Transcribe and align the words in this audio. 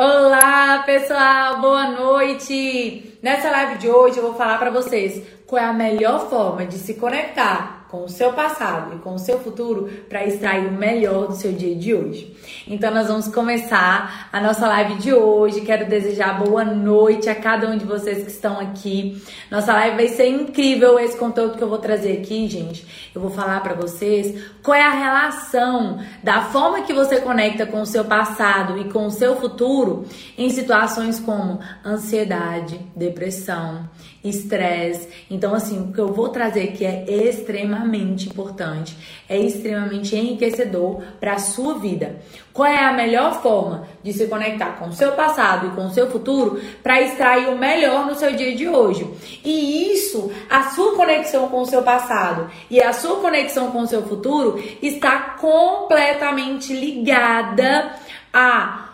Olá, 0.00 0.84
pessoal, 0.86 1.60
boa 1.60 1.90
noite. 1.90 3.18
Nessa 3.20 3.50
live 3.50 3.78
de 3.78 3.88
hoje 3.88 4.18
eu 4.18 4.22
vou 4.22 4.34
falar 4.34 4.56
para 4.56 4.70
vocês 4.70 5.20
qual 5.44 5.60
é 5.60 5.66
a 5.66 5.72
melhor 5.72 6.30
forma 6.30 6.64
de 6.64 6.78
se 6.78 6.94
conectar 6.94 7.77
com 7.90 8.04
o 8.04 8.08
seu 8.08 8.32
passado 8.32 8.96
e 8.96 8.98
com 8.98 9.14
o 9.14 9.18
seu 9.18 9.38
futuro 9.38 9.88
para 10.08 10.24
extrair 10.24 10.66
o 10.66 10.72
melhor 10.72 11.28
do 11.28 11.34
seu 11.34 11.52
dia 11.52 11.74
de 11.74 11.94
hoje. 11.94 12.36
Então 12.66 12.92
nós 12.92 13.08
vamos 13.08 13.28
começar 13.28 14.28
a 14.30 14.40
nossa 14.40 14.68
live 14.68 14.96
de 14.96 15.12
hoje. 15.12 15.62
Quero 15.62 15.86
desejar 15.86 16.38
boa 16.38 16.64
noite 16.64 17.30
a 17.30 17.34
cada 17.34 17.68
um 17.68 17.78
de 17.78 17.86
vocês 17.86 18.22
que 18.22 18.30
estão 18.30 18.60
aqui. 18.60 19.22
Nossa 19.50 19.72
live 19.72 19.96
vai 19.96 20.08
ser 20.08 20.28
incrível 20.28 20.98
esse 20.98 21.16
conteúdo 21.16 21.56
que 21.56 21.62
eu 21.62 21.68
vou 21.68 21.78
trazer 21.78 22.18
aqui, 22.18 22.46
gente. 22.46 23.10
Eu 23.14 23.20
vou 23.20 23.30
falar 23.30 23.62
para 23.62 23.74
vocês 23.74 24.38
qual 24.62 24.76
é 24.76 24.82
a 24.82 24.90
relação 24.90 25.98
da 26.22 26.42
forma 26.42 26.82
que 26.82 26.92
você 26.92 27.20
conecta 27.20 27.64
com 27.64 27.80
o 27.80 27.86
seu 27.86 28.04
passado 28.04 28.78
e 28.78 28.90
com 28.92 29.06
o 29.06 29.10
seu 29.10 29.36
futuro 29.36 30.04
em 30.36 30.50
situações 30.50 31.18
como 31.18 31.58
ansiedade, 31.84 32.78
depressão, 32.94 33.88
estresse. 34.22 35.08
Então 35.30 35.54
assim, 35.54 35.80
o 35.80 35.92
que 35.92 35.98
eu 35.98 36.12
vou 36.12 36.28
trazer 36.28 36.64
aqui 36.64 36.84
é 36.84 37.04
extremamente 37.08 38.28
importante, 38.28 38.96
é 39.28 39.38
extremamente 39.38 40.16
enriquecedor 40.16 41.02
para 41.20 41.34
a 41.34 41.38
sua 41.38 41.78
vida. 41.78 42.20
Qual 42.52 42.66
é 42.66 42.84
a 42.84 42.92
melhor 42.92 43.40
forma 43.40 43.86
de 44.02 44.12
se 44.12 44.26
conectar 44.26 44.72
com 44.78 44.88
o 44.88 44.92
seu 44.92 45.12
passado 45.12 45.68
e 45.68 45.70
com 45.70 45.86
o 45.86 45.90
seu 45.90 46.10
futuro 46.10 46.60
para 46.82 47.00
extrair 47.00 47.48
o 47.48 47.56
melhor 47.56 48.04
no 48.06 48.16
seu 48.16 48.34
dia 48.34 48.56
de 48.56 48.68
hoje? 48.68 49.08
E 49.44 49.92
isso, 49.92 50.32
a 50.50 50.70
sua 50.70 50.96
conexão 50.96 51.48
com 51.48 51.60
o 51.60 51.66
seu 51.66 51.82
passado 51.82 52.50
e 52.68 52.82
a 52.82 52.92
sua 52.92 53.20
conexão 53.20 53.70
com 53.70 53.82
o 53.82 53.86
seu 53.86 54.02
futuro 54.02 54.60
está 54.82 55.36
completamente 55.40 56.72
ligada 56.72 57.94
a 58.32 58.88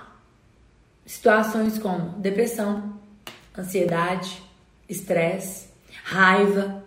situações 1.07 1.79
como 1.79 2.11
depressão, 2.19 2.95
ansiedade, 3.57 4.44
estresse, 4.89 5.69
raiva, 6.05 6.85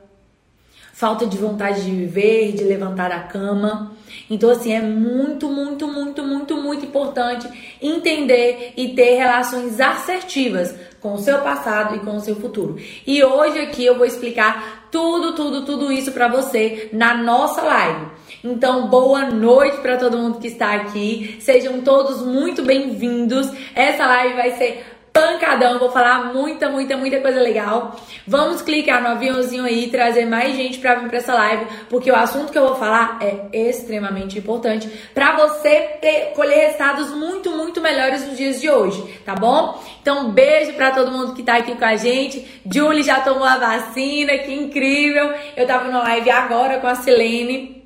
falta 0.97 1.27
de 1.27 1.37
vontade 1.37 1.83
de 1.83 1.91
viver, 1.91 2.53
de 2.53 2.63
levantar 2.63 3.11
a 3.11 3.19
cama. 3.19 3.95
Então, 4.29 4.49
assim, 4.49 4.73
é 4.73 4.81
muito, 4.81 5.47
muito, 5.47 5.87
muito, 5.87 6.23
muito, 6.23 6.57
muito 6.57 6.85
importante 6.85 7.47
entender 7.79 8.73
e 8.75 8.89
ter 8.95 9.15
relações 9.15 9.79
assertivas 9.79 10.73
com 10.99 11.13
o 11.13 11.19
seu 11.19 11.37
passado 11.39 11.95
e 11.95 11.99
com 11.99 12.15
o 12.15 12.19
seu 12.19 12.35
futuro. 12.35 12.77
E 13.05 13.23
hoje 13.23 13.59
aqui 13.59 13.85
eu 13.85 13.95
vou 13.95 14.07
explicar 14.07 14.87
tudo, 14.91 15.35
tudo, 15.35 15.65
tudo 15.65 15.91
isso 15.91 16.11
para 16.11 16.27
você 16.27 16.89
na 16.91 17.13
nossa 17.13 17.61
live. 17.61 18.07
Então, 18.43 18.87
boa 18.87 19.29
noite 19.29 19.77
para 19.77 19.97
todo 19.97 20.17
mundo 20.17 20.39
que 20.39 20.47
está 20.47 20.73
aqui. 20.73 21.37
Sejam 21.39 21.81
todos 21.81 22.23
muito 22.23 22.63
bem-vindos. 22.63 23.51
Essa 23.75 24.07
live 24.07 24.33
vai 24.33 24.51
ser 24.57 24.96
pancadão, 25.17 25.79
vou 25.79 25.89
falar 25.89 26.31
muita, 26.31 26.69
muita, 26.69 26.95
muita 26.95 27.19
coisa 27.19 27.39
legal. 27.39 27.95
Vamos 28.27 28.61
clicar 28.61 29.01
no 29.01 29.09
aviãozinho 29.09 29.65
aí 29.65 29.85
e 29.85 29.89
trazer 29.89 30.25
mais 30.25 30.55
gente 30.55 30.77
para 30.77 30.95
vir 30.95 31.07
para 31.07 31.17
essa 31.17 31.33
live, 31.33 31.65
porque 31.89 32.11
o 32.11 32.15
assunto 32.15 32.51
que 32.51 32.57
eu 32.57 32.67
vou 32.67 32.75
falar 32.75 33.17
é 33.19 33.69
extremamente 33.69 34.37
importante 34.37 34.87
para 35.15 35.35
você 35.35 35.97
ter 35.99 36.33
colher 36.35 36.67
resultados 36.67 37.09
muito, 37.11 37.49
muito 37.51 37.81
melhores 37.81 38.27
nos 38.27 38.37
dias 38.37 38.61
de 38.61 38.69
hoje, 38.69 39.19
tá 39.25 39.33
bom? 39.33 39.81
Então, 40.01 40.29
beijo 40.31 40.73
para 40.73 40.91
todo 40.91 41.11
mundo 41.11 41.33
que 41.33 41.41
tá 41.41 41.57
aqui 41.57 41.75
com 41.75 41.85
a 41.85 41.95
gente. 41.95 42.61
Julie 42.71 43.01
já 43.01 43.19
tomou 43.21 43.43
a 43.43 43.57
vacina, 43.57 44.37
que 44.37 44.53
incrível. 44.53 45.33
Eu 45.55 45.65
tava 45.65 45.89
no 45.89 45.97
live 45.99 46.29
agora 46.29 46.79
com 46.79 46.87
a 46.87 46.95
Silene. 46.95 47.83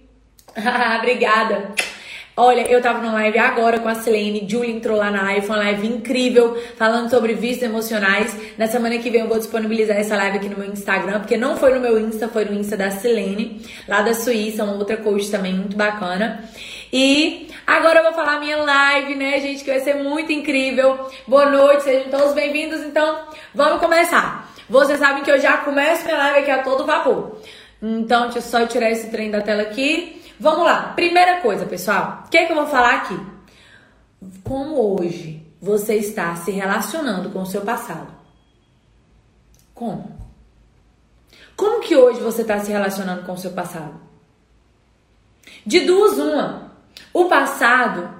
Obrigada. 0.99 1.73
Olha, 2.37 2.61
eu 2.61 2.81
tava 2.81 2.99
numa 2.99 3.11
live 3.11 3.37
agora 3.37 3.79
com 3.79 3.89
a 3.89 3.95
Selene, 3.95 4.47
Julie 4.47 4.71
entrou 4.71 4.97
lá 4.97 5.11
na 5.11 5.21
live, 5.23 5.45
foi 5.45 5.53
uma 5.53 5.63
live 5.65 5.85
incrível, 5.85 6.57
falando 6.77 7.09
sobre 7.09 7.33
vistos 7.33 7.63
emocionais. 7.63 8.33
Na 8.57 8.67
semana 8.67 8.97
que 8.99 9.09
vem 9.09 9.21
eu 9.21 9.27
vou 9.27 9.37
disponibilizar 9.37 9.97
essa 9.97 10.15
live 10.15 10.37
aqui 10.37 10.47
no 10.47 10.57
meu 10.57 10.71
Instagram, 10.71 11.19
porque 11.19 11.35
não 11.35 11.57
foi 11.57 11.73
no 11.73 11.81
meu 11.81 11.99
Insta, 11.99 12.29
foi 12.29 12.45
no 12.45 12.53
Insta 12.53 12.77
da 12.77 12.89
Selene, 12.89 13.61
lá 13.85 14.01
da 14.01 14.13
Suíça, 14.13 14.63
uma 14.63 14.75
outra 14.75 14.95
coach 14.95 15.29
também 15.29 15.53
muito 15.53 15.75
bacana. 15.75 16.45
E 16.91 17.49
agora 17.67 17.99
eu 17.99 18.03
vou 18.03 18.13
falar 18.13 18.39
minha 18.39 18.57
live, 18.57 19.13
né, 19.15 19.37
gente, 19.41 19.65
que 19.65 19.69
vai 19.69 19.81
ser 19.81 19.95
muito 19.95 20.31
incrível. 20.31 21.09
Boa 21.27 21.47
noite, 21.47 21.83
sejam 21.83 22.09
todos 22.09 22.33
bem-vindos. 22.33 22.79
Então, 22.79 23.25
vamos 23.53 23.81
começar. 23.81 24.49
Vocês 24.69 24.99
sabem 24.99 25.21
que 25.21 25.31
eu 25.31 25.39
já 25.39 25.57
começo 25.57 26.05
minha 26.05 26.17
live 26.17 26.39
aqui 26.39 26.51
a 26.51 26.63
todo 26.63 26.85
vapor. 26.85 27.41
Então, 27.81 28.23
deixa 28.23 28.37
eu 28.37 28.41
só 28.41 28.65
tirar 28.65 28.89
esse 28.89 29.09
trem 29.09 29.29
da 29.29 29.41
tela 29.41 29.63
aqui. 29.63 30.20
Vamos 30.41 30.65
lá. 30.65 30.93
Primeira 30.95 31.39
coisa, 31.39 31.67
pessoal. 31.67 32.23
O 32.25 32.29
que 32.29 32.35
é 32.35 32.45
que 32.47 32.51
eu 32.51 32.55
vou 32.55 32.65
falar 32.65 32.95
aqui? 32.95 33.19
Como 34.43 34.99
hoje 34.99 35.45
você 35.61 35.97
está 35.97 36.35
se 36.35 36.49
relacionando 36.49 37.29
com 37.29 37.43
o 37.43 37.45
seu 37.45 37.61
passado? 37.61 38.07
Como? 39.75 40.19
Como 41.55 41.81
que 41.81 41.95
hoje 41.95 42.19
você 42.21 42.41
está 42.41 42.59
se 42.59 42.71
relacionando 42.71 43.23
com 43.23 43.33
o 43.33 43.37
seu 43.37 43.51
passado? 43.51 44.01
De 45.63 45.81
duas, 45.81 46.17
uma. 46.17 46.71
O 47.13 47.25
passado, 47.25 48.11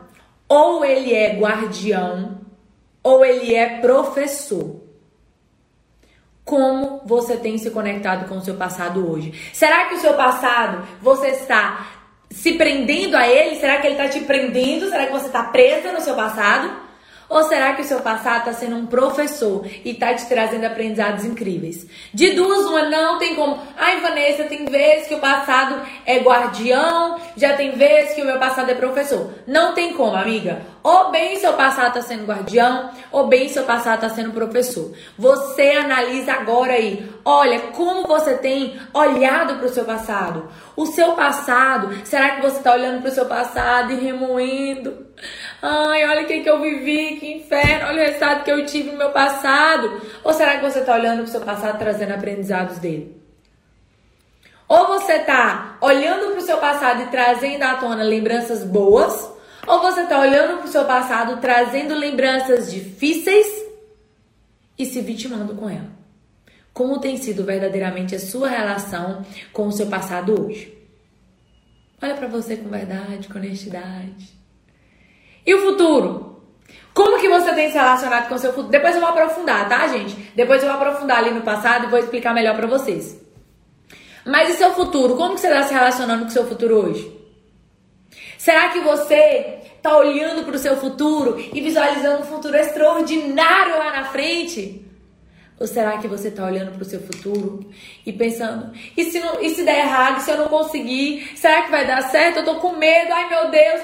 ou 0.48 0.86
ele 0.86 1.16
é 1.16 1.40
guardião, 1.40 2.40
ou 3.02 3.26
ele 3.26 3.56
é 3.56 3.80
professor. 3.80 4.80
Como 6.46 7.02
você 7.04 7.36
tem 7.36 7.58
se 7.58 7.72
conectado 7.72 8.30
com 8.30 8.38
o 8.38 8.42
seu 8.42 8.58
passado 8.58 9.10
hoje? 9.10 9.34
Será 9.54 9.86
que 9.86 9.96
o 9.96 10.00
seu 10.00 10.14
passado 10.14 10.88
você 11.02 11.30
está 11.30 12.01
se 12.32 12.54
prendendo 12.54 13.16
a 13.16 13.28
ele? 13.28 13.58
Será 13.58 13.78
que 13.78 13.88
ele 13.88 13.96
está 13.96 14.08
te 14.08 14.22
prendendo? 14.22 14.90
Será 14.90 15.06
que 15.06 15.12
você 15.12 15.28
está 15.28 15.44
presa 15.44 15.92
no 15.92 16.02
seu 16.02 16.16
passado? 16.16 16.92
Ou 17.32 17.44
será 17.44 17.74
que 17.74 17.82
o 17.82 17.86
seu 17.86 18.02
passado 18.02 18.40
está 18.40 18.54
sendo 18.54 18.76
um 18.76 18.86
professor 18.86 19.66
e 19.86 19.92
está 19.92 20.14
te 20.14 20.26
trazendo 20.26 20.66
aprendizados 20.66 21.24
incríveis? 21.24 21.88
De 22.14 22.32
duas, 22.32 22.66
uma 22.66 22.90
não 22.90 23.18
tem 23.20 23.36
como. 23.36 23.58
Ai, 23.78 24.02
Vanessa, 24.02 24.44
tem 24.44 24.66
vezes 24.66 25.08
que 25.08 25.16
o 25.16 25.20
passado 25.20 25.82
é 26.06 26.20
guardião, 26.20 27.18
já 27.38 27.56
tem 27.56 27.72
vezes 27.72 28.16
que 28.16 28.22
o 28.22 28.26
meu 28.26 28.38
passado 28.38 28.70
é 28.70 28.76
professor. 28.76 29.34
Não 29.48 29.74
tem 29.74 29.94
como, 29.94 30.14
amiga. 30.14 30.62
Ou 30.84 31.12
bem 31.12 31.38
seu 31.38 31.54
passado 31.54 31.90
está 31.90 32.02
sendo 32.02 32.26
guardião, 32.26 32.90
ou 33.12 33.28
bem 33.28 33.48
seu 33.50 33.64
passado 33.64 34.04
está 34.04 34.10
sendo 34.10 34.32
professor. 34.32 34.92
Você 35.18 35.72
analisa 35.72 36.34
agora 36.34 36.74
aí. 36.74 37.08
Olha, 37.24 37.60
como 37.72 38.08
você 38.08 38.34
tem 38.36 38.80
olhado 38.94 39.58
para 39.58 39.68
o 39.68 39.70
seu 39.70 39.86
passado. 39.86 40.50
O 40.76 40.88
seu 40.88 41.14
passado, 41.14 41.96
será 42.04 42.36
que 42.36 42.42
você 42.42 42.58
está 42.58 42.74
olhando 42.74 43.02
para 43.02 43.12
o 43.12 43.14
seu 43.14 43.26
passado 43.26 43.92
e 43.92 43.96
remoendo? 43.96 45.06
Ai, 45.62 46.08
olha 46.10 46.24
o 46.24 46.26
que, 46.26 46.42
que 46.42 46.50
eu 46.50 46.60
vivi, 46.60 47.18
que 47.18 47.32
inferno, 47.32 47.90
olha 47.90 48.04
o 48.04 48.06
resultado 48.06 48.44
que 48.44 48.52
eu 48.52 48.66
tive 48.66 48.92
no 48.92 48.98
meu 48.98 49.12
passado. 49.12 50.02
Ou 50.24 50.34
será 50.34 50.58
que 50.58 50.64
você 50.64 50.80
está 50.80 50.96
olhando 50.96 51.18
para 51.18 51.26
o 51.26 51.32
seu 51.32 51.42
passado 51.42 51.78
trazendo 51.78 52.14
aprendizados 52.14 52.80
dele? 52.80 53.22
Ou 54.68 54.88
você 54.88 55.14
está 55.14 55.76
olhando 55.82 56.32
para 56.32 56.40
o 56.40 56.46
seu 56.46 56.58
passado 56.58 57.04
e 57.04 57.06
trazendo 57.08 57.64
à 57.64 57.76
tona 57.76 58.04
lembranças 58.04 58.64
boas, 58.64 59.31
ou 59.68 59.82
você 59.82 60.02
está 60.02 60.20
olhando 60.20 60.58
para 60.58 60.66
o 60.66 60.72
seu 60.72 60.86
passado 60.86 61.40
trazendo 61.40 61.94
lembranças 61.94 62.72
difíceis 62.72 63.48
e 64.78 64.86
se 64.86 65.02
vitimando 65.02 65.56
com 65.56 65.70
ela. 65.70 65.90
Como 66.74 67.00
tem 67.00 67.18
sido 67.18 67.44
verdadeiramente 67.44 68.16
a 68.16 68.20
sua 68.20 68.48
relação 68.48 69.26
com 69.52 69.68
o 69.68 69.72
seu 69.72 69.88
passado 69.88 70.42
hoje? 70.42 70.78
Olha 72.02 72.16
para 72.16 72.28
você 72.28 72.58
com 72.58 72.70
verdade, 72.70 73.28
com 73.28 73.38
honestidade. 73.38 74.30
E 75.46 75.54
o 75.54 75.62
futuro? 75.62 76.42
Como 76.94 77.20
que 77.20 77.30
você 77.30 77.54
tem 77.54 77.70
se 77.70 77.78
relacionado 77.78 78.28
com 78.28 78.36
o 78.36 78.40
seu 78.40 78.52
futuro? 78.52 78.72
Depois 78.72 78.96
eu 78.96 79.02
vou 79.02 79.10
aprofundar, 79.10 79.68
tá, 79.70 79.88
gente? 79.88 80.16
Depois 80.36 80.64
eu 80.64 80.70
vou 80.70 80.78
aprofundar 80.78 81.20
ali 81.20 81.32
no 81.32 81.42
passado 81.42 81.86
e 81.86 81.90
vou 81.90 82.00
explicar 82.00 82.34
melhor 82.34 82.56
para 82.56 82.68
vocês. 82.68 83.20
Mas 84.26 84.50
e 84.50 84.54
seu 84.54 84.74
futuro? 84.74 85.16
Como 85.16 85.36
que 85.36 85.42
você 85.42 85.48
está 85.48 85.64
se 85.64 85.74
relacionando 85.74 86.24
com 86.24 86.30
o 86.30 86.32
seu 86.32 86.46
futuro 86.48 86.76
hoje? 86.76 87.21
Será 88.42 88.70
que 88.70 88.80
você 88.80 89.60
está 89.76 89.96
olhando 89.96 90.44
para 90.44 90.56
o 90.56 90.58
seu 90.58 90.76
futuro 90.76 91.38
e 91.54 91.62
visualizando 91.62 92.24
um 92.24 92.26
futuro 92.26 92.58
extraordinário 92.58 93.78
lá 93.78 93.92
na 93.92 94.06
frente? 94.06 94.84
Ou 95.60 95.68
será 95.68 96.00
que 96.00 96.08
você 96.08 96.30
está 96.30 96.48
olhando 96.48 96.72
para 96.72 96.82
o 96.82 96.86
seu 96.86 97.00
futuro 97.02 97.70
e 98.04 98.12
pensando, 98.12 98.74
e 98.98 99.04
se, 99.12 99.20
não, 99.20 99.40
e 99.44 99.52
se 99.52 99.64
der 99.64 99.82
errado, 99.82 100.22
se 100.22 100.32
eu 100.32 100.38
não 100.38 100.48
conseguir, 100.48 101.38
será 101.38 101.62
que 101.62 101.70
vai 101.70 101.86
dar 101.86 102.02
certo? 102.10 102.38
Eu 102.38 102.46
tô 102.46 102.56
com 102.56 102.78
medo, 102.78 103.14
ai 103.14 103.30
meu 103.30 103.52
Deus. 103.52 103.82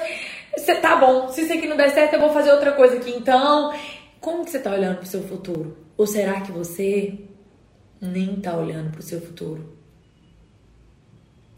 Você 0.56 0.74
tá 0.74 0.96
bom, 0.96 1.28
se 1.28 1.42
isso 1.42 1.52
aqui 1.52 1.68
não 1.68 1.76
der 1.76 1.90
certo, 1.90 2.14
eu 2.14 2.20
vou 2.20 2.32
fazer 2.32 2.50
outra 2.50 2.72
coisa 2.72 2.96
aqui. 2.96 3.12
Então, 3.12 3.72
como 4.20 4.44
que 4.44 4.50
você 4.50 4.58
tá 4.58 4.72
olhando 4.72 4.96
pro 4.96 5.06
seu 5.06 5.22
futuro? 5.22 5.78
Ou 5.96 6.04
será 6.04 6.40
que 6.40 6.50
você 6.50 7.16
nem 8.00 8.34
tá 8.40 8.56
olhando 8.56 8.90
pro 8.90 9.02
seu 9.02 9.20
futuro? 9.20 9.78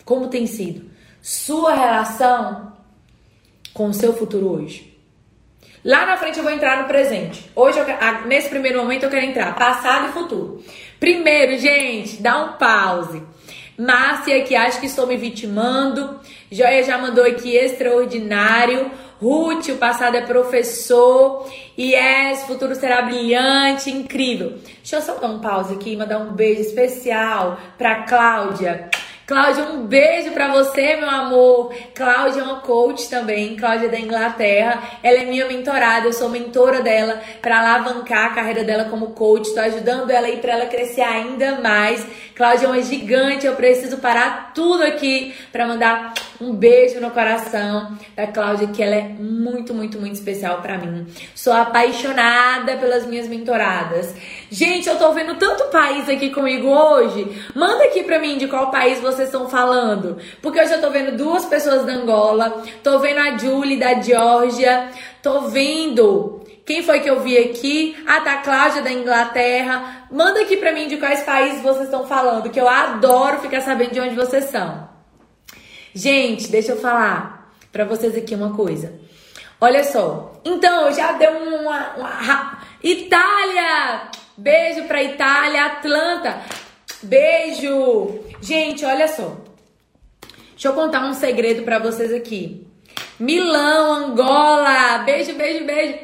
Como 0.05 0.29
tem 0.29 0.47
sido 0.47 0.91
sua 1.23 1.75
relação 1.75 2.70
com 3.73 3.89
o 3.89 3.95
seu 3.95 4.13
futuro 4.13 4.51
hoje? 4.51 4.91
Lá 5.85 6.05
na 6.05 6.17
frente 6.17 6.39
eu 6.39 6.45
vou 6.45 6.53
entrar 6.53 6.83
no 6.83 6.89
presente. 6.89 7.51
Hoje, 7.57 7.79
eu, 7.79 7.87
nesse 8.27 8.51
primeiro 8.51 8.79
momento, 8.81 9.05
eu 9.05 9.11
quero 9.11 9.25
entrar 9.25 9.55
passado 9.55 10.09
e 10.09 10.13
futuro. 10.13 10.63
Primeiro, 10.99 11.59
gente, 11.59 12.21
dá 12.21 12.45
um 12.45 12.53
pause. 12.59 13.23
Márcia 13.79 14.45
que 14.45 14.55
acha 14.55 14.79
que 14.79 14.87
estou 14.87 15.07
me 15.07 15.17
vitimando. 15.17 16.21
Joia 16.53 16.83
já 16.83 16.99
mandou 16.99 17.25
aqui 17.25 17.57
extraordinário. 17.57 18.91
Ruth, 19.19 19.69
o 19.69 19.77
passado 19.77 20.17
é 20.17 20.21
professor. 20.21 21.51
Yes, 21.79 22.43
futuro 22.43 22.75
será 22.75 23.01
brilhante, 23.01 23.91
incrível. 23.91 24.59
Deixa 24.83 24.97
eu 24.97 25.03
só 25.03 25.15
dar 25.15 25.29
um 25.29 25.41
pause 25.41 25.75
aqui 25.75 25.93
e 25.93 25.97
mandar 25.97 26.19
um 26.19 26.33
beijo 26.33 26.61
especial 26.61 27.59
pra 27.79 28.03
Cláudia. 28.03 28.91
Cláudia, 29.31 29.63
um 29.63 29.87
beijo 29.87 30.33
para 30.33 30.49
você, 30.49 30.97
meu 30.97 31.09
amor. 31.09 31.73
Cláudia 31.95 32.41
é 32.41 32.43
uma 32.43 32.63
coach 32.63 33.09
também, 33.09 33.55
Cláudia 33.55 33.87
é 33.87 33.89
da 33.89 34.01
Inglaterra. 34.01 34.83
Ela 35.05 35.19
é 35.19 35.25
minha 35.25 35.47
mentorada, 35.47 36.09
eu 36.09 36.13
sou 36.13 36.29
mentora 36.29 36.83
dela 36.83 37.21
para 37.41 37.61
alavancar 37.61 38.33
a 38.33 38.35
carreira 38.35 38.65
dela 38.65 38.87
como 38.87 39.13
coach. 39.13 39.55
Tô 39.55 39.61
ajudando 39.61 40.11
ela 40.11 40.27
aí 40.27 40.39
para 40.39 40.55
ela 40.55 40.67
crescer 40.67 41.03
ainda 41.03 41.61
mais. 41.61 42.05
Cláudia 42.35 42.67
é 42.67 42.69
uma 42.71 42.83
gigante, 42.83 43.47
eu 43.47 43.55
preciso 43.55 43.99
parar 43.99 44.53
tudo 44.53 44.83
aqui 44.83 45.33
para 45.53 45.65
mandar 45.65 46.13
um 46.41 46.55
beijo 46.55 46.99
no 47.01 47.11
coração 47.11 47.99
da 48.17 48.27
Cláudia, 48.27 48.69
que 48.69 48.83
ela 48.83 48.97
é 48.97 49.03
muito, 49.03 49.75
muito, 49.75 50.01
muito 50.01 50.15
especial 50.15 50.63
para 50.63 50.79
mim. 50.79 51.07
Sou 51.35 51.53
apaixonada 51.53 52.79
pelas 52.79 53.07
minhas 53.07 53.29
mentoradas. 53.29 54.15
Gente, 54.51 54.89
eu 54.89 54.97
tô 54.97 55.13
vendo 55.13 55.35
tanto 55.37 55.65
país 55.65 56.09
aqui 56.09 56.31
comigo 56.31 56.67
hoje. 56.67 57.31
Manda 57.55 57.85
aqui 57.85 58.03
pra 58.03 58.19
mim 58.19 58.39
de 58.39 58.49
qual 58.49 58.71
país 58.71 59.03
vocês 59.21 59.29
estão 59.29 59.49
falando. 59.49 60.19
Porque 60.41 60.61
hoje 60.61 60.73
eu 60.73 60.81
tô 60.81 60.91
vendo 60.91 61.17
duas 61.17 61.45
pessoas 61.45 61.85
da 61.85 61.93
Angola, 61.93 62.63
tô 62.83 62.99
vendo 62.99 63.19
a 63.19 63.37
Julie 63.37 63.79
da 63.79 64.01
Geórgia, 64.01 64.91
tô 65.23 65.43
vendo 65.43 66.41
quem 66.71 66.85
foi 66.85 67.01
que 67.01 67.11
eu 67.11 67.19
vi 67.19 67.37
aqui? 67.37 67.97
Ah, 68.07 68.21
tá, 68.21 68.37
Cláudia 68.37 68.81
da 68.81 68.93
Inglaterra. 68.93 70.07
Manda 70.09 70.41
aqui 70.41 70.57
pra 70.57 70.73
mim 70.73 70.87
de 70.87 70.99
quais 70.99 71.23
países 71.25 71.61
vocês 71.63 71.87
estão 71.87 72.07
falando, 72.07 72.49
que 72.49 72.61
eu 72.61 72.69
adoro 72.69 73.41
ficar 73.41 73.61
sabendo 73.61 73.91
de 73.93 74.01
onde 74.01 74.15
vocês 74.15 74.45
são. 74.45 74.89
Gente, 75.93 76.49
deixa 76.49 76.71
eu 76.71 76.81
falar 76.81 77.53
pra 77.73 77.85
vocês 77.85 78.17
aqui 78.17 78.37
uma 78.37 78.55
coisa. 78.55 78.93
Olha 79.61 79.83
só. 79.83 80.41
Então, 80.45 80.93
já 80.93 81.11
deu 81.13 81.33
uma, 81.33 81.97
uma... 81.97 82.59
Itália! 82.85 84.03
Beijo 84.37 84.85
pra 84.85 85.03
Itália, 85.03 85.67
Atlanta. 85.67 86.41
Beijo! 87.03 88.21
Gente, 88.41 88.85
olha 88.85 89.09
só. 89.09 89.37
Deixa 90.51 90.69
eu 90.69 90.75
contar 90.75 91.07
um 91.07 91.15
segredo 91.15 91.63
para 91.63 91.79
vocês 91.79 92.13
aqui. 92.13 92.67
Milão, 93.19 93.93
Angola. 93.93 94.99
Beijo, 94.99 95.35
beijo, 95.35 95.65
beijo. 95.65 95.99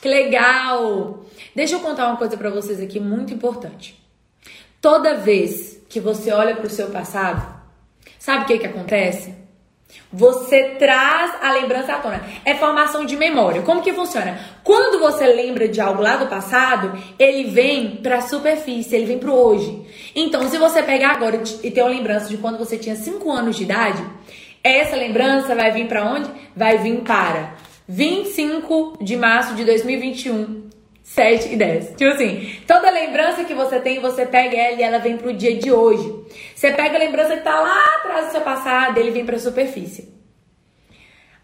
Que 0.00 0.08
legal! 0.08 1.24
Deixa 1.54 1.74
eu 1.74 1.80
contar 1.80 2.06
uma 2.08 2.16
coisa 2.16 2.36
para 2.36 2.50
vocês 2.50 2.80
aqui 2.80 3.00
muito 3.00 3.34
importante. 3.34 4.00
Toda 4.80 5.14
vez 5.14 5.82
que 5.88 5.98
você 5.98 6.30
olha 6.30 6.54
para 6.54 6.66
o 6.66 6.70
seu 6.70 6.90
passado, 6.90 7.60
sabe 8.18 8.44
o 8.44 8.46
que 8.46 8.58
que 8.58 8.66
acontece? 8.66 9.34
Você 10.12 10.76
traz 10.78 11.34
a 11.42 11.52
lembrança 11.52 11.94
à 11.94 11.98
tona. 11.98 12.22
É 12.44 12.54
formação 12.54 13.04
de 13.04 13.16
memória. 13.16 13.62
Como 13.62 13.82
que 13.82 13.92
funciona? 13.92 14.38
Quando 14.62 15.00
você 15.00 15.26
lembra 15.26 15.68
de 15.68 15.80
algo 15.80 16.02
lá 16.02 16.16
do 16.16 16.26
passado, 16.26 16.96
ele 17.18 17.50
vem 17.50 17.96
para 17.96 18.18
a 18.18 18.22
superfície, 18.22 18.94
ele 18.94 19.06
vem 19.06 19.18
para 19.18 19.30
o 19.30 19.34
hoje. 19.34 19.86
Então, 20.14 20.48
se 20.48 20.58
você 20.58 20.82
pegar 20.82 21.10
agora 21.10 21.42
e 21.62 21.70
ter 21.70 21.82
uma 21.82 21.90
lembrança 21.90 22.28
de 22.28 22.36
quando 22.38 22.58
você 22.58 22.78
tinha 22.78 22.96
5 22.96 23.30
anos 23.30 23.56
de 23.56 23.64
idade, 23.64 24.02
essa 24.62 24.96
lembrança 24.96 25.54
vai 25.54 25.70
vir 25.72 25.86
para 25.86 26.04
onde? 26.04 26.30
Vai 26.54 26.78
vir 26.78 27.00
para 27.00 27.54
25 27.88 28.98
de 29.00 29.16
março 29.16 29.54
de 29.54 29.64
2021, 29.64 30.65
7 31.06 31.54
e 31.54 31.56
10. 31.56 31.94
Tipo 31.96 32.10
assim, 32.10 32.60
toda 32.66 32.90
lembrança 32.90 33.44
que 33.44 33.54
você 33.54 33.78
tem, 33.78 34.00
você 34.00 34.26
pega 34.26 34.56
ela 34.56 34.76
e 34.76 34.82
ela 34.82 34.98
vem 34.98 35.16
pro 35.16 35.32
dia 35.32 35.56
de 35.56 35.70
hoje. 35.70 36.26
Você 36.54 36.72
pega 36.72 36.96
a 36.96 36.98
lembrança 36.98 37.36
que 37.36 37.42
tá 37.42 37.60
lá 37.60 37.84
atrás 37.96 38.26
do 38.26 38.32
seu 38.32 38.40
passado, 38.40 38.98
ele 38.98 39.12
vem 39.12 39.24
pra 39.24 39.38
superfície. 39.38 40.12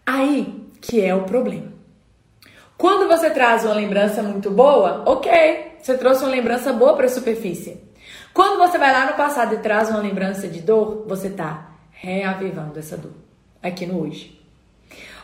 Aí 0.05 0.67
que 0.81 1.01
é 1.03 1.15
o 1.15 1.23
problema. 1.23 1.71
Quando 2.77 3.07
você 3.07 3.29
traz 3.29 3.63
uma 3.63 3.73
lembrança 3.73 4.21
muito 4.21 4.51
boa, 4.51 5.03
ok, 5.05 5.77
você 5.81 5.97
trouxe 5.97 6.23
uma 6.23 6.31
lembrança 6.31 6.73
boa 6.73 6.95
para 6.97 7.05
a 7.05 7.09
superfície. 7.09 7.81
Quando 8.33 8.59
você 8.59 8.77
vai 8.77 8.91
lá 8.91 9.05
no 9.05 9.13
passado 9.13 9.55
e 9.55 9.59
traz 9.59 9.89
uma 9.89 9.99
lembrança 9.99 10.45
de 10.45 10.59
dor, 10.59 11.05
você 11.07 11.29
tá 11.29 11.71
reavivando 11.89 12.77
essa 12.77 12.97
dor 12.97 13.13
aqui 13.61 13.85
no 13.85 14.01
hoje. 14.01 14.37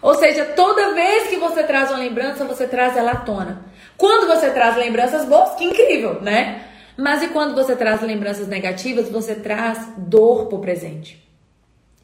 Ou 0.02 0.16
seja, 0.16 0.46
toda 0.46 0.94
vez 0.94 1.28
que 1.28 1.36
você 1.36 1.62
traz 1.64 1.90
uma 1.90 2.00
lembrança, 2.00 2.46
você 2.46 2.66
traz 2.66 2.96
ela 2.96 3.12
à 3.12 3.18
tona. 3.18 3.69
Quando 4.00 4.28
você 4.28 4.50
traz 4.51 4.78
lembranças 4.78 5.25
boas, 5.25 5.56
que 5.56 5.66
incrível, 5.66 6.22
né? 6.22 6.66
Mas 6.96 7.22
e 7.22 7.28
quando 7.28 7.54
você 7.54 7.75
traz 7.75 8.01
lembranças 8.01 8.48
negativas, 8.48 9.10
você 9.10 9.36
traz 9.36 9.90
dor 9.98 10.46
pro 10.46 10.60
presente. 10.60 11.22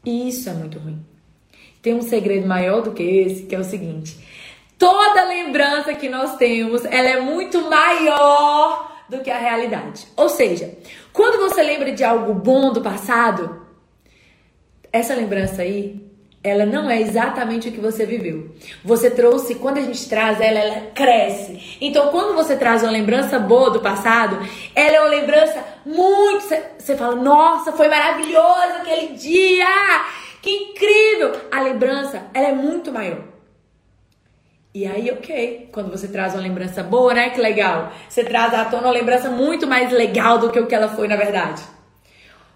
E 0.04 0.28
isso 0.28 0.46
é 0.50 0.52
muito 0.52 0.78
ruim. 0.78 1.02
Tem 1.80 1.94
um 1.94 2.02
segredo 2.02 2.46
maior 2.46 2.82
do 2.82 2.92
que 2.92 3.02
esse, 3.02 3.44
que 3.44 3.54
é 3.54 3.58
o 3.58 3.64
seguinte: 3.64 4.14
toda 4.78 5.24
lembrança 5.24 5.94
que 5.94 6.06
nós 6.06 6.36
temos, 6.36 6.84
ela 6.84 7.08
é 7.08 7.18
muito 7.18 7.62
maior 7.62 8.94
do 9.08 9.20
que 9.20 9.30
a 9.30 9.38
realidade. 9.38 10.06
Ou 10.18 10.28
seja, 10.28 10.76
quando 11.14 11.48
você 11.48 11.62
lembra 11.62 11.92
de 11.92 12.04
algo 12.04 12.34
bom 12.34 12.74
do 12.74 12.82
passado, 12.82 13.66
essa 14.92 15.14
lembrança 15.14 15.62
aí 15.62 16.05
ela 16.46 16.64
não 16.64 16.88
é 16.88 17.00
exatamente 17.00 17.68
o 17.68 17.72
que 17.72 17.80
você 17.80 18.06
viveu. 18.06 18.54
Você 18.84 19.10
trouxe, 19.10 19.56
quando 19.56 19.78
a 19.78 19.82
gente 19.82 20.08
traz 20.08 20.40
ela, 20.40 20.58
ela 20.58 20.80
cresce. 20.94 21.76
Então, 21.80 22.10
quando 22.10 22.36
você 22.36 22.56
traz 22.56 22.84
uma 22.84 22.92
lembrança 22.92 23.36
boa 23.38 23.70
do 23.70 23.80
passado, 23.80 24.38
ela 24.74 24.96
é 24.96 25.00
uma 25.00 25.10
lembrança 25.10 25.64
muito. 25.84 26.44
Você 26.78 26.96
fala, 26.96 27.16
nossa, 27.16 27.72
foi 27.72 27.88
maravilhoso 27.88 28.76
aquele 28.80 29.14
dia! 29.14 29.66
Que 30.40 30.50
incrível! 30.50 31.32
A 31.50 31.60
lembrança, 31.60 32.22
ela 32.32 32.48
é 32.48 32.52
muito 32.52 32.92
maior. 32.92 33.24
E 34.72 34.86
aí, 34.86 35.10
ok, 35.10 35.70
quando 35.72 35.90
você 35.90 36.06
traz 36.06 36.34
uma 36.34 36.42
lembrança 36.42 36.82
boa, 36.82 37.12
né? 37.12 37.30
Que 37.30 37.40
legal. 37.40 37.90
Você 38.08 38.22
traz 38.22 38.54
à 38.54 38.66
tona 38.66 38.84
uma 38.84 38.92
lembrança 38.92 39.28
muito 39.30 39.66
mais 39.66 39.90
legal 39.90 40.38
do 40.38 40.50
que 40.50 40.60
o 40.60 40.66
que 40.66 40.74
ela 40.74 40.88
foi 40.88 41.08
na 41.08 41.16
verdade. 41.16 41.62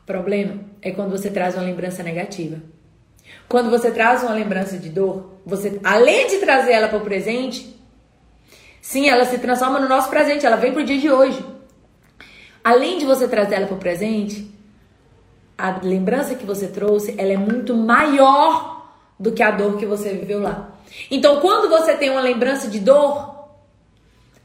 O 0.03 0.07
problema 0.07 0.61
é 0.83 0.93
quando 0.93 1.11
você 1.11 1.31
traz 1.31 1.55
uma 1.55 1.65
lembrança 1.65 2.03
negativa. 2.03 2.61
Quando 3.51 3.69
você 3.69 3.91
traz 3.91 4.23
uma 4.23 4.33
lembrança 4.33 4.79
de 4.79 4.89
dor, 4.89 5.41
você, 5.45 5.81
além 5.83 6.29
de 6.29 6.37
trazer 6.37 6.71
ela 6.71 6.87
para 6.87 6.99
o 6.99 7.01
presente, 7.01 7.77
sim, 8.81 9.09
ela 9.09 9.25
se 9.25 9.39
transforma 9.39 9.81
no 9.81 9.89
nosso 9.89 10.09
presente, 10.09 10.47
ela 10.47 10.55
vem 10.55 10.73
para 10.73 10.83
o 10.83 10.85
dia 10.85 11.01
de 11.01 11.11
hoje. 11.11 11.45
Além 12.63 12.99
de 12.99 13.05
você 13.05 13.27
trazer 13.27 13.57
ela 13.57 13.67
para 13.67 13.75
o 13.75 13.81
presente, 13.81 14.49
a 15.59 15.81
lembrança 15.83 16.37
que 16.37 16.47
você 16.47 16.69
trouxe, 16.69 17.17
ela 17.19 17.33
é 17.33 17.37
muito 17.37 17.75
maior 17.75 18.89
do 19.19 19.33
que 19.33 19.43
a 19.43 19.51
dor 19.51 19.77
que 19.79 19.85
você 19.85 20.11
viveu 20.11 20.41
lá. 20.41 20.71
Então, 21.11 21.41
quando 21.41 21.69
você 21.69 21.97
tem 21.97 22.09
uma 22.09 22.21
lembrança 22.21 22.69
de 22.69 22.79
dor, 22.79 23.49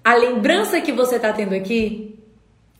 a 0.03 0.15
lembrança 0.15 0.81
que 0.81 0.91
você 0.91 1.17
está 1.17 1.31
tendo 1.31 1.53
aqui 1.53 2.17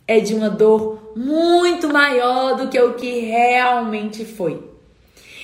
é 0.08 0.18
de 0.18 0.34
uma 0.34 0.50
dor 0.50 1.12
muito 1.14 1.88
maior 1.88 2.56
do 2.56 2.66
que 2.66 2.80
o 2.80 2.94
que 2.94 3.20
realmente 3.20 4.24
foi. 4.24 4.74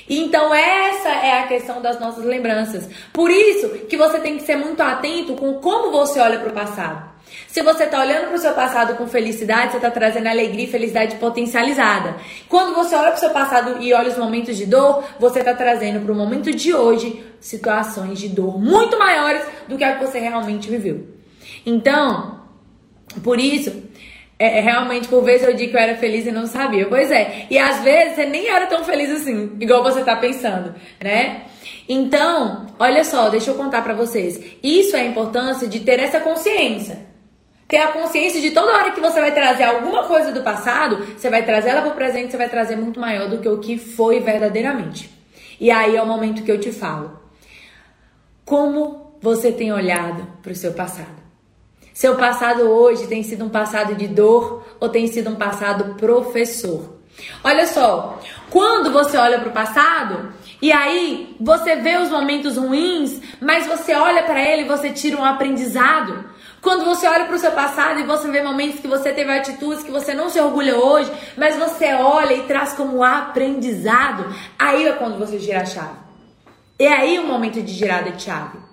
Então 0.09 0.55
essa 0.55 1.09
é 1.09 1.41
a 1.41 1.47
questão 1.47 1.81
das 1.81 1.99
nossas 2.01 2.25
lembranças. 2.25 2.89
Por 3.13 3.31
isso 3.31 3.69
que 3.89 3.97
você 3.97 4.19
tem 4.19 4.37
que 4.37 4.45
ser 4.45 4.57
muito 4.57 4.81
atento 4.81 5.35
com 5.35 5.55
como 5.55 5.91
você 5.91 6.21
olha 6.21 6.39
para 6.39 6.51
o 6.51 6.53
passado. 6.53 7.13
Se 7.47 7.63
você 7.63 7.85
está 7.85 8.01
olhando 8.01 8.27
para 8.27 8.35
o 8.35 8.39
seu 8.39 8.53
passado 8.53 8.95
com 8.97 9.07
felicidade, 9.07 9.73
você 9.73 9.77
está 9.77 9.91
trazendo 9.91 10.29
alegria 10.29 10.65
e 10.65 10.71
felicidade 10.71 11.17
potencializada. 11.17 12.17
Quando 12.49 12.75
você 12.75 12.95
olha 12.95 13.09
para 13.09 13.17
o 13.17 13.21
seu 13.21 13.31
passado 13.31 13.83
e 13.83 13.93
olha 13.93 14.11
os 14.11 14.19
momentos 14.19 14.57
de 14.57 14.67
dor, 14.67 15.05
você 15.19 15.39
está 15.39 15.55
trazendo 15.55 16.05
para 16.05 16.13
o 16.13 16.17
momento 16.17 16.51
de 16.51 16.75
hoje 16.75 17.25
situações 17.41 18.19
de 18.19 18.29
dor 18.29 18.59
muito 18.59 18.99
maiores 18.99 19.43
do 19.69 19.77
que 19.77 19.85
a 19.85 19.97
que 19.97 20.05
você 20.05 20.19
realmente 20.19 20.69
viveu. 20.69 21.07
Então, 21.65 22.41
por 23.23 23.39
isso, 23.39 23.83
é, 24.43 24.59
é, 24.59 24.61
realmente, 24.61 25.07
por 25.07 25.23
vezes 25.23 25.47
eu 25.47 25.55
digo 25.55 25.71
que 25.71 25.77
eu 25.77 25.81
era 25.81 25.97
feliz 25.97 26.27
e 26.27 26.33
não 26.33 26.49
sabia. 26.49 26.89
Pois 26.89 27.13
é. 27.13 27.47
E 27.49 27.57
às 27.57 27.81
vezes 27.85 28.17
você 28.17 28.27
nem 28.27 28.49
era 28.49 28.67
tão 28.67 28.83
feliz 28.83 29.09
assim, 29.09 29.57
igual 29.61 29.85
você 29.85 30.03
tá 30.03 30.17
pensando, 30.17 30.75
né? 31.01 31.43
Então, 31.89 32.67
olha 32.77 33.05
só, 33.05 33.29
deixa 33.29 33.53
eu 33.53 33.55
contar 33.55 33.83
para 33.83 33.95
vocês. 33.95 34.43
Isso 34.61 34.97
é 34.97 35.03
a 35.03 35.05
importância 35.05 35.69
de 35.69 35.79
ter 35.79 36.01
essa 36.01 36.19
consciência. 36.19 37.07
Ter 37.69 37.77
a 37.77 37.93
consciência 37.93 38.41
de 38.41 38.51
toda 38.51 38.73
hora 38.73 38.91
que 38.91 39.01
você 39.01 39.21
vai 39.21 39.33
trazer 39.33 39.63
alguma 39.63 40.09
coisa 40.09 40.33
do 40.33 40.43
passado, 40.43 40.97
você 41.17 41.31
vai 41.31 41.45
trazer 41.45 41.69
ela 41.69 41.83
pro 41.83 41.93
presente, 41.93 42.33
você 42.33 42.37
vai 42.37 42.49
trazer 42.49 42.75
muito 42.75 42.99
maior 42.99 43.29
do 43.29 43.39
que 43.39 43.49
o 43.49 43.61
que 43.61 43.79
foi 43.79 44.19
verdadeiramente. 44.19 45.09
E 45.61 45.71
aí 45.71 45.95
é 45.95 46.03
o 46.03 46.07
momento 46.07 46.43
que 46.43 46.51
eu 46.51 46.59
te 46.59 46.73
falo. 46.73 47.17
Como 48.45 49.19
você 49.21 49.53
tem 49.53 49.73
olhado 49.73 50.27
para 50.43 50.51
o 50.51 50.57
seu 50.57 50.73
passado? 50.73 51.22
Seu 51.95 52.17
passado 52.17 52.63
hoje 52.63 53.07
tem 53.07 53.23
sido 53.23 53.45
um 53.45 53.51
passado 53.51 53.95
de 53.95 54.09
dor 54.09 54.65
ou 54.81 54.89
tem 54.89 55.07
sido 55.07 55.31
um 55.31 55.37
passado 55.37 55.95
professor? 55.95 56.97
Olha 57.45 57.67
só, 57.67 58.19
quando 58.51 58.91
você 58.91 59.17
olha 59.19 59.39
para 59.39 59.51
o 59.51 59.53
passado 59.53 60.33
e 60.61 60.73
aí 60.73 61.37
você 61.39 61.77
vê 61.77 61.99
os 61.99 62.09
momentos 62.09 62.57
ruins, 62.57 63.21
mas 63.41 63.67
você 63.67 63.95
olha 63.95 64.23
para 64.23 64.41
ele 64.41 64.63
e 64.63 64.69
você 64.69 64.91
tira 64.91 65.19
um 65.19 65.25
aprendizado. 65.25 66.25
Quando 66.63 66.85
você 66.85 67.07
olha 67.07 67.27
para 67.27 67.35
o 67.35 67.39
seu 67.39 67.51
passado 67.53 68.01
e 68.01 68.05
você 68.05 68.31
vê 68.31 68.41
momentos 68.41 68.81
que 68.81 68.89
você 68.89 69.13
teve 69.13 69.31
atitudes 69.31 69.83
que 69.83 69.91
você 69.91 70.15
não 70.15 70.31
se 70.31 70.41
orgulha 70.41 70.77
hoje, 70.77 71.13
mas 71.37 71.57
você 71.57 71.93
olha 71.93 72.35
e 72.35 72.45
traz 72.45 72.73
como 72.73 73.03
aprendizado, 73.03 74.33
aí 74.59 74.87
é 74.87 74.93
quando 74.93 75.19
você 75.19 75.39
gira 75.39 75.63
a 75.63 75.67
chave. 75.67 75.97
É 76.79 76.89
aí 76.89 77.19
o 77.19 77.27
momento 77.27 77.61
de 77.61 77.73
girada 77.73 78.13
de 78.13 78.23
chave. 78.23 78.72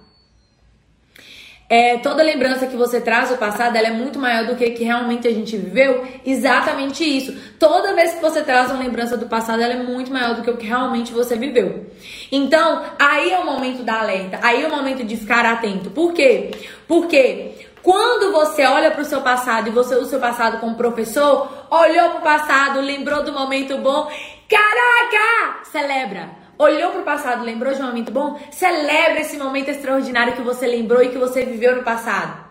É, 1.70 2.00
toda 2.00 2.24
lembrança 2.24 2.66
que 2.66 2.76
você 2.76 3.00
traz 3.00 3.30
do 3.30 3.38
passado, 3.38 3.76
ela 3.76 3.90
é 3.90 3.92
muito 3.92 4.18
maior 4.18 4.48
do 4.48 4.56
que 4.56 4.72
que 4.72 4.84
realmente 4.84 5.28
a 5.28 5.32
gente 5.32 5.56
viveu. 5.56 6.04
Exatamente 6.26 7.04
isso. 7.04 7.38
Toda 7.60 7.94
vez 7.94 8.16
que 8.16 8.22
você 8.22 8.42
traz 8.42 8.72
uma 8.72 8.80
lembrança 8.80 9.16
do 9.16 9.28
passado, 9.28 9.62
ela 9.62 9.74
é 9.74 9.84
muito 9.84 10.12
maior 10.12 10.34
do 10.34 10.42
que 10.42 10.50
o 10.50 10.58
que 10.58 10.66
realmente 10.66 11.14
você 11.14 11.36
viveu. 11.36 11.86
Então, 12.32 12.84
aí 12.98 13.32
é 13.32 13.38
o 13.38 13.46
momento 13.46 13.84
da 13.84 14.00
alerta. 14.00 14.40
Aí 14.42 14.64
é 14.64 14.68
o 14.68 14.72
momento 14.72 15.04
de 15.04 15.16
ficar 15.16 15.46
atento. 15.46 15.92
Por 15.92 16.12
quê? 16.12 16.50
Porque 16.88 17.52
quando 17.84 18.32
você 18.32 18.66
olha 18.66 18.90
para 18.90 19.02
o 19.02 19.06
seu 19.06 19.22
passado 19.22 19.68
e 19.68 19.72
você 19.72 19.94
usa 19.94 20.06
o 20.06 20.10
seu 20.10 20.20
passado 20.20 20.60
como 20.60 20.76
professor, 20.76 21.68
olhou 21.70 22.10
para 22.10 22.20
o 22.20 22.24
passado, 22.24 22.82
lembrou 22.82 23.24
do 23.24 23.32
momento 23.32 23.78
bom, 23.78 24.12
caraca! 24.50 25.64
Celebra. 25.72 26.39
Olhou 26.60 26.92
para 26.92 27.00
o 27.00 27.06
passado, 27.06 27.46
lembrou 27.46 27.74
de 27.74 27.82
um 27.82 27.86
momento 27.86 28.12
bom? 28.12 28.38
Celebra 28.52 29.22
esse 29.22 29.38
momento 29.38 29.70
extraordinário 29.70 30.34
que 30.34 30.42
você 30.42 30.68
lembrou 30.68 31.02
e 31.02 31.08
que 31.08 31.18
você 31.18 31.46
viveu 31.46 31.78
no 31.78 31.84
passado. 31.84 32.46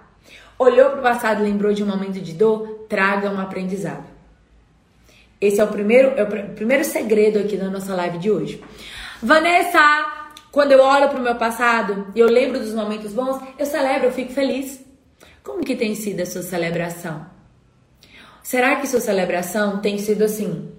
Olhou 0.59 0.93
para 0.93 1.01
o 1.01 1.03
passado, 1.03 1.43
lembrou 1.43 1.75
de 1.75 1.85
um 1.85 1.87
momento 1.87 2.19
de 2.19 2.33
dor? 2.33 2.87
Traga 2.89 3.29
um 3.29 3.39
aprendizado. 3.39 4.07
Esse 5.39 5.61
é 5.61 5.65
o 5.65 5.69
primeiro, 5.69 6.15
é 6.17 6.23
o 6.23 6.55
primeiro 6.55 6.85
segredo 6.85 7.39
aqui 7.39 7.59
da 7.59 7.69
nossa 7.69 7.95
live 7.95 8.17
de 8.17 8.31
hoje. 8.31 8.65
Vanessa, 9.23 9.79
quando 10.51 10.73
eu 10.73 10.83
olho 10.83 11.11
para 11.11 11.21
o 11.21 11.23
meu 11.23 11.35
passado 11.35 12.07
e 12.15 12.19
eu 12.19 12.29
lembro 12.29 12.59
dos 12.59 12.73
momentos 12.73 13.13
bons, 13.13 13.39
eu 13.59 13.67
celebro, 13.67 14.07
eu 14.07 14.13
fico 14.13 14.33
feliz. 14.33 14.83
Como 15.45 15.63
que 15.63 15.77
tem 15.77 15.95
sido 15.95 16.23
a 16.23 16.27
sua 16.27 16.41
celebração? 16.41 17.27
Será 18.43 18.77
que 18.77 18.87
sua 18.87 19.01
celebração 19.01 19.81
tem 19.81 19.99
sido 19.99 20.25
assim? 20.25 20.78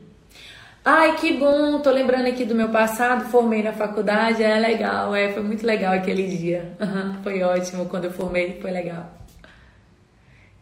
Ai, 0.91 1.17
que 1.17 1.34
bom, 1.34 1.79
tô 1.81 1.91
lembrando 1.91 2.25
aqui 2.25 2.43
do 2.43 2.55
meu 2.55 2.69
passado, 2.69 3.29
formei 3.29 3.62
na 3.62 3.72
faculdade, 3.72 4.43
é 4.43 4.58
legal, 4.58 5.13
é, 5.13 5.31
foi 5.31 5.43
muito 5.43 5.63
legal 5.63 5.93
aquele 5.93 6.25
dia. 6.36 6.74
Foi 7.22 7.43
ótimo 7.43 7.86
quando 7.86 8.05
eu 8.05 8.12
formei, 8.12 8.58
foi 8.60 8.72
legal. 8.72 9.05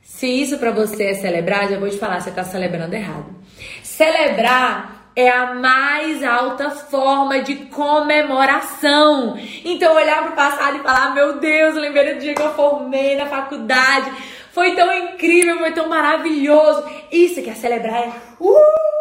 Se 0.02 0.28
isso 0.28 0.58
para 0.58 0.72
você 0.72 1.06
é 1.06 1.14
celebrar, 1.14 1.70
já 1.70 1.80
vou 1.80 1.90
te 1.90 1.98
falar, 1.98 2.20
você 2.20 2.30
tá 2.30 2.44
celebrando 2.44 2.94
errado. 2.94 3.34
Celebrar 3.82 5.12
é 5.16 5.30
a 5.30 5.54
mais 5.54 6.22
alta 6.26 6.72
forma 6.72 7.40
de 7.40 7.56
comemoração. 7.68 9.38
Então 9.64 9.96
olhar 9.96 10.26
pro 10.26 10.36
passado 10.36 10.76
e 10.76 10.84
falar: 10.84 11.14
"Meu 11.16 11.40
Deus, 11.40 11.76
lembrei 11.76 12.16
do 12.16 12.20
dia 12.20 12.36
que 12.36 12.42
eu 12.42 12.54
formei 12.54 13.16
na 13.16 13.28
faculdade. 13.28 14.12
Foi 14.52 14.76
tão 14.76 14.92
incrível, 14.92 15.58
foi 15.60 15.72
tão 15.72 15.88
maravilhoso". 15.88 16.84
Isso 17.10 17.42
que 17.42 17.50
é 17.50 17.54
celebrar 17.54 17.96
é: 17.96 18.12
"Uh!" 18.42 18.97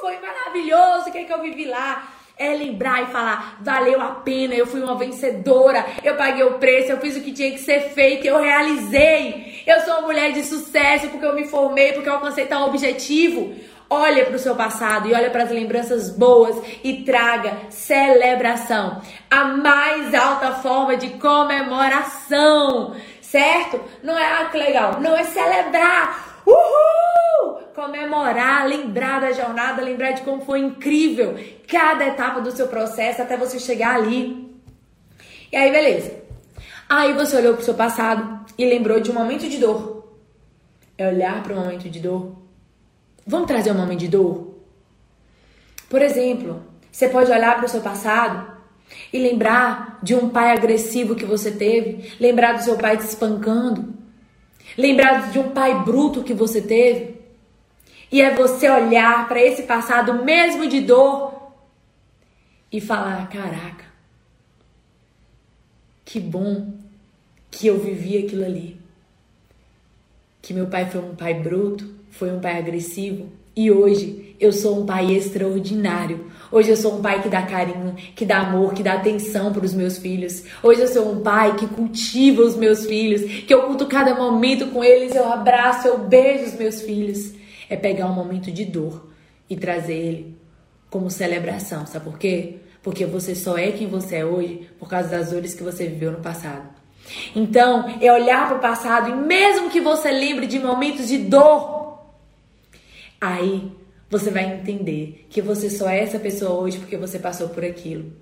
Foi 0.00 0.18
maravilhoso, 0.18 1.08
o 1.08 1.12
que, 1.12 1.18
é 1.18 1.24
que 1.24 1.32
eu 1.32 1.40
vivi 1.40 1.66
lá? 1.66 2.08
É 2.36 2.54
lembrar 2.54 3.02
e 3.02 3.06
falar, 3.06 3.58
valeu 3.60 4.00
a 4.00 4.12
pena, 4.12 4.54
eu 4.54 4.66
fui 4.66 4.80
uma 4.80 4.96
vencedora, 4.96 5.84
eu 6.02 6.16
paguei 6.16 6.42
o 6.42 6.54
preço, 6.54 6.90
eu 6.90 6.98
fiz 6.98 7.14
o 7.16 7.20
que 7.20 7.32
tinha 7.32 7.50
que 7.50 7.58
ser 7.58 7.90
feito, 7.90 8.26
eu 8.26 8.40
realizei. 8.40 9.62
Eu 9.66 9.80
sou 9.82 9.92
uma 9.98 10.06
mulher 10.06 10.32
de 10.32 10.42
sucesso 10.42 11.08
porque 11.08 11.26
eu 11.26 11.34
me 11.34 11.46
formei, 11.46 11.92
porque 11.92 12.08
eu 12.08 12.14
alcancei 12.14 12.46
tal 12.46 12.66
objetivo. 12.66 13.54
Olha 13.92 14.24
para 14.24 14.36
o 14.36 14.38
seu 14.38 14.54
passado 14.54 15.08
e 15.08 15.12
olha 15.12 15.30
para 15.30 15.42
as 15.42 15.50
lembranças 15.50 16.10
boas 16.10 16.56
e 16.82 17.02
traga 17.02 17.58
celebração. 17.68 19.02
A 19.28 19.44
mais 19.44 20.14
alta 20.14 20.52
forma 20.52 20.96
de 20.96 21.10
comemoração, 21.18 22.94
certo? 23.20 23.80
Não 24.02 24.16
é, 24.16 24.24
ah, 24.24 24.48
que 24.50 24.56
legal, 24.56 25.00
não 25.00 25.16
é 25.16 25.24
celebrar. 25.24 26.29
Uhul! 26.46 26.90
comemorar, 27.74 28.66
lembrar 28.66 29.20
da 29.20 29.32
jornada, 29.32 29.82
lembrar 29.82 30.12
de 30.12 30.22
como 30.22 30.44
foi 30.44 30.60
incrível 30.60 31.34
cada 31.66 32.06
etapa 32.06 32.40
do 32.40 32.50
seu 32.50 32.68
processo 32.68 33.22
até 33.22 33.36
você 33.36 33.58
chegar 33.58 33.96
ali. 33.96 34.50
E 35.50 35.56
aí, 35.56 35.70
beleza. 35.70 36.20
Aí 36.88 37.12
você 37.14 37.36
olhou 37.36 37.54
pro 37.54 37.64
seu 37.64 37.74
passado 37.74 38.44
e 38.58 38.64
lembrou 38.66 39.00
de 39.00 39.10
um 39.10 39.14
momento 39.14 39.48
de 39.48 39.58
dor. 39.58 40.14
É 40.98 41.08
olhar 41.08 41.42
para 41.42 41.54
um 41.54 41.60
momento 41.60 41.88
de 41.88 42.00
dor. 42.00 42.36
Vamos 43.26 43.46
trazer 43.46 43.70
um 43.70 43.78
momento 43.78 44.00
de 44.00 44.08
dor? 44.08 44.54
Por 45.88 46.02
exemplo, 46.02 46.62
você 46.90 47.08
pode 47.08 47.30
olhar 47.30 47.56
para 47.56 47.66
o 47.66 47.68
seu 47.68 47.80
passado 47.80 48.58
e 49.12 49.18
lembrar 49.18 49.98
de 50.02 50.14
um 50.14 50.28
pai 50.28 50.52
agressivo 50.52 51.14
que 51.14 51.24
você 51.24 51.50
teve, 51.50 52.12
lembrar 52.20 52.52
do 52.52 52.62
seu 52.62 52.76
pai 52.76 52.96
te 52.96 53.04
espancando, 53.04 53.99
lembrar 54.76 55.30
de 55.30 55.38
um 55.38 55.50
pai 55.50 55.82
bruto 55.82 56.22
que 56.22 56.34
você 56.34 56.60
teve, 56.60 57.20
e 58.10 58.20
é 58.20 58.34
você 58.34 58.68
olhar 58.68 59.28
para 59.28 59.40
esse 59.40 59.62
passado 59.62 60.24
mesmo 60.24 60.66
de 60.66 60.80
dor 60.80 61.52
e 62.72 62.80
falar: 62.80 63.28
caraca, 63.28 63.84
que 66.04 66.18
bom 66.18 66.72
que 67.50 67.66
eu 67.66 67.78
vivi 67.78 68.18
aquilo 68.18 68.44
ali. 68.44 68.78
Que 70.42 70.54
meu 70.54 70.66
pai 70.66 70.88
foi 70.88 71.00
um 71.00 71.14
pai 71.14 71.34
bruto, 71.34 71.94
foi 72.10 72.32
um 72.32 72.40
pai 72.40 72.58
agressivo 72.58 73.30
e 73.54 73.70
hoje 73.70 74.29
eu 74.40 74.52
sou 74.52 74.80
um 74.80 74.86
pai 74.86 75.12
extraordinário. 75.12 76.30
Hoje 76.50 76.70
eu 76.70 76.76
sou 76.76 76.98
um 76.98 77.02
pai 77.02 77.22
que 77.22 77.28
dá 77.28 77.42
carinho, 77.42 77.94
que 78.16 78.24
dá 78.24 78.38
amor, 78.38 78.72
que 78.72 78.82
dá 78.82 78.94
atenção 78.94 79.52
para 79.52 79.64
os 79.64 79.74
meus 79.74 79.98
filhos. 79.98 80.42
Hoje 80.62 80.80
eu 80.80 80.88
sou 80.88 81.12
um 81.12 81.20
pai 81.20 81.54
que 81.56 81.66
cultiva 81.66 82.42
os 82.42 82.56
meus 82.56 82.86
filhos, 82.86 83.44
que 83.44 83.52
eu 83.52 83.62
culto 83.64 83.86
cada 83.86 84.14
momento 84.14 84.68
com 84.68 84.82
eles, 84.82 85.14
eu 85.14 85.30
abraço, 85.30 85.86
eu 85.86 85.98
beijo 85.98 86.46
os 86.46 86.54
meus 86.54 86.80
filhos 86.80 87.38
é 87.70 87.76
pegar 87.76 88.06
um 88.06 88.12
momento 88.12 88.50
de 88.50 88.64
dor 88.64 89.08
e 89.48 89.56
trazer 89.56 89.94
ele 89.94 90.36
como 90.90 91.08
celebração. 91.08 91.86
Sabe 91.86 92.04
por 92.04 92.18
quê? 92.18 92.56
Porque 92.82 93.06
você 93.06 93.34
só 93.34 93.56
é 93.56 93.70
quem 93.70 93.86
você 93.86 94.16
é 94.16 94.24
hoje 94.24 94.68
por 94.78 94.88
causa 94.88 95.08
das 95.08 95.30
dores 95.30 95.54
que 95.54 95.62
você 95.62 95.86
viveu 95.86 96.10
no 96.10 96.18
passado. 96.18 96.68
Então, 97.34 97.96
é 98.00 98.12
olhar 98.12 98.48
para 98.48 98.56
o 98.56 98.60
passado 98.60 99.10
e 99.10 99.14
mesmo 99.14 99.70
que 99.70 99.80
você 99.80 100.10
lembre 100.10 100.46
de 100.46 100.58
momentos 100.58 101.08
de 101.08 101.18
dor, 101.18 102.00
aí 103.20 103.70
você 104.10 104.30
vai 104.30 104.54
entender 104.54 105.26
que 105.30 105.40
você 105.40 105.70
só 105.70 105.88
é 105.88 106.00
essa 106.00 106.18
pessoa 106.18 106.60
hoje 106.60 106.78
porque 106.78 106.96
você 106.96 107.18
passou 107.18 107.48
por 107.48 107.64
aquilo. 107.64 108.12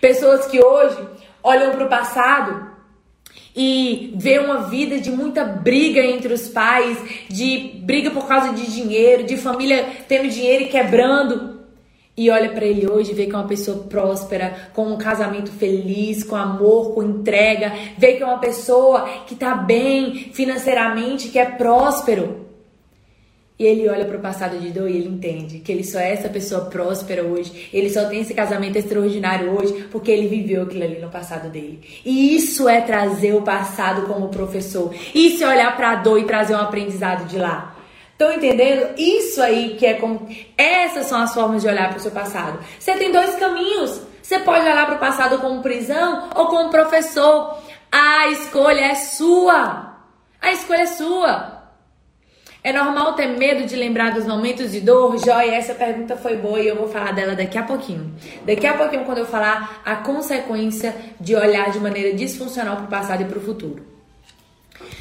Pessoas 0.00 0.46
que 0.46 0.62
hoje 0.62 0.98
olham 1.42 1.72
para 1.72 1.86
o 1.86 1.88
passado 1.88 2.68
e 3.56 4.12
vê 4.16 4.38
uma 4.38 4.68
vida 4.68 5.00
de 5.00 5.10
muita 5.10 5.44
briga 5.44 6.00
entre 6.00 6.32
os 6.32 6.48
pais, 6.48 6.98
de 7.28 7.80
briga 7.82 8.10
por 8.10 8.28
causa 8.28 8.52
de 8.52 8.70
dinheiro, 8.70 9.24
de 9.24 9.36
família 9.36 9.86
tendo 10.06 10.28
dinheiro 10.28 10.64
e 10.64 10.68
quebrando. 10.68 11.58
E 12.16 12.30
olha 12.30 12.50
para 12.50 12.66
ele 12.66 12.88
hoje, 12.88 13.14
vê 13.14 13.26
que 13.26 13.32
é 13.32 13.38
uma 13.38 13.46
pessoa 13.46 13.84
próspera, 13.84 14.70
com 14.74 14.88
um 14.88 14.98
casamento 14.98 15.52
feliz, 15.52 16.24
com 16.24 16.34
amor, 16.34 16.92
com 16.92 17.02
entrega, 17.02 17.72
vê 17.96 18.14
que 18.14 18.22
é 18.24 18.26
uma 18.26 18.40
pessoa 18.40 19.08
que 19.24 19.36
tá 19.36 19.54
bem 19.54 20.30
financeiramente, 20.32 21.28
que 21.28 21.38
é 21.38 21.44
próspero. 21.44 22.47
E 23.58 23.64
ele 23.64 23.88
olha 23.88 24.04
para 24.04 24.16
o 24.16 24.20
passado 24.20 24.56
de 24.58 24.70
dor 24.70 24.88
e 24.88 24.96
ele 24.96 25.08
entende 25.08 25.58
que 25.58 25.72
ele 25.72 25.82
só 25.82 25.98
é 25.98 26.12
essa 26.12 26.28
pessoa 26.28 26.66
próspera 26.66 27.24
hoje, 27.24 27.68
ele 27.72 27.90
só 27.90 28.04
tem 28.04 28.20
esse 28.20 28.32
casamento 28.32 28.76
extraordinário 28.76 29.50
hoje 29.50 29.88
porque 29.90 30.12
ele 30.12 30.28
viveu 30.28 30.62
aquilo 30.62 30.84
ali 30.84 31.00
no 31.00 31.10
passado 31.10 31.50
dele. 31.50 31.80
E 32.04 32.36
isso 32.36 32.68
é 32.68 32.80
trazer 32.80 33.34
o 33.34 33.42
passado 33.42 34.06
como 34.06 34.28
professor. 34.28 34.94
Isso 35.12 35.42
é 35.42 35.48
olhar 35.48 35.76
para 35.76 35.90
a 35.90 35.94
dor 35.96 36.20
e 36.20 36.24
trazer 36.24 36.54
um 36.54 36.60
aprendizado 36.60 37.26
de 37.26 37.36
lá. 37.36 37.74
Estão 38.12 38.32
entendendo? 38.32 38.94
Isso 38.96 39.42
aí 39.42 39.76
que 39.76 39.86
é 39.86 39.94
como. 39.94 40.28
Essas 40.56 41.06
são 41.06 41.20
as 41.20 41.34
formas 41.34 41.62
de 41.62 41.68
olhar 41.68 41.88
para 41.88 41.98
o 41.98 42.00
seu 42.00 42.10
passado. 42.10 42.58
Você 42.78 42.92
tem 42.94 43.10
dois 43.10 43.34
caminhos. 43.36 44.00
Você 44.22 44.38
pode 44.40 44.60
olhar 44.60 44.86
para 44.86 44.96
o 44.96 44.98
passado 44.98 45.38
como 45.38 45.62
prisão 45.62 46.28
ou 46.34 46.46
como 46.46 46.70
professor. 46.70 47.58
A 47.90 48.28
escolha 48.28 48.86
é 48.86 48.94
sua. 48.94 49.96
A 50.40 50.52
escolha 50.52 50.82
é 50.82 50.86
sua. 50.86 51.57
É 52.62 52.72
normal 52.72 53.14
ter 53.14 53.26
medo 53.28 53.66
de 53.66 53.76
lembrar 53.76 54.12
dos 54.12 54.26
momentos 54.26 54.72
de 54.72 54.80
dor? 54.80 55.16
Joia, 55.18 55.54
essa 55.54 55.74
pergunta 55.74 56.16
foi 56.16 56.36
boa 56.36 56.60
e 56.60 56.66
eu 56.66 56.76
vou 56.76 56.88
falar 56.88 57.12
dela 57.12 57.34
daqui 57.34 57.56
a 57.56 57.62
pouquinho. 57.62 58.12
Daqui 58.44 58.66
a 58.66 58.74
pouquinho, 58.74 59.04
quando 59.04 59.18
eu 59.18 59.26
falar 59.26 59.80
a 59.84 59.96
consequência 59.96 60.94
de 61.20 61.36
olhar 61.36 61.70
de 61.70 61.78
maneira 61.78 62.14
disfuncional 62.16 62.76
para 62.76 62.84
o 62.84 62.88
passado 62.88 63.22
e 63.22 63.24
para 63.24 63.38
o 63.38 63.40
futuro. 63.40 63.86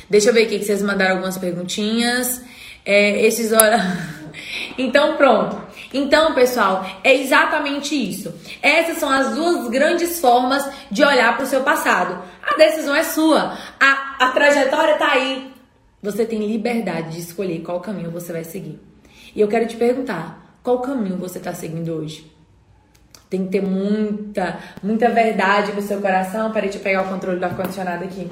Deixa 0.09 0.29
eu 0.29 0.33
ver 0.33 0.43
aqui 0.43 0.59
que 0.59 0.65
vocês 0.65 0.81
mandaram 0.81 1.15
algumas 1.15 1.37
perguntinhas. 1.37 2.41
É, 2.85 3.25
esses 3.25 3.51
horas. 3.51 3.81
então, 4.77 5.17
pronto. 5.17 5.61
Então, 5.93 6.33
pessoal, 6.33 6.85
é 7.03 7.15
exatamente 7.15 7.95
isso. 7.95 8.33
Essas 8.61 8.97
são 8.97 9.09
as 9.09 9.33
duas 9.33 9.67
grandes 9.69 10.19
formas 10.19 10.63
de 10.91 11.03
olhar 11.03 11.35
para 11.35 11.43
o 11.43 11.47
seu 11.47 11.61
passado. 11.61 12.21
A 12.43 12.55
decisão 12.55 12.95
é 12.95 13.03
sua. 13.03 13.57
A, 13.79 14.15
a 14.19 14.31
trajetória 14.31 14.93
está 14.93 15.11
aí. 15.11 15.56
Você 16.07 16.25
tem 16.25 16.47
liberdade 16.47 17.11
de 17.11 17.19
escolher 17.19 17.59
qual 17.59 17.81
caminho 17.81 18.09
você 18.09 18.31
vai 18.31 18.45
seguir. 18.45 18.79
E 19.35 19.41
eu 19.41 19.47
quero 19.49 19.67
te 19.67 19.75
perguntar, 19.75 20.57
qual 20.63 20.79
caminho 20.79 21.17
você 21.17 21.37
está 21.37 21.53
seguindo 21.53 21.89
hoje? 21.89 22.31
Tem 23.29 23.43
que 23.43 23.51
ter 23.51 23.61
muita, 23.61 24.57
muita 24.81 25.09
verdade 25.09 25.73
no 25.73 25.81
seu 25.81 25.99
coração. 25.99 26.49
Peraí, 26.53 26.69
deixa 26.69 26.79
eu 26.79 26.83
pegar 26.83 27.01
o 27.01 27.09
controle 27.09 27.37
do 27.37 27.43
ar-condicionado 27.43 28.05
aqui. 28.05 28.31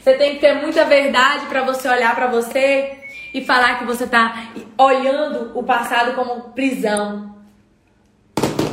Você 0.00 0.14
tem 0.14 0.36
que 0.36 0.40
ter 0.40 0.54
muita 0.54 0.86
verdade 0.86 1.44
para 1.50 1.62
você 1.62 1.86
olhar 1.86 2.14
para 2.14 2.28
você 2.28 2.96
e 3.34 3.44
falar 3.44 3.78
que 3.78 3.84
você 3.84 4.04
está 4.04 4.48
olhando 4.78 5.52
o 5.54 5.62
passado 5.62 6.14
como 6.14 6.54
prisão. 6.54 7.31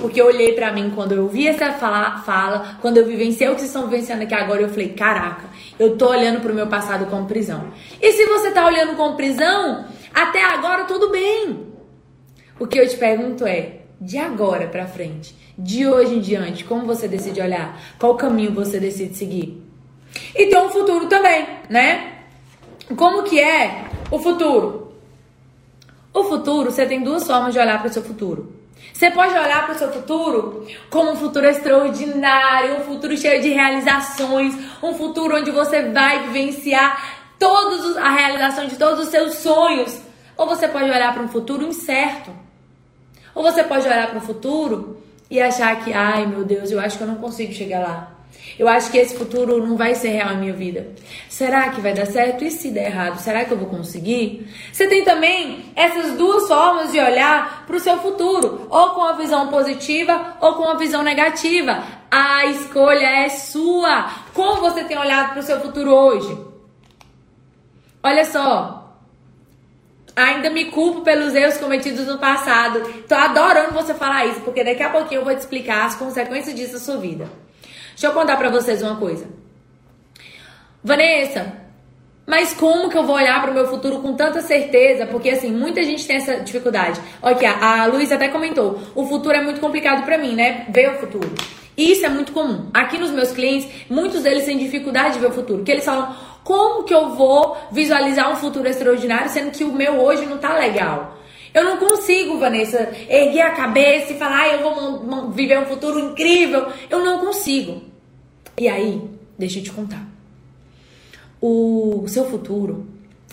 Porque 0.01 0.21
eu 0.21 0.27
olhei 0.27 0.53
para 0.53 0.71
mim 0.71 0.91
quando 0.95 1.13
eu 1.13 1.27
vi 1.27 1.47
essa 1.47 1.73
fala, 1.73 2.19
fala, 2.19 2.77
quando 2.81 2.97
eu 2.97 3.05
vivenciei 3.05 3.49
o 3.49 3.53
que 3.53 3.59
vocês 3.59 3.69
estão 3.69 3.87
vivenciando 3.87 4.23
aqui 4.23 4.33
agora, 4.33 4.61
eu 4.61 4.69
falei, 4.69 4.89
caraca, 4.89 5.49
eu 5.77 5.97
tô 5.97 6.09
olhando 6.09 6.41
pro 6.41 6.53
meu 6.53 6.67
passado 6.67 7.05
como 7.07 7.27
prisão. 7.27 7.65
E 8.01 8.11
se 8.13 8.25
você 8.25 8.51
tá 8.51 8.65
olhando 8.65 8.95
como 8.95 9.15
prisão, 9.15 9.85
até 10.13 10.43
agora 10.43 10.85
tudo 10.85 11.09
bem. 11.09 11.67
O 12.59 12.67
que 12.67 12.79
eu 12.79 12.87
te 12.87 12.97
pergunto 12.97 13.45
é, 13.45 13.79
de 13.99 14.17
agora 14.17 14.67
para 14.67 14.87
frente, 14.87 15.35
de 15.57 15.85
hoje 15.85 16.15
em 16.15 16.19
diante, 16.19 16.63
como 16.63 16.85
você 16.85 17.07
decide 17.07 17.41
olhar? 17.41 17.79
Qual 17.99 18.15
caminho 18.15 18.53
você 18.53 18.79
decide 18.79 19.15
seguir? 19.15 19.61
E 20.35 20.47
tem 20.47 20.59
um 20.59 20.69
futuro 20.69 21.07
também, 21.07 21.45
né? 21.69 22.19
Como 22.95 23.23
que 23.23 23.39
é 23.39 23.85
o 24.09 24.19
futuro? 24.19 24.93
O 26.13 26.23
futuro, 26.23 26.71
você 26.71 26.85
tem 26.85 27.03
duas 27.03 27.25
formas 27.27 27.53
de 27.53 27.59
olhar 27.59 27.79
para 27.79 27.89
o 27.89 27.93
seu 27.93 28.03
futuro. 28.03 28.58
Você 28.99 29.09
pode 29.11 29.31
olhar 29.31 29.65
para 29.65 29.75
o 29.75 29.77
seu 29.77 29.89
futuro 29.93 30.67
como 30.89 31.11
um 31.11 31.15
futuro 31.15 31.47
extraordinário, 31.47 32.81
um 32.81 32.83
futuro 32.83 33.15
cheio 33.15 33.41
de 33.41 33.47
realizações, 33.47 34.53
um 34.83 34.93
futuro 34.93 35.37
onde 35.37 35.51
você 35.51 35.83
vai 35.83 36.27
vivenciar 36.27 37.31
todos 37.39 37.95
a 37.95 38.09
realização 38.09 38.67
de 38.67 38.75
todos 38.75 39.05
os 39.05 39.07
seus 39.07 39.35
sonhos. 39.35 40.01
Ou 40.35 40.45
você 40.45 40.67
pode 40.67 40.89
olhar 40.89 41.13
para 41.13 41.23
um 41.23 41.29
futuro 41.29 41.65
incerto. 41.65 42.29
Ou 43.33 43.41
você 43.41 43.63
pode 43.63 43.87
olhar 43.87 44.09
para 44.09 44.17
o 44.17 44.21
futuro 44.21 45.01
e 45.31 45.39
achar 45.39 45.81
que, 45.81 45.93
ai 45.93 46.25
meu 46.25 46.43
Deus, 46.43 46.69
eu 46.69 46.77
acho 46.81 46.97
que 46.97 47.03
eu 47.05 47.07
não 47.07 47.15
consigo 47.15 47.53
chegar 47.53 47.79
lá. 47.79 48.18
Eu 48.57 48.67
acho 48.67 48.91
que 48.91 48.97
esse 48.97 49.17
futuro 49.17 49.65
não 49.65 49.77
vai 49.77 49.95
ser 49.95 50.09
real 50.09 50.29
na 50.29 50.35
minha 50.35 50.53
vida. 50.53 50.89
Será 51.29 51.69
que 51.69 51.79
vai 51.79 51.93
dar 51.93 52.05
certo? 52.05 52.43
E 52.43 52.51
se 52.51 52.71
der 52.71 52.87
errado, 52.87 53.19
será 53.19 53.45
que 53.45 53.51
eu 53.51 53.57
vou 53.57 53.67
conseguir? 53.67 54.47
Você 54.71 54.87
tem 54.87 55.03
também 55.03 55.71
essas 55.75 56.17
duas 56.17 56.47
formas 56.47 56.91
de 56.91 56.99
olhar 56.99 57.65
para 57.65 57.75
o 57.75 57.79
seu 57.79 57.97
futuro, 57.99 58.67
ou 58.69 58.89
com 58.91 59.03
a 59.03 59.13
visão 59.13 59.47
positiva 59.47 60.37
ou 60.41 60.55
com 60.55 60.65
a 60.65 60.75
visão 60.75 61.03
negativa. 61.03 61.83
A 62.11 62.45
escolha 62.47 63.05
é 63.05 63.29
sua. 63.29 64.09
Como 64.33 64.61
você 64.61 64.83
tem 64.83 64.97
olhado 64.97 65.31
para 65.31 65.39
o 65.39 65.43
seu 65.43 65.59
futuro 65.61 65.93
hoje? 65.93 66.37
Olha 68.03 68.25
só, 68.25 68.79
Ainda 70.19 70.49
me 70.49 70.65
culpo 70.65 70.99
pelos 70.99 71.33
erros 71.33 71.57
cometidos 71.57 72.05
no 72.05 72.17
passado. 72.17 72.81
Tô 73.07 73.15
adorando 73.15 73.71
você 73.71 73.93
falar 73.93 74.25
isso, 74.25 74.41
porque 74.41 74.65
daqui 74.65 74.83
a 74.83 74.89
pouquinho 74.89 75.21
eu 75.21 75.25
vou 75.25 75.33
te 75.33 75.39
explicar 75.39 75.85
as 75.85 75.95
consequências 75.95 76.53
disso 76.53 76.73
na 76.73 76.79
sua 76.79 76.97
vida. 76.97 77.29
Deixa 77.91 78.07
eu 78.07 78.13
contar 78.13 78.37
pra 78.37 78.49
vocês 78.49 78.81
uma 78.81 78.95
coisa. 78.95 79.27
Vanessa, 80.83 81.53
mas 82.29 82.53
como 82.53 82.89
que 82.89 82.97
eu 82.97 83.03
vou 83.03 83.15
olhar 83.15 83.41
para 83.41 83.49
o 83.49 83.53
meu 83.53 83.67
futuro 83.67 83.99
com 83.99 84.13
tanta 84.13 84.41
certeza? 84.41 85.07
Porque 85.07 85.31
assim, 85.31 85.51
muita 85.51 85.83
gente 85.83 86.05
tem 86.05 86.17
essa 86.17 86.35
dificuldade. 86.37 87.01
Aqui, 87.21 87.45
a, 87.45 87.81
a 87.81 87.85
Luísa 87.87 88.15
até 88.15 88.27
comentou: 88.27 88.79
o 88.93 89.05
futuro 89.05 89.35
é 89.35 89.41
muito 89.41 89.59
complicado 89.59 90.05
para 90.05 90.17
mim, 90.17 90.35
né? 90.35 90.67
Ver 90.69 90.91
o 90.91 90.99
futuro. 90.99 91.29
Isso 91.75 92.05
é 92.05 92.09
muito 92.09 92.31
comum. 92.31 92.69
Aqui 92.73 92.97
nos 92.97 93.09
meus 93.09 93.31
clientes, 93.31 93.67
muitos 93.89 94.21
deles 94.21 94.45
têm 94.45 94.57
dificuldade 94.57 95.15
de 95.15 95.19
ver 95.21 95.27
o 95.27 95.33
futuro. 95.33 95.63
Que 95.63 95.71
eles 95.71 95.83
falam: 95.83 96.15
como 96.43 96.83
que 96.83 96.93
eu 96.93 97.09
vou 97.15 97.57
visualizar 97.71 98.31
um 98.31 98.35
futuro 98.35 98.67
extraordinário 98.67 99.29
sendo 99.29 99.51
que 99.51 99.63
o 99.63 99.73
meu 99.73 99.99
hoje 99.99 100.25
não 100.25 100.37
tá 100.37 100.53
legal? 100.53 101.18
Eu 101.53 101.63
não 101.63 101.77
consigo, 101.77 102.37
Vanessa, 102.37 102.91
erguer 103.09 103.41
a 103.41 103.51
cabeça 103.51 104.13
e 104.13 104.17
falar, 104.17 104.41
ah, 104.41 104.47
eu 104.49 104.61
vou 104.61 105.31
viver 105.31 105.59
um 105.59 105.65
futuro 105.65 105.99
incrível. 105.99 106.67
Eu 106.89 107.03
não 107.03 107.19
consigo. 107.19 107.81
E 108.57 108.67
aí, 108.67 109.01
deixa 109.37 109.59
eu 109.59 109.63
te 109.63 109.71
contar. 109.71 110.05
O 111.41 112.05
seu 112.07 112.25
futuro 112.25 112.85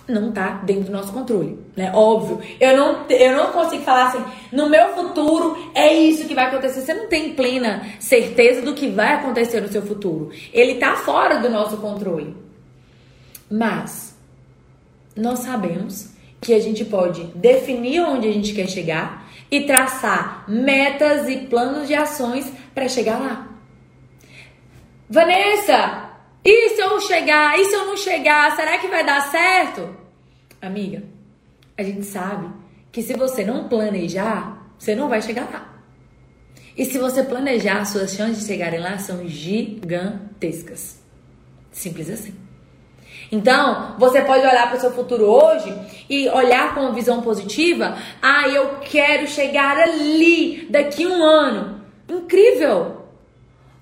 não 0.08 0.30
tá 0.30 0.62
dentro 0.64 0.84
do 0.84 0.92
nosso 0.92 1.12
controle, 1.12 1.58
né? 1.76 1.90
Óbvio. 1.92 2.40
Eu 2.60 2.76
não, 2.76 3.06
eu 3.08 3.36
não 3.36 3.50
consigo 3.52 3.82
falar 3.82 4.08
assim, 4.08 4.24
no 4.52 4.68
meu 4.68 4.94
futuro 4.94 5.70
é 5.74 5.92
isso 5.92 6.28
que 6.28 6.34
vai 6.34 6.46
acontecer. 6.46 6.82
Você 6.82 6.94
não 6.94 7.08
tem 7.08 7.34
plena 7.34 7.84
certeza 7.98 8.62
do 8.62 8.74
que 8.74 8.88
vai 8.88 9.14
acontecer 9.14 9.60
no 9.60 9.68
seu 9.68 9.82
futuro. 9.82 10.30
Ele 10.52 10.76
tá 10.76 10.96
fora 10.96 11.40
do 11.40 11.50
nosso 11.50 11.76
controle. 11.78 12.36
Mas 13.50 14.16
nós 15.16 15.40
sabemos 15.40 16.15
que 16.40 16.54
a 16.54 16.60
gente 16.60 16.84
pode 16.84 17.24
definir 17.34 18.00
onde 18.00 18.28
a 18.28 18.32
gente 18.32 18.52
quer 18.52 18.68
chegar 18.68 19.28
e 19.50 19.62
traçar 19.62 20.44
metas 20.48 21.28
e 21.28 21.38
planos 21.46 21.88
de 21.88 21.94
ações 21.94 22.52
para 22.74 22.88
chegar 22.88 23.18
lá. 23.18 23.48
Vanessa, 25.08 26.10
e 26.44 26.70
se 26.70 26.80
eu 26.80 27.00
chegar? 27.00 27.58
E 27.58 27.64
se 27.64 27.74
eu 27.74 27.86
não 27.86 27.96
chegar? 27.96 28.54
Será 28.54 28.78
que 28.78 28.88
vai 28.88 29.04
dar 29.04 29.20
certo? 29.30 29.96
Amiga, 30.60 31.02
a 31.76 31.82
gente 31.82 32.04
sabe 32.04 32.48
que 32.90 33.02
se 33.02 33.14
você 33.14 33.44
não 33.44 33.68
planejar, 33.68 34.70
você 34.78 34.94
não 34.94 35.08
vai 35.08 35.22
chegar 35.22 35.48
lá. 35.52 35.76
E 36.76 36.84
se 36.84 36.98
você 36.98 37.22
planejar, 37.22 37.84
suas 37.84 38.14
chances 38.14 38.40
de 38.40 38.46
chegarem 38.46 38.80
lá 38.80 38.98
são 38.98 39.26
gigantescas. 39.26 41.00
Simples 41.72 42.10
assim. 42.10 42.45
Então, 43.30 43.94
você 43.98 44.22
pode 44.22 44.46
olhar 44.46 44.68
para 44.68 44.76
o 44.76 44.80
seu 44.80 44.92
futuro 44.92 45.24
hoje 45.24 45.74
e 46.08 46.28
olhar 46.28 46.74
com 46.74 46.80
uma 46.80 46.92
visão 46.92 47.20
positiva. 47.20 47.96
Ah, 48.22 48.48
eu 48.48 48.78
quero 48.82 49.26
chegar 49.26 49.78
ali 49.78 50.66
daqui 50.70 51.06
um 51.06 51.22
ano. 51.22 51.80
Incrível! 52.08 53.06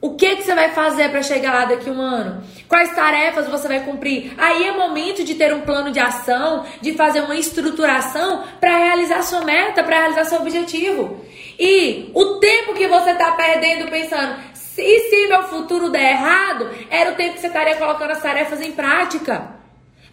O 0.05 0.17
que, 0.17 0.37
que 0.37 0.43
você 0.43 0.55
vai 0.55 0.69
fazer 0.69 1.09
para 1.09 1.23
chegar 1.23 1.55
lá 1.55 1.65
daqui 1.65 1.89
um 1.89 1.99
ano? 1.99 2.43
Quais 2.69 2.95
tarefas 2.95 3.49
você 3.49 3.67
vai 3.67 3.81
cumprir? 3.81 4.35
Aí 4.37 4.65
é 4.65 4.73
momento 4.73 5.25
de 5.25 5.35
ter 5.35 5.55
um 5.55 5.63
plano 5.63 5.91
de 5.91 5.99
ação, 5.99 6.63
de 6.83 6.93
fazer 6.93 7.23
uma 7.23 7.37
estruturação 7.37 8.45
para 8.61 8.77
realizar 8.77 9.23
sua 9.23 9.41
meta, 9.41 9.83
para 9.83 10.01
realizar 10.01 10.27
seu 10.27 10.41
objetivo. 10.41 11.25
E 11.59 12.11
o 12.13 12.39
tempo 12.39 12.75
que 12.75 12.87
você 12.87 13.13
está 13.13 13.33
perdendo 13.33 13.91
pensando, 13.91 14.37
e 14.83 15.11
se 15.11 15.27
meu 15.29 15.45
futuro 15.45 15.91
der 15.91 16.13
errado, 16.13 16.71
era 16.91 17.13
o 17.13 17.15
tempo 17.15 17.35
que 17.35 17.41
você 17.41 17.47
estaria 17.47 17.77
colocando 17.77 18.11
as 18.11 18.23
tarefas 18.23 18.61
em 18.61 18.73
prática. 18.73 19.55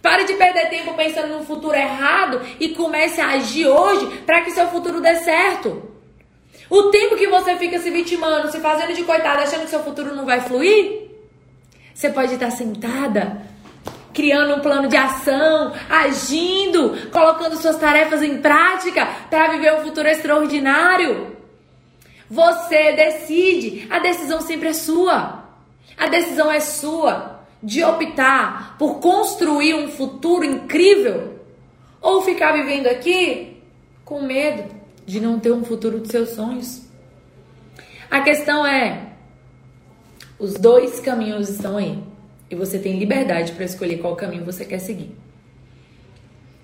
Pare 0.02 0.24
de 0.24 0.34
perder 0.34 0.70
tempo 0.70 0.94
pensando 0.94 1.38
no 1.38 1.46
futuro 1.46 1.76
errado 1.76 2.42
e 2.60 2.70
comece 2.70 3.22
a 3.22 3.30
agir 3.30 3.68
hoje 3.68 4.22
para 4.26 4.42
que 4.42 4.52
seu 4.52 4.68
futuro 4.68 5.00
dê 5.00 5.16
certo. 5.18 5.90
O 6.70 6.84
tempo 6.84 7.16
que 7.16 7.28
você 7.28 7.56
fica 7.58 7.78
se 7.80 7.90
vitimando, 7.90 8.52
se 8.52 8.60
fazendo 8.60 8.94
de 8.94 9.04
coitada, 9.04 9.44
achando 9.44 9.64
que 9.64 9.70
seu 9.70 9.84
futuro 9.84 10.16
não 10.16 10.26
vai 10.26 10.42
fluir, 10.42 11.10
você 11.94 12.10
pode 12.10 12.34
estar 12.34 12.50
sentada, 12.50 13.42
criando 14.14 14.56
um 14.56 14.60
plano 14.60 14.88
de 14.88 14.98
ação, 14.98 15.74
agindo, 15.90 17.10
colocando 17.12 17.58
suas 17.58 17.78
tarefas 17.78 18.24
em 18.24 18.42
prática 18.42 19.08
para 19.30 19.50
viver 19.50 19.74
um 19.74 19.84
futuro 19.84 20.08
extraordinário. 20.08 21.41
Você 22.32 22.94
decide. 22.94 23.86
A 23.90 24.00
decisão 24.00 24.40
sempre 24.40 24.70
é 24.70 24.74
sua. 24.74 25.44
A 25.98 26.08
decisão 26.08 26.50
é 26.50 26.62
sua 26.62 27.42
de 27.62 27.84
optar 27.84 28.78
por 28.78 29.02
construir 29.02 29.74
um 29.74 29.90
futuro 29.90 30.46
incrível 30.46 31.42
ou 32.02 32.22
ficar 32.22 32.54
vivendo 32.54 32.88
aqui 32.88 33.62
com 34.06 34.22
medo 34.22 34.74
de 35.06 35.20
não 35.20 35.42
ter 35.42 35.52
um 35.52 35.66
futuro 35.66 36.00
dos 36.00 36.10
seus 36.10 36.30
sonhos. 36.30 36.88
A 38.10 38.22
questão 38.22 38.66
é: 38.66 39.12
os 40.40 40.54
dois 40.54 41.02
caminhos 41.02 41.50
estão 41.50 41.76
aí 41.76 42.02
e 42.50 42.56
você 42.56 42.80
tem 42.80 42.98
liberdade 42.98 43.52
para 43.52 43.66
escolher 43.66 43.98
qual 43.98 44.16
caminho 44.16 44.46
você 44.46 44.64
quer 44.64 44.80
seguir 44.80 45.14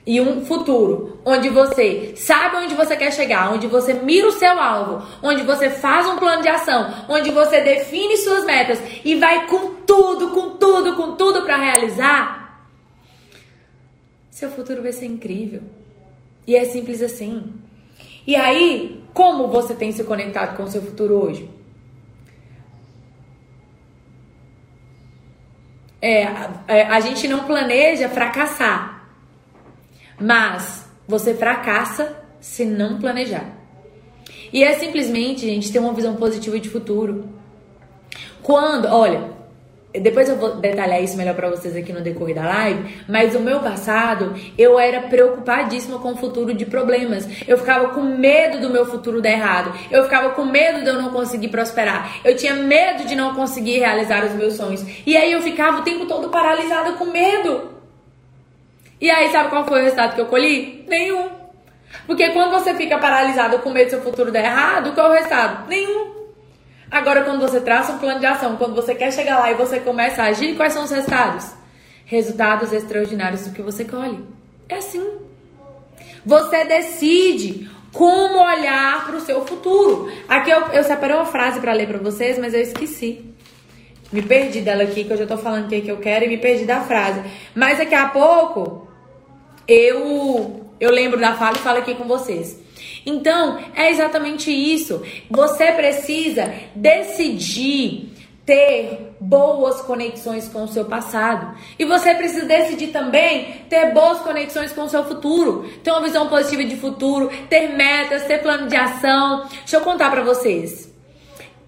e 0.07 0.21
um 0.21 0.45
futuro 0.45 1.19
onde 1.25 1.49
você 1.49 2.13
sabe 2.15 2.55
onde 2.55 2.73
você 2.73 2.95
quer 2.95 3.11
chegar, 3.11 3.53
onde 3.53 3.67
você 3.67 3.93
mira 3.93 4.29
o 4.29 4.31
seu 4.31 4.57
alvo, 4.57 5.05
onde 5.21 5.43
você 5.43 5.69
faz 5.69 6.07
um 6.07 6.15
plano 6.15 6.41
de 6.41 6.47
ação, 6.47 7.05
onde 7.09 7.29
você 7.29 7.59
define 7.59 8.15
suas 8.15 8.45
metas 8.45 8.79
e 9.03 9.15
vai 9.15 9.47
com 9.47 9.75
tudo, 9.85 10.29
com 10.29 10.51
tudo, 10.51 10.95
com 10.95 11.17
tudo 11.17 11.41
para 11.41 11.57
realizar, 11.57 12.65
seu 14.31 14.49
futuro 14.49 14.81
vai 14.81 14.93
ser 14.93 15.07
incrível. 15.07 15.61
E 16.45 16.55
é 16.55 16.63
simples 16.63 17.01
assim. 17.01 17.53
E 18.25 18.33
aí, 18.33 19.03
como 19.13 19.49
você 19.49 19.75
tem 19.75 19.91
se 19.91 20.05
conectado 20.05 20.55
com 20.55 20.63
o 20.63 20.71
seu 20.71 20.81
futuro 20.81 21.15
hoje? 21.15 21.49
É, 26.01 26.25
a 26.87 26.99
gente 27.01 27.27
não 27.27 27.43
planeja 27.43 28.07
fracassar. 28.07 28.96
Mas 30.19 30.85
você 31.07 31.33
fracassa 31.33 32.17
se 32.39 32.65
não 32.65 32.99
planejar. 32.99 33.57
E 34.51 34.63
é 34.63 34.73
simplesmente, 34.73 35.41
gente, 35.41 35.71
ter 35.71 35.79
uma 35.79 35.93
visão 35.93 36.15
positiva 36.15 36.59
de 36.59 36.69
futuro. 36.69 37.29
Quando, 38.41 38.87
olha, 38.87 39.37
depois 39.93 40.29
eu 40.29 40.35
vou 40.35 40.57
detalhar 40.57 41.01
isso 41.01 41.17
melhor 41.17 41.35
para 41.35 41.49
vocês 41.49 41.75
aqui 41.75 41.91
no 41.91 42.01
decorrer 42.01 42.35
da 42.35 42.43
live, 42.43 43.03
mas 43.07 43.35
o 43.35 43.39
meu 43.39 43.59
passado, 43.59 44.35
eu 44.57 44.79
era 44.79 45.01
preocupadíssima 45.01 45.99
com 45.99 46.13
o 46.13 46.17
futuro 46.17 46.53
de 46.53 46.65
problemas. 46.65 47.27
Eu 47.47 47.57
ficava 47.57 47.89
com 47.89 48.01
medo 48.01 48.59
do 48.59 48.69
meu 48.69 48.85
futuro 48.85 49.21
dar 49.21 49.31
errado. 49.31 49.73
Eu 49.89 50.03
ficava 50.03 50.31
com 50.31 50.45
medo 50.45 50.81
de 50.81 50.87
eu 50.87 51.01
não 51.01 51.09
conseguir 51.09 51.49
prosperar. 51.49 52.19
Eu 52.23 52.35
tinha 52.35 52.53
medo 52.53 53.05
de 53.05 53.15
não 53.15 53.33
conseguir 53.33 53.79
realizar 53.79 54.25
os 54.25 54.33
meus 54.33 54.53
sonhos. 54.53 54.85
E 55.05 55.15
aí 55.15 55.31
eu 55.31 55.41
ficava 55.41 55.79
o 55.79 55.83
tempo 55.83 56.05
todo 56.05 56.29
paralisada 56.29 56.93
com 56.93 57.05
medo. 57.05 57.76
E 58.99 59.09
aí, 59.09 59.31
sabe 59.31 59.49
qual 59.49 59.65
foi 59.65 59.79
o 59.79 59.83
resultado 59.83 60.15
que 60.15 60.21
eu 60.21 60.25
colhi? 60.25 60.85
Nenhum. 60.87 61.29
Porque 62.05 62.29
quando 62.31 62.51
você 62.51 62.73
fica 62.73 62.97
paralisado 62.97 63.59
com 63.59 63.69
medo 63.69 63.87
do 63.87 63.89
seu 63.91 64.01
futuro 64.01 64.31
dar 64.31 64.43
errado, 64.43 64.93
qual 64.93 65.07
é 65.07 65.09
o 65.09 65.13
resultado? 65.13 65.67
Nenhum. 65.67 66.17
Agora, 66.89 67.23
quando 67.23 67.41
você 67.41 67.59
traça 67.59 67.93
um 67.93 67.99
plano 67.99 68.19
de 68.19 68.25
ação, 68.25 68.55
quando 68.55 68.75
você 68.75 68.95
quer 68.95 69.11
chegar 69.11 69.39
lá 69.39 69.51
e 69.51 69.55
você 69.55 69.79
começa 69.79 70.23
a 70.23 70.27
agir, 70.27 70.55
quais 70.55 70.73
são 70.73 70.83
os 70.83 70.91
resultados? 70.91 71.51
Resultados 72.05 72.71
extraordinários 72.71 73.45
do 73.45 73.53
que 73.53 73.61
você 73.61 73.83
colhe. 73.83 74.23
É 74.69 74.75
assim. 74.75 75.05
Você 76.25 76.63
decide 76.63 77.69
como 77.91 78.39
olhar 78.39 79.05
para 79.05 79.17
o 79.17 79.21
seu 79.21 79.45
futuro. 79.45 80.11
Aqui 80.27 80.49
eu, 80.49 80.67
eu 80.67 80.83
separei 80.83 81.15
uma 81.15 81.25
frase 81.25 81.59
para 81.59 81.73
ler 81.73 81.87
para 81.87 81.97
vocês, 81.97 82.37
mas 82.39 82.53
eu 82.53 82.61
esqueci. 82.61 83.25
Me 84.11 84.21
perdi 84.21 84.61
dela 84.61 84.83
aqui, 84.83 85.03
que 85.03 85.11
eu 85.11 85.17
já 85.17 85.27
tô 85.27 85.37
falando 85.37 85.65
o 85.65 85.67
que, 85.67 85.81
que 85.81 85.91
eu 85.91 85.97
quero 85.97 86.23
e 86.23 86.29
me 86.29 86.37
perdi 86.37 86.63
da 86.63 86.81
frase. 86.81 87.21
Mas 87.53 87.77
daqui 87.77 87.95
a 87.95 88.07
pouco 88.07 88.86
eu 89.67 90.67
eu 90.79 90.91
lembro 90.91 91.19
da 91.19 91.33
fala 91.33 91.57
e 91.57 91.59
falo 91.59 91.79
aqui 91.79 91.95
com 91.95 92.05
vocês. 92.05 92.59
Então, 93.05 93.59
é 93.75 93.89
exatamente 93.89 94.51
isso. 94.51 95.01
Você 95.29 95.71
precisa 95.71 96.53
decidir 96.75 98.13
ter 98.45 99.15
boas 99.19 99.81
conexões 99.81 100.47
com 100.47 100.63
o 100.63 100.67
seu 100.67 100.85
passado. 100.85 101.57
E 101.77 101.83
você 101.83 102.13
precisa 102.13 102.45
decidir 102.45 102.87
também 102.87 103.63
ter 103.69 103.93
boas 103.93 104.19
conexões 104.19 104.71
com 104.71 104.83
o 104.83 104.89
seu 104.89 105.03
futuro. 105.03 105.69
Ter 105.83 105.91
uma 105.91 106.01
visão 106.01 106.29
positiva 106.29 106.63
de 106.63 106.77
futuro, 106.77 107.29
ter 107.49 107.75
metas, 107.75 108.23
ter 108.23 108.41
plano 108.41 108.67
de 108.67 108.75
ação. 108.75 109.47
Deixa 109.49 109.77
eu 109.77 109.81
contar 109.81 110.11
para 110.11 110.23
vocês. 110.23 110.93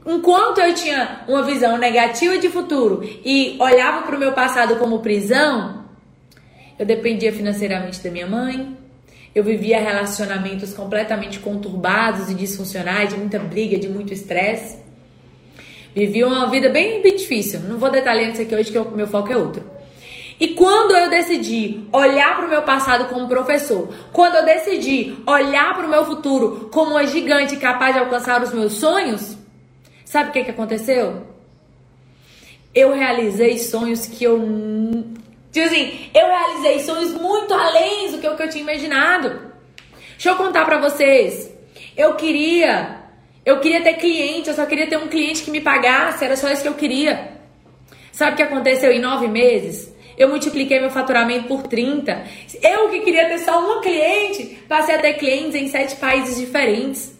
Enquanto 0.05 0.59
eu 0.59 0.73
tinha 0.73 1.21
uma 1.27 1.43
visão 1.43 1.77
negativa 1.77 2.37
de 2.37 2.47
futuro 2.47 3.03
e 3.03 3.57
olhava 3.59 4.03
para 4.03 4.15
o 4.15 4.19
meu 4.19 4.31
passado 4.31 4.77
como 4.77 4.99
prisão, 4.99 5.78
eu 6.79 6.85
dependia 6.85 7.33
financeiramente 7.33 8.01
da 8.01 8.09
minha 8.09 8.25
mãe, 8.25 8.75
eu 9.35 9.43
vivia 9.43 9.79
relacionamentos 9.79 10.73
completamente 10.73 11.39
conturbados 11.39 12.29
e 12.29 12.33
disfuncionais, 12.33 13.09
de 13.09 13.17
muita 13.17 13.37
briga, 13.37 13.77
de 13.77 13.89
muito 13.89 14.13
estresse. 14.13 14.77
Vivia 15.93 16.25
uma 16.25 16.49
vida 16.49 16.69
bem, 16.69 17.01
bem 17.01 17.15
difícil. 17.15 17.59
Não 17.61 17.77
vou 17.77 17.91
detalhar 17.91 18.31
isso 18.31 18.41
aqui 18.41 18.55
hoje, 18.55 18.71
que 18.71 18.79
o 18.79 18.91
meu 18.91 19.07
foco 19.07 19.31
é 19.31 19.37
outro. 19.37 19.63
E 20.39 20.49
quando 20.49 20.95
eu 20.95 21.09
decidi 21.09 21.81
olhar 21.91 22.37
para 22.37 22.45
o 22.45 22.49
meu 22.49 22.61
passado 22.61 23.09
como 23.09 23.27
professor, 23.27 23.93
quando 24.13 24.35
eu 24.35 24.45
decidi 24.45 25.17
olhar 25.27 25.75
para 25.75 25.85
o 25.85 25.89
meu 25.89 26.05
futuro 26.05 26.69
como 26.71 26.91
uma 26.91 27.05
gigante 27.05 27.57
capaz 27.57 27.93
de 27.93 27.99
alcançar 27.99 28.41
os 28.41 28.53
meus 28.53 28.73
sonhos, 28.73 29.37
sabe 30.05 30.29
o 30.29 30.31
que, 30.31 30.45
que 30.45 30.51
aconteceu? 30.51 31.27
Eu 32.73 32.93
realizei 32.93 33.57
sonhos 33.57 34.05
que 34.05 34.23
eu 34.23 34.39
Tipo 35.51 35.65
assim, 35.65 36.09
eu 36.13 36.27
realizei 36.27 36.79
sonhos 36.79 37.13
muito 37.13 37.53
além 37.53 38.11
do 38.11 38.17
que 38.19 38.27
eu 38.27 38.49
tinha 38.49 38.63
imaginado. 38.63 39.51
Deixa 40.11 40.29
eu 40.29 40.35
contar 40.35 40.65
pra 40.65 40.79
vocês. 40.79 41.51
Eu 41.97 42.15
queria, 42.15 43.03
eu 43.45 43.59
queria 43.59 43.81
ter 43.81 43.93
cliente, 43.93 44.49
eu 44.49 44.55
só 44.55 44.65
queria 44.65 44.87
ter 44.87 44.97
um 44.97 45.07
cliente 45.07 45.43
que 45.43 45.51
me 45.51 45.61
pagasse, 45.61 46.23
era 46.23 46.35
só 46.35 46.49
isso 46.49 46.61
que 46.61 46.67
eu 46.67 46.73
queria. 46.73 47.39
Sabe 48.11 48.33
o 48.33 48.35
que 48.35 48.43
aconteceu 48.43 48.91
em 48.91 48.99
nove 48.99 49.27
meses? 49.27 49.93
Eu 50.17 50.27
multipliquei 50.27 50.79
meu 50.81 50.89
faturamento 50.89 51.47
por 51.47 51.63
30. 51.63 52.25
Eu 52.61 52.89
que 52.89 52.99
queria 52.99 53.29
ter 53.29 53.39
só 53.39 53.59
uma 53.59 53.81
cliente, 53.81 54.61
passei 54.67 54.95
a 54.95 54.99
ter 54.99 55.13
clientes 55.13 55.55
em 55.55 55.69
sete 55.69 55.95
países 55.95 56.37
diferentes. 56.37 57.17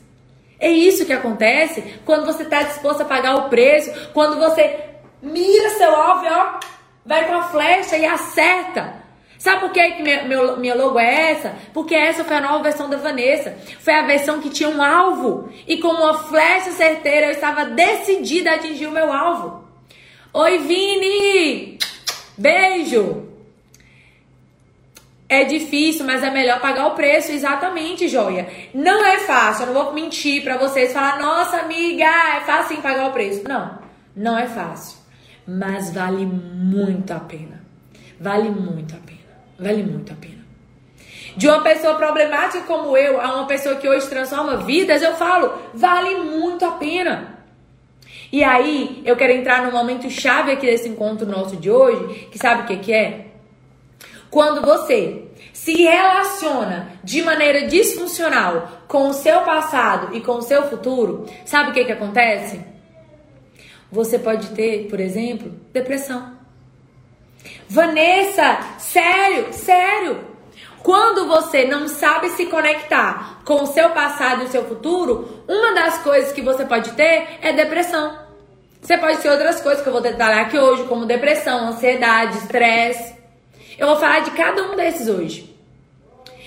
É 0.60 0.70
isso 0.70 1.06
que 1.06 1.13
acontece 1.13 1.82
quando 2.06 2.26
você 2.26 2.44
está 2.44 2.63
disposto 2.63 3.02
a 3.02 3.06
pagar 3.06 3.36
o 3.36 3.50
preço, 3.50 4.10
quando 4.13 4.38
você 4.38 4.78
mira 5.22 5.70
seu 5.70 5.96
alvo 5.96 6.26
ó, 6.30 6.60
vai 7.05 7.25
com 7.27 7.33
a 7.33 7.43
flecha 7.43 7.97
e 7.97 8.05
acerta. 8.05 8.99
Sabe 9.39 9.62
por 9.62 9.71
que, 9.71 10.01
minha, 10.01 10.23
meu, 10.23 10.57
minha 10.57 10.75
logo 10.75 10.99
é 10.99 11.31
essa? 11.31 11.55
Porque 11.73 11.95
essa 11.95 12.25
foi 12.25 12.35
a 12.35 12.41
nova 12.41 12.62
versão 12.62 12.89
da 12.89 12.97
Vanessa. 12.97 13.57
Foi 13.79 13.93
a 13.93 14.05
versão 14.05 14.41
que 14.41 14.49
tinha 14.49 14.69
um 14.69 14.81
alvo. 14.81 15.49
E 15.65 15.77
com 15.77 15.88
uma 15.88 16.13
flecha 16.13 16.71
certeira 16.71 17.27
eu 17.27 17.31
estava 17.31 17.63
decidida 17.65 18.51
a 18.51 18.55
atingir 18.55 18.88
o 18.88 18.91
meu 18.91 19.12
alvo. 19.12 19.63
Oi, 20.33 20.57
Vini! 20.57 21.79
Beijo! 22.38 23.29
É 25.29 25.45
difícil, 25.45 26.05
mas 26.05 26.21
é 26.21 26.29
melhor 26.29 26.59
pagar 26.59 26.88
o 26.88 26.95
preço, 26.95 27.31
exatamente, 27.31 28.09
joia. 28.09 28.49
Não 28.73 29.05
é 29.05 29.19
fácil, 29.19 29.63
eu 29.63 29.73
não 29.73 29.83
vou 29.83 29.93
mentir 29.93 30.43
para 30.43 30.57
vocês, 30.57 30.91
falar, 30.91 31.19
nossa 31.19 31.57
amiga, 31.57 32.03
é 32.03 32.41
fácil 32.41 32.81
pagar 32.81 33.07
o 33.07 33.13
preço. 33.13 33.47
Não, 33.47 33.79
não 34.15 34.38
é 34.38 34.47
fácil 34.47 34.98
mas 35.57 35.91
vale 35.91 36.25
muito 36.25 37.12
a 37.12 37.19
pena. 37.19 37.63
Vale 38.19 38.49
muito 38.49 38.95
a 38.95 38.99
pena. 38.99 39.19
Vale 39.57 39.83
muito 39.83 40.13
a 40.13 40.15
pena. 40.15 40.39
De 41.35 41.47
uma 41.47 41.62
pessoa 41.62 41.95
problemática 41.95 42.63
como 42.65 42.95
eu 42.95 43.19
a 43.19 43.35
uma 43.35 43.47
pessoa 43.47 43.75
que 43.75 43.88
hoje 43.88 44.07
transforma 44.07 44.57
vidas, 44.57 45.01
eu 45.01 45.13
falo, 45.15 45.53
vale 45.73 46.17
muito 46.17 46.65
a 46.65 46.71
pena. 46.71 47.39
E 48.31 48.43
aí, 48.43 49.01
eu 49.05 49.15
quero 49.15 49.33
entrar 49.33 49.63
no 49.65 49.71
momento 49.71 50.07
chave 50.09 50.51
aqui 50.51 50.67
desse 50.67 50.88
encontro 50.88 51.25
nosso 51.25 51.55
de 51.55 51.71
hoje, 51.71 52.27
que 52.31 52.38
sabe 52.38 52.62
o 52.62 52.65
que, 52.65 52.77
que 52.77 52.93
é? 52.93 53.27
Quando 54.29 54.62
você 54.62 55.23
se 55.51 55.73
relaciona 55.73 56.91
de 57.03 57.23
maneira 57.23 57.67
disfuncional 57.67 58.83
com 58.88 59.09
o 59.09 59.13
seu 59.13 59.41
passado 59.41 60.15
e 60.15 60.21
com 60.21 60.33
o 60.33 60.41
seu 60.43 60.69
futuro, 60.69 61.25
sabe 61.43 61.71
o 61.71 61.73
que, 61.73 61.85
que 61.85 61.91
acontece? 61.91 62.63
Você 63.91 64.19
pode 64.19 64.49
ter, 64.49 64.88
por 64.88 64.99
exemplo, 64.99 65.52
depressão. 65.73 66.38
Vanessa, 67.67 68.60
sério, 68.78 69.52
sério. 69.54 70.19
Quando 70.84 71.28
você 71.28 71.65
não 71.65 71.88
sabe 71.88 72.30
se 72.30 72.45
conectar 72.45 73.41
com 73.43 73.63
o 73.63 73.67
seu 73.67 73.89
passado 73.89 74.43
e 74.43 74.45
o 74.45 74.49
seu 74.49 74.63
futuro, 74.65 75.43
uma 75.47 75.73
das 75.73 75.99
coisas 75.99 76.32
que 76.32 76.41
você 76.41 76.65
pode 76.65 76.91
ter 76.91 77.28
é 77.41 77.52
depressão. 77.52 78.17
Você 78.82 78.97
pode 78.97 79.17
ter 79.17 79.30
outras 79.30 79.60
coisas 79.60 79.82
que 79.82 79.89
eu 79.89 79.93
vou 79.93 80.02
detalhar 80.02 80.45
aqui 80.45 80.58
hoje, 80.58 80.84
como 80.84 81.06
depressão, 81.06 81.67
ansiedade, 81.67 82.38
estresse. 82.38 83.13
Eu 83.78 83.88
vou 83.88 83.97
falar 83.97 84.21
de 84.21 84.32
cada 84.32 84.63
um 84.71 84.75
desses 84.75 85.08
hoje. 85.08 85.54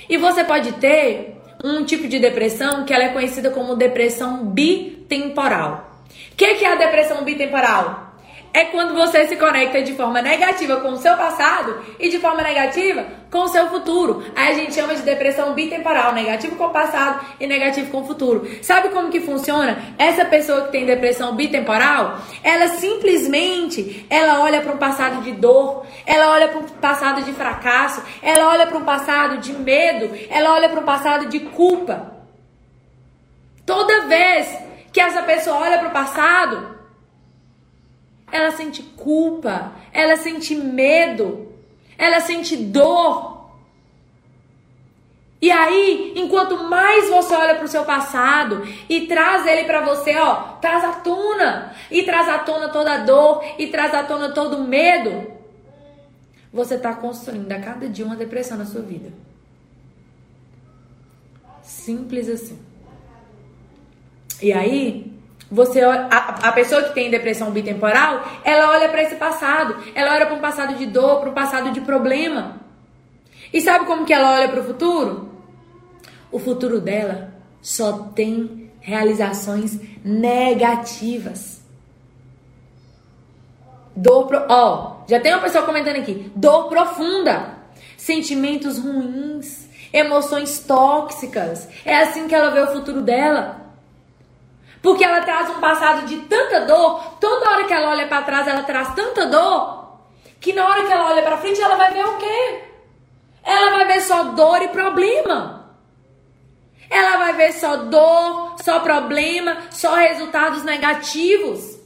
E 0.09 0.16
você 0.16 0.42
pode 0.42 0.72
ter 0.72 1.37
um 1.62 1.85
tipo 1.85 2.09
de 2.09 2.18
depressão 2.18 2.85
que 2.85 2.92
ela 2.92 3.05
é 3.05 3.09
conhecida 3.12 3.50
como 3.50 3.76
depressão 3.76 4.46
bitemporal. 4.46 5.91
O 6.33 6.35
que, 6.35 6.55
que 6.55 6.64
é 6.64 6.73
a 6.73 6.77
depressão 6.77 7.23
bitemporal? 7.25 8.12
É 8.55 8.66
quando 8.66 8.95
você 8.95 9.27
se 9.27 9.37
conecta 9.37 9.81
de 9.81 9.95
forma 9.95 10.21
negativa 10.21 10.77
com 10.77 10.90
o 10.90 10.97
seu 10.99 11.16
passado 11.16 11.83
e 11.99 12.11
de 12.11 12.18
forma 12.18 12.42
negativa 12.42 13.07
com 13.31 13.45
o 13.45 13.49
seu 13.49 13.68
futuro. 13.68 14.23
Aí 14.37 14.53
a 14.53 14.55
gente 14.55 14.75
chama 14.75 14.95
de 14.95 15.01
depressão 15.03 15.55
bitemporal, 15.55 16.12
negativo 16.12 16.57
com 16.57 16.64
o 16.64 16.71
passado 16.71 17.25
e 17.40 17.47
negativo 17.47 17.90
com 17.90 18.01
o 18.01 18.07
futuro. 18.07 18.47
Sabe 18.62 18.90
como 18.90 19.09
que 19.09 19.21
funciona? 19.21 19.95
Essa 19.99 20.27
pessoa 20.27 20.62
que 20.62 20.73
tem 20.73 20.85
depressão 20.85 21.35
bitemporal, 21.35 22.18
ela 22.45 22.68
simplesmente, 22.68 24.07
ela 24.11 24.42
olha 24.42 24.61
para 24.61 24.75
um 24.75 24.79
passado 24.79 25.23
de 25.23 25.33
dor, 25.33 25.87
ela 26.05 26.33
olha 26.33 26.49
para 26.49 26.59
um 26.59 26.64
passado 26.64 27.23
de 27.23 27.33
fracasso, 27.33 28.03
ela 28.23 28.51
olha 28.51 28.66
para 28.66 28.77
um 28.77 28.85
passado 28.85 29.38
de 29.38 29.55
medo, 29.55 30.11
ela 30.29 30.53
olha 30.53 30.68
para 30.68 30.81
um 30.81 30.85
passado 30.85 31.27
de 31.27 31.40
culpa. 31.40 32.12
Toda 33.64 34.09
vez 34.09 34.71
que 34.92 35.00
essa 35.00 35.22
pessoa 35.22 35.57
olha 35.57 35.78
para 35.78 35.88
o 35.88 35.92
passado, 35.92 36.76
ela 38.31 38.50
sente 38.52 38.83
culpa, 38.83 39.72
ela 39.92 40.16
sente 40.16 40.55
medo, 40.55 41.52
ela 41.98 42.20
sente 42.20 42.57
dor. 42.57 43.33
E 45.40 45.50
aí, 45.50 46.12
enquanto 46.16 46.64
mais 46.64 47.09
você 47.09 47.35
olha 47.35 47.57
para 47.57 47.64
o 47.64 47.68
seu 47.68 47.85
passado 47.85 48.62
e 48.88 49.07
traz 49.07 49.46
ele 49.46 49.64
para 49.64 49.81
você, 49.81 50.16
ó, 50.16 50.35
traz 50.61 50.85
à 50.85 50.92
tona, 50.92 51.74
e 51.90 52.05
traz 52.05 52.28
à 52.28 52.38
tona 52.38 52.68
toda 52.68 52.94
a 52.94 52.98
dor, 52.98 53.44
e 53.59 53.66
traz 53.66 53.92
à 53.92 54.05
tona 54.05 54.33
todo 54.33 54.59
o 54.59 54.64
medo, 54.64 55.33
você 56.52 56.76
está 56.76 56.94
construindo 56.94 57.50
a 57.50 57.59
cada 57.59 57.88
dia 57.88 58.05
uma 58.05 58.14
depressão 58.14 58.57
na 58.57 58.66
sua 58.66 58.83
vida. 58.83 59.11
Simples 61.62 62.28
assim. 62.28 62.71
E 64.42 64.52
aí, 64.52 65.12
você 65.50 65.83
a, 65.83 66.07
a 66.09 66.52
pessoa 66.52 66.83
que 66.83 66.94
tem 66.94 67.11
depressão 67.11 67.50
bitemporal, 67.50 68.26
ela 68.42 68.70
olha 68.70 68.88
para 68.88 69.02
esse 69.02 69.14
passado, 69.16 69.76
ela 69.94 70.14
olha 70.14 70.26
para 70.26 70.35
um 70.35 70.40
passado 70.40 70.74
de 70.74 70.87
dor, 70.87 71.20
para 71.20 71.31
um 71.31 71.35
passado 71.35 71.70
de 71.70 71.81
problema. 71.83 72.61
E 73.52 73.61
sabe 73.61 73.85
como 73.85 74.05
que 74.05 74.12
ela 74.12 74.33
olha 74.35 74.48
para 74.48 74.61
o 74.61 74.64
futuro? 74.64 75.31
O 76.31 76.38
futuro 76.38 76.81
dela 76.81 77.35
só 77.61 78.11
tem 78.14 78.70
realizações 78.81 79.78
negativas. 80.02 81.61
Dor, 83.94 84.26
pro... 84.26 84.46
ó, 84.48 85.02
já 85.07 85.20
tem 85.20 85.35
uma 85.35 85.42
pessoa 85.42 85.66
comentando 85.66 85.96
aqui, 85.96 86.33
dor 86.35 86.68
profunda, 86.68 87.59
sentimentos 87.96 88.78
ruins, 88.78 89.68
emoções 89.92 90.61
tóxicas. 90.61 91.68
É 91.85 91.98
assim 91.98 92.26
que 92.26 92.35
ela 92.35 92.50
vê 92.50 92.61
o 92.61 92.72
futuro 92.72 93.02
dela. 93.02 93.62
Porque 94.83 95.05
ela 95.05 95.21
traz 95.21 95.49
um 95.49 95.61
passado 95.61 96.07
de 96.07 96.16
tanta 96.23 96.62
dor, 96.62 97.01
toda 97.21 97.51
hora 97.51 97.64
que 97.64 97.73
ela 97.73 97.90
olha 97.90 98.09
para 98.09 98.23
trás, 98.23 98.49
ela 98.49 98.64
traz 98.64 98.92
tanta 98.95 99.27
dor, 99.27 100.01
que 100.40 100.53
na 100.53 100.68
hora 100.68 100.85
que 100.85 100.92
ela 100.92 101.11
olha 101.11 101.23
para 101.23 101.38
frente, 101.38 101.62
ela 101.62 101.77
vai 101.77 101.92
ver 101.92 102.05
o 102.05 102.18
quê? 102.18 102.64
Ela 103.45 103.71
vai 103.71 103.87
ver 103.87 104.01
só 104.01 104.25
dor 104.25 104.61
e 104.61 104.68
problema. 104.68 105.62
ela 106.90 107.16
vai 107.16 107.33
ver 107.35 107.53
só 107.53 107.77
dor, 107.77 108.57
só 108.62 108.81
problema, 108.81 109.57
só 109.71 109.95
resultados 109.95 110.62
negativos. 110.62 111.81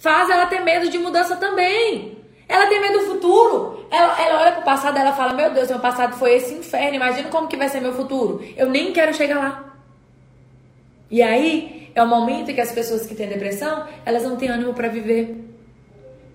Faz 0.00 0.30
ela 0.30 0.46
ter 0.46 0.60
medo 0.60 0.88
de 0.88 0.98
mudança 0.98 1.36
também. 1.36 2.16
Ela 2.48 2.66
tem 2.68 2.80
medo 2.80 3.00
do 3.00 3.06
futuro. 3.06 3.86
Ela, 3.90 4.22
ela 4.22 4.40
olha 4.40 4.52
pro 4.52 4.62
passado 4.62 4.96
ela 4.96 5.12
fala: 5.12 5.34
Meu 5.34 5.50
Deus, 5.50 5.68
meu 5.68 5.80
passado 5.80 6.16
foi 6.16 6.36
esse 6.36 6.54
inferno. 6.54 6.94
Imagina 6.94 7.28
como 7.28 7.48
que 7.48 7.56
vai 7.56 7.68
ser 7.68 7.80
meu 7.80 7.92
futuro. 7.92 8.42
Eu 8.56 8.68
nem 8.70 8.92
quero 8.92 9.12
chegar 9.12 9.38
lá. 9.38 9.67
E 11.10 11.22
aí 11.22 11.90
é 11.94 12.02
o 12.02 12.06
momento 12.06 12.52
que 12.52 12.60
as 12.60 12.72
pessoas 12.72 13.06
que 13.06 13.14
têm 13.14 13.28
depressão 13.28 13.86
elas 14.04 14.22
não 14.22 14.36
têm 14.36 14.48
ânimo 14.48 14.74
para 14.74 14.88
viver. 14.88 15.44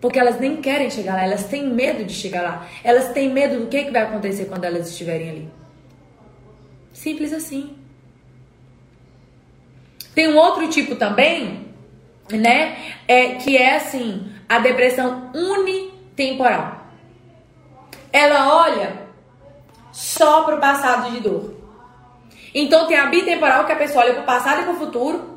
Porque 0.01 0.19
elas 0.19 0.39
nem 0.39 0.57
querem 0.57 0.89
chegar 0.89 1.15
lá, 1.15 1.23
elas 1.23 1.45
têm 1.45 1.65
medo 1.65 2.03
de 2.03 2.13
chegar 2.13 2.41
lá. 2.41 2.67
Elas 2.83 3.13
têm 3.13 3.29
medo 3.29 3.61
do 3.61 3.67
que, 3.67 3.85
que 3.85 3.91
vai 3.91 4.01
acontecer 4.01 4.45
quando 4.45 4.65
elas 4.65 4.89
estiverem 4.89 5.29
ali. 5.29 5.49
Simples 6.91 7.31
assim. 7.31 7.77
Tem 10.13 10.27
um 10.27 10.37
outro 10.37 10.67
tipo 10.67 10.95
também, 10.95 11.67
né? 12.29 12.95
É, 13.07 13.35
que 13.35 13.55
é 13.57 13.77
assim, 13.77 14.29
a 14.47 14.59
depressão 14.59 15.31
unitemporal. 15.33 16.85
Ela 18.11 18.53
olha 18.53 19.03
só 19.91 20.43
para 20.43 20.55
o 20.55 20.59
passado 20.59 21.11
de 21.11 21.21
dor. 21.21 21.62
Então 22.53 22.87
tem 22.87 22.97
a 22.97 23.07
bitemporal 23.07 23.65
que 23.65 23.71
a 23.71 23.75
pessoa 23.75 24.03
olha 24.03 24.13
para 24.13 24.23
o 24.23 24.25
passado 24.25 24.61
e 24.61 24.63
para 24.63 24.73
o 24.73 24.77
futuro 24.77 25.33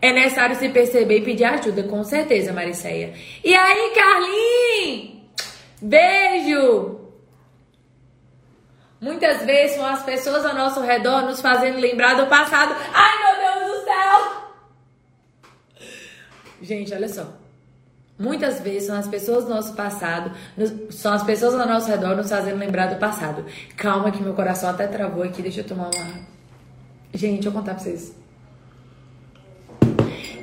é 0.00 0.12
necessário 0.12 0.56
se 0.56 0.68
perceber 0.68 1.18
e 1.18 1.24
pedir 1.24 1.44
ajuda, 1.44 1.82
com 1.82 2.04
certeza, 2.04 2.52
Mariceia. 2.52 3.14
E 3.44 3.54
aí, 3.54 3.92
Carlinhos? 3.94 5.18
Beijo! 5.82 6.98
Muitas 9.00 9.44
vezes 9.44 9.76
são 9.76 9.86
as 9.86 10.02
pessoas 10.02 10.44
ao 10.44 10.54
nosso 10.54 10.80
redor 10.80 11.22
nos 11.22 11.40
fazendo 11.40 11.78
lembrar 11.78 12.14
do 12.14 12.26
passado. 12.26 12.74
Ai, 12.92 13.18
meu 13.18 13.36
Deus 13.44 13.70
do 13.70 13.84
céu! 13.84 14.38
Gente, 16.62 16.94
olha 16.94 17.08
só. 17.08 17.47
Muitas 18.18 18.60
vezes 18.60 18.88
são 18.88 18.98
as 18.98 19.06
pessoas 19.06 19.44
do 19.44 19.50
nosso 19.50 19.74
passado, 19.74 20.32
são 20.90 21.12
as 21.12 21.22
pessoas 21.22 21.54
ao 21.54 21.68
nosso 21.68 21.88
redor 21.88 22.16
nos 22.16 22.28
fazendo 22.28 22.58
lembrar 22.58 22.86
do 22.86 22.96
passado. 22.96 23.46
Calma 23.76 24.10
que 24.10 24.20
meu 24.20 24.34
coração 24.34 24.68
até 24.68 24.88
travou 24.88 25.22
aqui, 25.22 25.40
deixa 25.40 25.60
eu 25.60 25.64
tomar 25.64 25.88
uma. 25.94 26.26
Gente, 27.14 27.46
eu 27.46 27.52
contar 27.52 27.74
pra 27.74 27.84
vocês. 27.84 28.12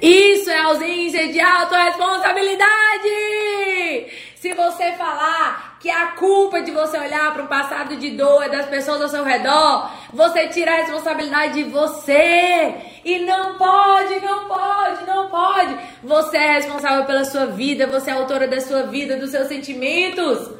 Isso 0.02 0.50
é 0.50 0.62
ausência 0.62 1.32
de 1.32 1.40
autorresponsabilidade! 1.40 4.08
Se 4.46 4.54
você 4.54 4.92
falar 4.92 5.76
que 5.80 5.90
a 5.90 6.12
culpa 6.12 6.62
de 6.62 6.70
você 6.70 7.00
olhar 7.00 7.34
para 7.34 7.42
um 7.42 7.48
passado 7.48 7.96
de 7.96 8.12
dor 8.12 8.44
é 8.44 8.48
das 8.48 8.68
pessoas 8.68 9.02
ao 9.02 9.10
seu 9.10 9.24
redor, 9.24 9.90
você 10.14 10.48
tira 10.50 10.72
a 10.72 10.76
responsabilidade 10.76 11.56
de 11.56 11.64
você. 11.64 12.76
E 13.04 13.26
não 13.26 13.58
pode, 13.58 14.20
não 14.20 14.48
pode, 14.48 15.04
não 15.08 15.30
pode. 15.30 15.76
Você 16.04 16.38
é 16.38 16.52
responsável 16.58 17.06
pela 17.06 17.26
sua 17.26 17.48
vida, 17.48 17.88
você 17.88 18.12
é 18.12 18.14
autora 18.14 18.48
da 18.48 18.62
sua 18.62 18.84
vida, 18.84 19.18
dos 19.18 19.32
seus 19.32 19.48
sentimentos. 19.48 20.52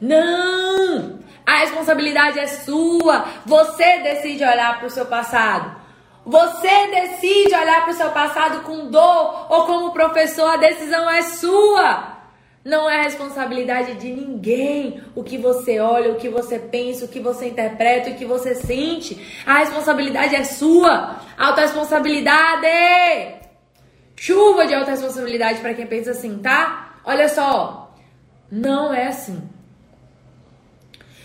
Não! 0.00 1.18
A 1.44 1.58
responsabilidade 1.58 2.38
é 2.38 2.46
sua. 2.46 3.26
Você 3.44 3.98
decide 3.98 4.42
olhar 4.42 4.78
para 4.78 4.86
o 4.86 4.90
seu 4.90 5.04
passado. 5.04 5.83
Você 6.26 6.86
decide 6.88 7.54
olhar 7.54 7.82
para 7.82 7.92
o 7.92 7.96
seu 7.96 8.10
passado 8.10 8.62
com 8.62 8.90
dor 8.90 9.46
ou 9.50 9.66
como 9.66 9.92
professor, 9.92 10.54
a 10.54 10.56
decisão 10.56 11.08
é 11.10 11.22
sua. 11.22 12.14
Não 12.64 12.88
é 12.88 13.02
responsabilidade 13.02 13.96
de 13.96 14.10
ninguém 14.10 15.02
o 15.14 15.22
que 15.22 15.36
você 15.36 15.78
olha, 15.80 16.12
o 16.12 16.16
que 16.16 16.30
você 16.30 16.58
pensa, 16.58 17.04
o 17.04 17.08
que 17.08 17.20
você 17.20 17.48
interpreta, 17.48 18.08
o 18.08 18.14
que 18.14 18.24
você 18.24 18.54
sente. 18.54 19.20
A 19.44 19.58
responsabilidade 19.58 20.34
é 20.34 20.44
sua. 20.44 21.20
Autoresponsabilidade. 21.36 23.44
Chuva 24.16 24.66
de 24.66 24.74
autoresponsabilidade 24.74 25.60
para 25.60 25.74
quem 25.74 25.86
pensa 25.86 26.12
assim, 26.12 26.38
tá? 26.38 27.00
Olha 27.04 27.28
só. 27.28 27.94
Não 28.50 28.94
é 28.94 29.08
assim. 29.08 29.42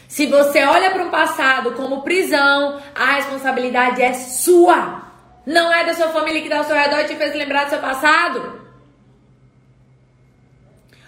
Se 0.10 0.26
você 0.26 0.64
olha 0.64 0.90
para 0.90 1.04
um 1.04 1.12
passado 1.12 1.74
como 1.74 2.02
prisão, 2.02 2.82
a 2.96 3.12
responsabilidade 3.12 4.02
é 4.02 4.12
sua. 4.14 5.04
Não 5.46 5.72
é 5.72 5.86
da 5.86 5.94
sua 5.94 6.10
família 6.10 6.42
que 6.42 6.48
está 6.48 6.58
ao 6.58 6.64
seu 6.64 6.76
redor 6.76 7.02
e 7.02 7.08
te 7.08 7.16
fez 7.16 7.36
lembrar 7.36 7.66
do 7.66 7.70
seu 7.70 7.80
passado. 7.80 8.60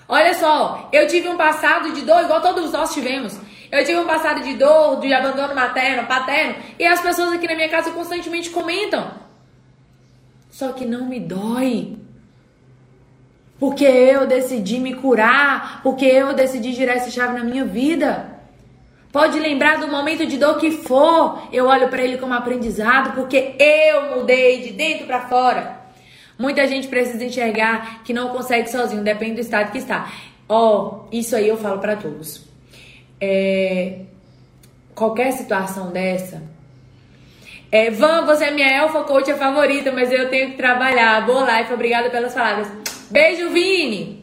Olha 0.07 0.35
só, 0.35 0.87
eu 0.93 1.07
tive 1.07 1.27
um 1.27 1.35
passado 1.35 1.91
de 1.93 2.01
dor, 2.01 2.21
igual 2.21 2.41
todos 2.41 2.71
nós 2.71 2.93
tivemos. 2.93 3.35
Eu 3.71 3.83
tive 3.83 3.97
um 3.97 4.05
passado 4.05 4.43
de 4.43 4.53
dor, 4.53 4.99
de 4.99 5.11
abandono 5.11 5.55
materno, 5.55 6.05
paterno, 6.05 6.57
e 6.77 6.85
as 6.85 7.01
pessoas 7.01 7.33
aqui 7.33 7.47
na 7.47 7.55
minha 7.55 7.69
casa 7.69 7.89
constantemente 7.89 8.51
comentam. 8.51 9.09
Só 10.51 10.73
que 10.73 10.85
não 10.85 11.07
me 11.07 11.19
dói. 11.19 11.97
Porque 13.59 13.85
eu 13.85 14.27
decidi 14.27 14.77
me 14.77 14.93
curar, 14.93 15.81
porque 15.81 16.05
eu 16.05 16.33
decidi 16.33 16.71
girar 16.71 16.97
essa 16.97 17.09
chave 17.09 17.39
na 17.39 17.43
minha 17.43 17.65
vida. 17.65 18.40
Pode 19.11 19.37
lembrar 19.39 19.77
do 19.77 19.87
momento 19.89 20.25
de 20.25 20.37
dor 20.37 20.57
que 20.57 20.71
for, 20.71 21.47
eu 21.51 21.65
olho 21.65 21.89
para 21.89 22.01
ele 22.01 22.17
como 22.17 22.33
aprendizado, 22.33 23.13
porque 23.13 23.55
eu 23.59 24.17
mudei 24.17 24.61
de 24.61 24.71
dentro 24.71 25.05
para 25.05 25.27
fora. 25.27 25.81
Muita 26.39 26.65
gente 26.65 26.87
precisa 26.87 27.23
enxergar 27.23 28.03
que 28.03 28.13
não 28.13 28.29
consegue 28.29 28.69
sozinho, 28.69 29.03
depende 29.03 29.35
do 29.35 29.41
estado 29.41 29.71
que 29.71 29.77
está. 29.77 30.11
Ó, 30.47 31.05
oh, 31.05 31.15
isso 31.15 31.35
aí 31.35 31.47
eu 31.47 31.57
falo 31.57 31.79
para 31.79 31.95
todos. 31.95 32.45
É, 33.19 33.99
qualquer 34.95 35.33
situação 35.33 35.91
dessa. 35.91 36.41
É, 37.71 37.89
Van, 37.91 38.25
você 38.25 38.45
é 38.45 38.51
minha 38.51 38.67
elfa 38.67 39.03
coach 39.03 39.33
favorita, 39.33 39.91
mas 39.91 40.11
eu 40.11 40.29
tenho 40.29 40.51
que 40.51 40.57
trabalhar. 40.57 41.25
Boa 41.25 41.59
life, 41.59 41.73
obrigada 41.73 42.09
pelas 42.09 42.33
palavras. 42.33 42.67
Beijo, 43.09 43.49
Vini! 43.49 44.20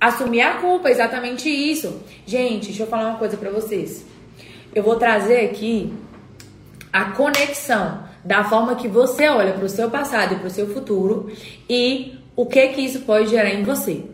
Assumir 0.00 0.40
a 0.40 0.54
culpa, 0.54 0.90
exatamente 0.90 1.48
isso. 1.48 2.00
Gente, 2.26 2.68
deixa 2.68 2.84
eu 2.84 2.86
falar 2.86 3.10
uma 3.10 3.18
coisa 3.18 3.36
para 3.36 3.50
vocês. 3.50 4.04
Eu 4.74 4.82
vou 4.82 4.96
trazer 4.96 5.44
aqui 5.44 5.92
a 6.92 7.06
conexão 7.12 8.04
da 8.24 8.44
forma 8.44 8.76
que 8.76 8.88
você 8.88 9.28
olha 9.28 9.52
para 9.52 9.64
o 9.64 9.68
seu 9.68 9.90
passado 9.90 10.34
e 10.34 10.36
para 10.38 10.46
o 10.46 10.50
seu 10.50 10.72
futuro 10.72 11.30
e 11.68 12.18
o 12.34 12.46
que 12.46 12.68
que 12.68 12.80
isso 12.80 13.00
pode 13.00 13.30
gerar 13.30 13.50
em 13.50 13.62
você. 13.62 14.04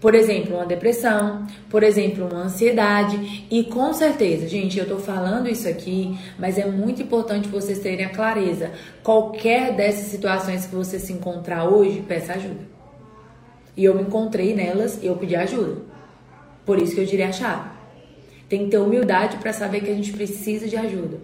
Por 0.00 0.16
exemplo, 0.16 0.56
uma 0.56 0.66
depressão, 0.66 1.46
por 1.70 1.84
exemplo, 1.84 2.26
uma 2.26 2.42
ansiedade 2.42 3.46
e 3.48 3.62
com 3.62 3.92
certeza, 3.92 4.48
gente, 4.48 4.76
eu 4.76 4.88
tô 4.88 4.98
falando 4.98 5.48
isso 5.48 5.68
aqui, 5.68 6.18
mas 6.36 6.58
é 6.58 6.66
muito 6.66 7.02
importante 7.02 7.48
vocês 7.48 7.78
terem 7.78 8.04
a 8.04 8.10
clareza. 8.10 8.72
Qualquer 9.02 9.76
dessas 9.76 10.06
situações 10.06 10.66
que 10.66 10.74
você 10.74 10.98
se 10.98 11.12
encontrar 11.12 11.68
hoje, 11.68 12.02
peça 12.02 12.32
ajuda. 12.32 12.71
E 13.76 13.84
eu 13.84 13.94
me 13.94 14.02
encontrei 14.02 14.54
nelas 14.54 14.98
e 15.02 15.06
eu 15.06 15.16
pedi 15.16 15.34
ajuda. 15.34 15.82
Por 16.64 16.80
isso 16.80 16.94
que 16.94 17.00
eu 17.00 17.06
tirei 17.06 17.26
a 17.26 17.32
chave. 17.32 17.70
Tem 18.48 18.64
que 18.64 18.70
ter 18.70 18.78
humildade 18.78 19.38
para 19.38 19.52
saber 19.52 19.80
que 19.80 19.90
a 19.90 19.94
gente 19.94 20.12
precisa 20.12 20.68
de 20.68 20.76
ajuda. 20.76 21.18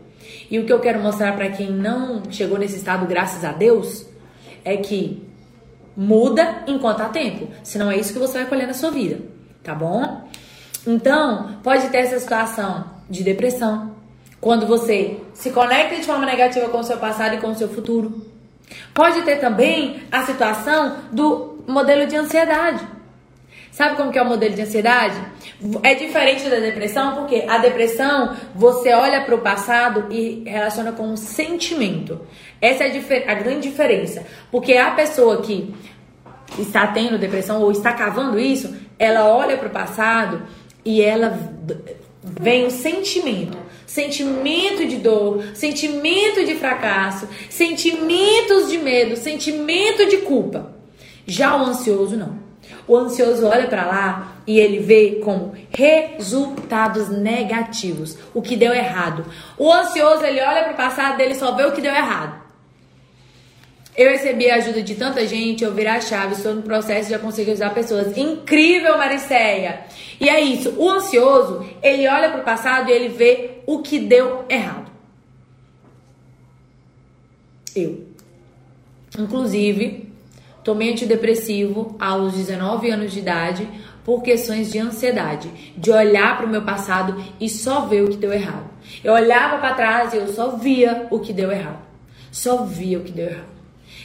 E 0.50 0.58
o 0.58 0.64
que 0.64 0.72
eu 0.72 0.80
quero 0.80 0.98
mostrar 1.00 1.36
para 1.36 1.50
quem 1.50 1.70
não 1.70 2.22
chegou 2.30 2.58
nesse 2.58 2.76
estado, 2.76 3.06
graças 3.06 3.44
a 3.44 3.52
Deus, 3.52 4.06
é 4.64 4.76
que 4.76 5.22
muda 5.96 6.64
enquanto 6.66 7.00
há 7.00 7.08
tempo. 7.08 7.48
Senão 7.62 7.90
é 7.90 7.98
isso 7.98 8.12
que 8.12 8.18
você 8.18 8.38
vai 8.38 8.46
colher 8.46 8.66
na 8.66 8.74
sua 8.74 8.90
vida, 8.90 9.20
tá 9.62 9.74
bom? 9.74 10.28
Então, 10.86 11.58
pode 11.62 11.88
ter 11.88 11.98
essa 11.98 12.18
situação 12.18 12.84
de 13.10 13.22
depressão, 13.22 13.94
quando 14.40 14.66
você 14.66 15.18
se 15.34 15.50
conecta 15.50 15.96
de 15.96 16.04
forma 16.04 16.24
negativa 16.24 16.68
com 16.68 16.78
o 16.78 16.84
seu 16.84 16.98
passado 16.98 17.34
e 17.34 17.38
com 17.38 17.48
o 17.48 17.54
seu 17.54 17.68
futuro. 17.68 18.24
Pode 18.94 19.22
ter 19.22 19.36
também 19.36 20.02
a 20.12 20.24
situação 20.24 20.96
do 21.10 21.57
modelo 21.72 22.06
de 22.06 22.16
ansiedade. 22.16 22.86
Sabe 23.70 23.96
como 23.96 24.10
que 24.10 24.18
é 24.18 24.22
o 24.22 24.24
modelo 24.24 24.54
de 24.54 24.62
ansiedade? 24.62 25.16
É 25.82 25.94
diferente 25.94 26.48
da 26.48 26.56
depressão, 26.56 27.14
porque 27.14 27.44
a 27.46 27.58
depressão 27.58 28.34
você 28.54 28.92
olha 28.92 29.20
para 29.20 29.34
o 29.34 29.38
passado 29.38 30.06
e 30.10 30.42
relaciona 30.46 30.92
com 30.92 31.06
um 31.06 31.16
sentimento. 31.16 32.20
Essa 32.60 32.84
é 32.84 32.88
a, 32.88 33.32
a 33.32 33.34
grande 33.34 33.68
diferença. 33.68 34.26
Porque 34.50 34.74
a 34.74 34.90
pessoa 34.92 35.42
que 35.42 35.74
está 36.58 36.86
tendo 36.88 37.18
depressão 37.18 37.60
ou 37.60 37.70
está 37.70 37.92
cavando 37.92 38.38
isso, 38.38 38.74
ela 38.98 39.28
olha 39.28 39.56
para 39.56 39.68
o 39.68 39.72
passado 39.72 40.42
e 40.84 41.02
ela 41.02 41.38
vem 42.22 42.66
o 42.66 42.70
sentimento. 42.70 43.58
Sentimento 43.86 44.86
de 44.86 44.96
dor, 44.96 45.42
sentimento 45.54 46.44
de 46.44 46.56
fracasso, 46.56 47.28
sentimentos 47.48 48.70
de 48.70 48.78
medo, 48.78 49.16
sentimento 49.16 50.06
de 50.06 50.18
culpa. 50.18 50.77
Já 51.28 51.54
o 51.56 51.66
ansioso 51.66 52.16
não. 52.16 52.38
O 52.86 52.96
ansioso 52.96 53.46
olha 53.46 53.68
para 53.68 53.86
lá 53.86 54.38
e 54.46 54.58
ele 54.58 54.78
vê 54.78 55.20
como 55.22 55.52
resultados 55.70 57.10
negativos, 57.10 58.16
o 58.32 58.40
que 58.40 58.56
deu 58.56 58.72
errado. 58.72 59.26
O 59.58 59.70
ansioso 59.70 60.24
ele 60.24 60.40
olha 60.40 60.64
para 60.64 60.72
o 60.72 60.76
passado 60.76 61.18
dele 61.18 61.34
só 61.34 61.54
vê 61.54 61.64
o 61.64 61.72
que 61.72 61.82
deu 61.82 61.92
errado. 61.92 62.48
Eu 63.94 64.10
recebi 64.10 64.50
a 64.50 64.56
ajuda 64.56 64.80
de 64.80 64.94
tanta 64.94 65.26
gente, 65.26 65.64
eu 65.64 65.74
virar 65.74 65.96
a 65.96 66.00
chave, 66.00 66.32
estou 66.32 66.54
no 66.54 66.62
processo 66.62 67.10
já 67.10 67.18
conseguir 67.18 67.50
ajudar 67.50 67.74
pessoas. 67.74 68.16
Incrível, 68.16 68.96
Mariceia! 68.96 69.80
E 70.18 70.28
é 70.28 70.40
isso, 70.40 70.74
o 70.78 70.88
ansioso, 70.88 71.68
ele 71.82 72.08
olha 72.08 72.30
para 72.30 72.40
o 72.40 72.44
passado 72.44 72.88
e 72.88 72.92
ele 72.92 73.08
vê 73.08 73.58
o 73.66 73.82
que 73.82 73.98
deu 73.98 74.46
errado. 74.48 74.90
Eu. 77.76 78.06
Inclusive, 79.18 80.07
tomei 80.68 80.92
antidepressivo 80.92 81.96
aos 81.98 82.34
19 82.34 82.90
anos 82.90 83.10
de 83.10 83.20
idade 83.20 83.66
por 84.04 84.22
questões 84.22 84.70
de 84.70 84.78
ansiedade, 84.78 85.50
de 85.74 85.90
olhar 85.90 86.36
para 86.36 86.44
o 86.44 86.48
meu 86.50 86.60
passado 86.60 87.24
e 87.40 87.48
só 87.48 87.86
ver 87.86 88.02
o 88.02 88.10
que 88.10 88.18
deu 88.18 88.30
errado. 88.30 88.68
Eu 89.02 89.14
olhava 89.14 89.56
para 89.56 89.72
trás 89.72 90.12
e 90.12 90.18
eu 90.18 90.28
só 90.28 90.56
via 90.56 91.06
o 91.10 91.20
que 91.20 91.32
deu 91.32 91.50
errado. 91.50 91.78
Só 92.30 92.64
via 92.64 92.98
o 92.98 93.02
que 93.02 93.12
deu 93.12 93.30
errado. 93.30 93.48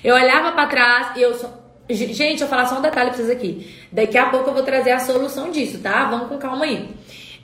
Eu 0.02 0.16
olhava 0.16 0.54
para 0.54 0.68
trás 0.68 1.18
e 1.18 1.22
eu 1.22 1.34
só. 1.34 1.52
Gente, 1.90 2.42
eu 2.42 2.48
vou 2.48 2.48
falar 2.48 2.66
só 2.66 2.80
um 2.80 2.82
detalhe 2.82 3.10
pra 3.10 3.18
vocês 3.18 3.30
aqui. 3.30 3.70
Daqui 3.92 4.18
a 4.18 4.28
pouco 4.28 4.50
eu 4.50 4.54
vou 4.54 4.64
trazer 4.64 4.92
a 4.92 5.00
solução 5.00 5.52
disso, 5.52 5.80
tá? 5.80 6.06
Vamos 6.06 6.30
com 6.30 6.38
calma 6.38 6.64
aí. 6.64 6.90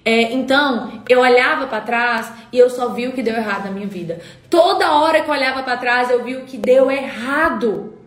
É, 0.05 0.31
então, 0.31 1.03
eu 1.09 1.19
olhava 1.19 1.67
para 1.67 1.81
trás 1.81 2.31
e 2.53 2.57
eu 2.57 2.69
só 2.69 2.87
vi 2.87 3.05
o 3.05 3.11
que 3.11 3.21
deu 3.21 3.35
errado 3.35 3.65
na 3.65 3.71
minha 3.71 3.87
vida. 3.87 4.21
Toda 4.49 4.93
hora 4.93 5.21
que 5.21 5.29
eu 5.29 5.33
olhava 5.33 5.61
para 5.61 5.75
trás, 5.75 6.09
eu 6.09 6.23
vi 6.23 6.37
o 6.37 6.45
que 6.45 6.57
deu 6.57 6.89
errado. 6.89 7.98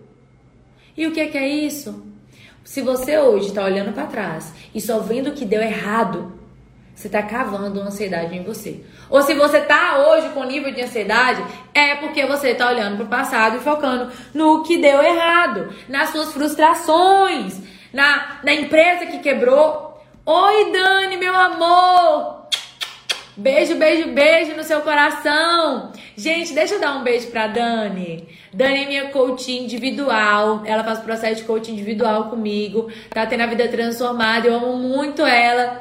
E 0.97 1.07
o 1.07 1.13
que 1.13 1.21
é, 1.21 1.27
que 1.27 1.39
é 1.39 1.49
isso? 1.49 2.05
Se 2.65 2.81
você 2.81 3.19
hoje 3.19 3.49
está 3.49 3.65
olhando 3.65 3.93
para 3.93 4.07
trás 4.07 4.53
e 4.75 4.81
só 4.81 4.99
vendo 4.99 5.31
o 5.31 5.35
que 5.35 5.45
deu 5.45 5.61
errado, 5.61 6.33
você 6.95 7.09
está 7.09 7.23
cavando 7.23 7.81
uma 7.81 7.89
ansiedade 7.89 8.37
em 8.37 8.45
você. 8.45 8.85
Ou 9.11 9.23
se 9.23 9.35
você 9.35 9.59
está 9.59 9.99
hoje 10.09 10.29
com 10.31 10.45
nível 10.45 10.73
de 10.73 10.83
ansiedade, 10.83 11.43
é 11.75 11.97
porque 11.97 12.25
você 12.27 12.51
está 12.51 12.69
olhando 12.69 12.97
para 12.97 13.07
o 13.07 13.09
passado 13.09 13.57
e 13.57 13.61
focando 13.61 14.13
no 14.33 14.63
que 14.63 14.79
deu 14.79 15.03
errado, 15.03 15.75
nas 15.89 16.11
suas 16.11 16.33
frustrações, 16.33 17.61
na, 17.93 18.39
na 18.45 18.53
empresa 18.53 19.07
que 19.07 19.19
quebrou. 19.19 20.01
Oi, 20.25 20.71
Dani, 20.71 21.17
meu 21.17 21.35
amor! 21.35 22.42
Beijo, 23.35 23.77
beijo, 23.77 24.11
beijo 24.11 24.55
no 24.55 24.63
seu 24.63 24.83
coração. 24.83 25.91
Gente, 26.15 26.53
deixa 26.53 26.75
eu 26.75 26.81
dar 26.81 26.97
um 26.97 27.03
beijo 27.03 27.29
pra 27.29 27.47
Dani. 27.47 28.29
Dani 28.53 28.85
é 28.85 28.87
minha 28.87 29.05
coach 29.09 29.51
individual. 29.51 30.63
Ela 30.67 30.85
faz 30.85 30.99
processo 30.99 31.37
de 31.37 31.45
coaching 31.45 31.73
individual 31.73 32.29
comigo. 32.29 32.93
Tá 33.09 33.25
tendo 33.25 33.41
a 33.43 33.47
vida 33.47 33.67
transformada. 33.69 34.49
Eu 34.49 34.57
amo 34.57 34.77
muito 34.77 35.23
ela. 35.23 35.81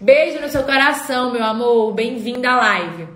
Beijo 0.00 0.40
no 0.40 0.48
seu 0.48 0.64
coração, 0.64 1.30
meu 1.30 1.44
amor. 1.44 1.92
Bem-vinda 1.92 2.50
à 2.50 2.56
live. 2.56 3.08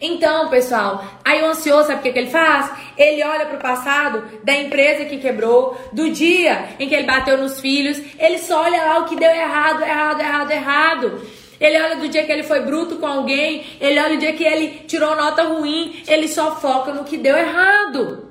Então, 0.00 0.48
pessoal, 0.50 1.04
aí 1.24 1.42
o 1.42 1.46
ansioso, 1.46 1.86
sabe 1.86 2.00
o 2.00 2.02
que, 2.02 2.12
que 2.12 2.18
ele 2.18 2.30
faz? 2.30 2.70
Ele 2.98 3.22
olha 3.24 3.46
para 3.46 3.56
o 3.56 3.62
passado 3.62 4.24
da 4.44 4.54
empresa 4.54 5.04
que 5.06 5.18
quebrou, 5.18 5.76
do 5.92 6.10
dia 6.10 6.70
em 6.78 6.88
que 6.88 6.94
ele 6.94 7.06
bateu 7.06 7.38
nos 7.38 7.60
filhos, 7.60 7.98
ele 8.18 8.38
só 8.38 8.62
olha 8.62 8.84
lá 8.84 8.98
o 8.98 9.04
que 9.06 9.16
deu 9.16 9.30
errado, 9.30 9.82
errado, 9.82 10.20
errado, 10.20 10.50
errado. 10.50 11.22
Ele 11.60 11.80
olha 11.80 11.96
do 11.96 12.08
dia 12.08 12.24
que 12.24 12.32
ele 12.32 12.42
foi 12.42 12.60
bruto 12.60 12.96
com 12.96 13.06
alguém, 13.06 13.64
ele 13.80 13.98
olha 13.98 14.14
do 14.14 14.20
dia 14.20 14.32
que 14.32 14.44
ele 14.44 14.82
tirou 14.86 15.16
nota 15.16 15.44
ruim, 15.44 16.02
ele 16.06 16.28
só 16.28 16.56
foca 16.56 16.92
no 16.92 17.04
que 17.04 17.16
deu 17.16 17.36
errado. 17.36 18.30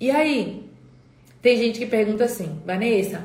E 0.00 0.10
aí? 0.10 0.64
Tem 1.40 1.56
gente 1.56 1.78
que 1.78 1.86
pergunta 1.86 2.24
assim, 2.24 2.60
Vanessa, 2.66 3.24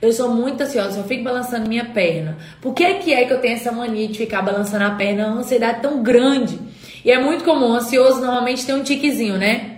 eu 0.00 0.12
sou 0.12 0.34
muito 0.34 0.60
ansiosa, 0.62 1.00
só 1.00 1.04
fico 1.06 1.22
balançando 1.22 1.68
minha 1.68 1.84
perna. 1.86 2.36
Por 2.60 2.74
que, 2.74 2.94
que 2.94 3.14
é 3.14 3.24
que 3.24 3.32
eu 3.32 3.40
tenho 3.40 3.54
essa 3.54 3.70
mania 3.70 4.08
de 4.08 4.18
ficar 4.18 4.42
balançando 4.42 4.84
a 4.84 4.90
perna? 4.90 5.28
Uma 5.28 5.40
ansiedade 5.40 5.80
tão 5.80 6.02
grande. 6.02 6.58
E 7.04 7.10
é 7.10 7.18
muito 7.18 7.44
comum, 7.44 7.72
ansioso 7.72 8.20
normalmente 8.20 8.66
tem 8.66 8.74
um 8.74 8.82
tiquezinho, 8.82 9.38
né? 9.38 9.71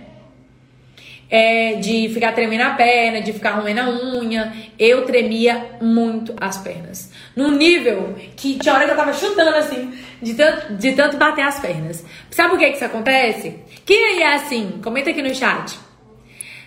É, 1.37 1.73
de 1.73 2.07
ficar 2.13 2.31
tremendo 2.31 2.61
a 2.61 2.69
perna, 2.75 3.19
de 3.19 3.33
ficar 3.33 3.59
roendo 3.59 3.81
a 3.81 3.89
unha. 3.89 4.53
Eu 4.79 5.03
tremia 5.03 5.71
muito 5.81 6.33
as 6.39 6.57
pernas. 6.59 7.11
Num 7.35 7.51
nível 7.51 8.15
que 8.37 8.57
tinha 8.57 8.73
hora 8.73 8.85
que 8.85 8.91
eu 8.91 8.95
tava 8.95 9.11
chutando 9.11 9.49
assim, 9.49 9.91
de 10.21 10.33
tanto, 10.33 10.75
de 10.75 10.93
tanto 10.93 11.17
bater 11.17 11.41
as 11.41 11.59
pernas. 11.59 12.05
Sabe 12.31 12.51
por 12.51 12.59
que, 12.59 12.69
que 12.69 12.75
isso 12.75 12.85
acontece? 12.85 13.59
Quem 13.85 14.01
aí 14.05 14.21
é 14.21 14.35
assim? 14.35 14.79
Comenta 14.81 15.09
aqui 15.09 15.21
no 15.21 15.35
chat. 15.35 15.77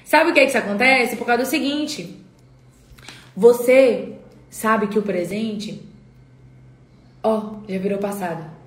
Sabe 0.04 0.32
o 0.32 0.34
que, 0.34 0.40
que 0.42 0.48
isso 0.48 0.58
acontece? 0.58 1.16
Por 1.16 1.26
causa 1.26 1.44
do 1.44 1.48
seguinte. 1.48 2.22
Você 3.34 4.18
sabe 4.50 4.88
que 4.88 4.98
o 4.98 5.02
presente, 5.02 5.82
ó, 7.22 7.54
já 7.66 7.78
virou 7.78 7.98
passado. 7.98 8.57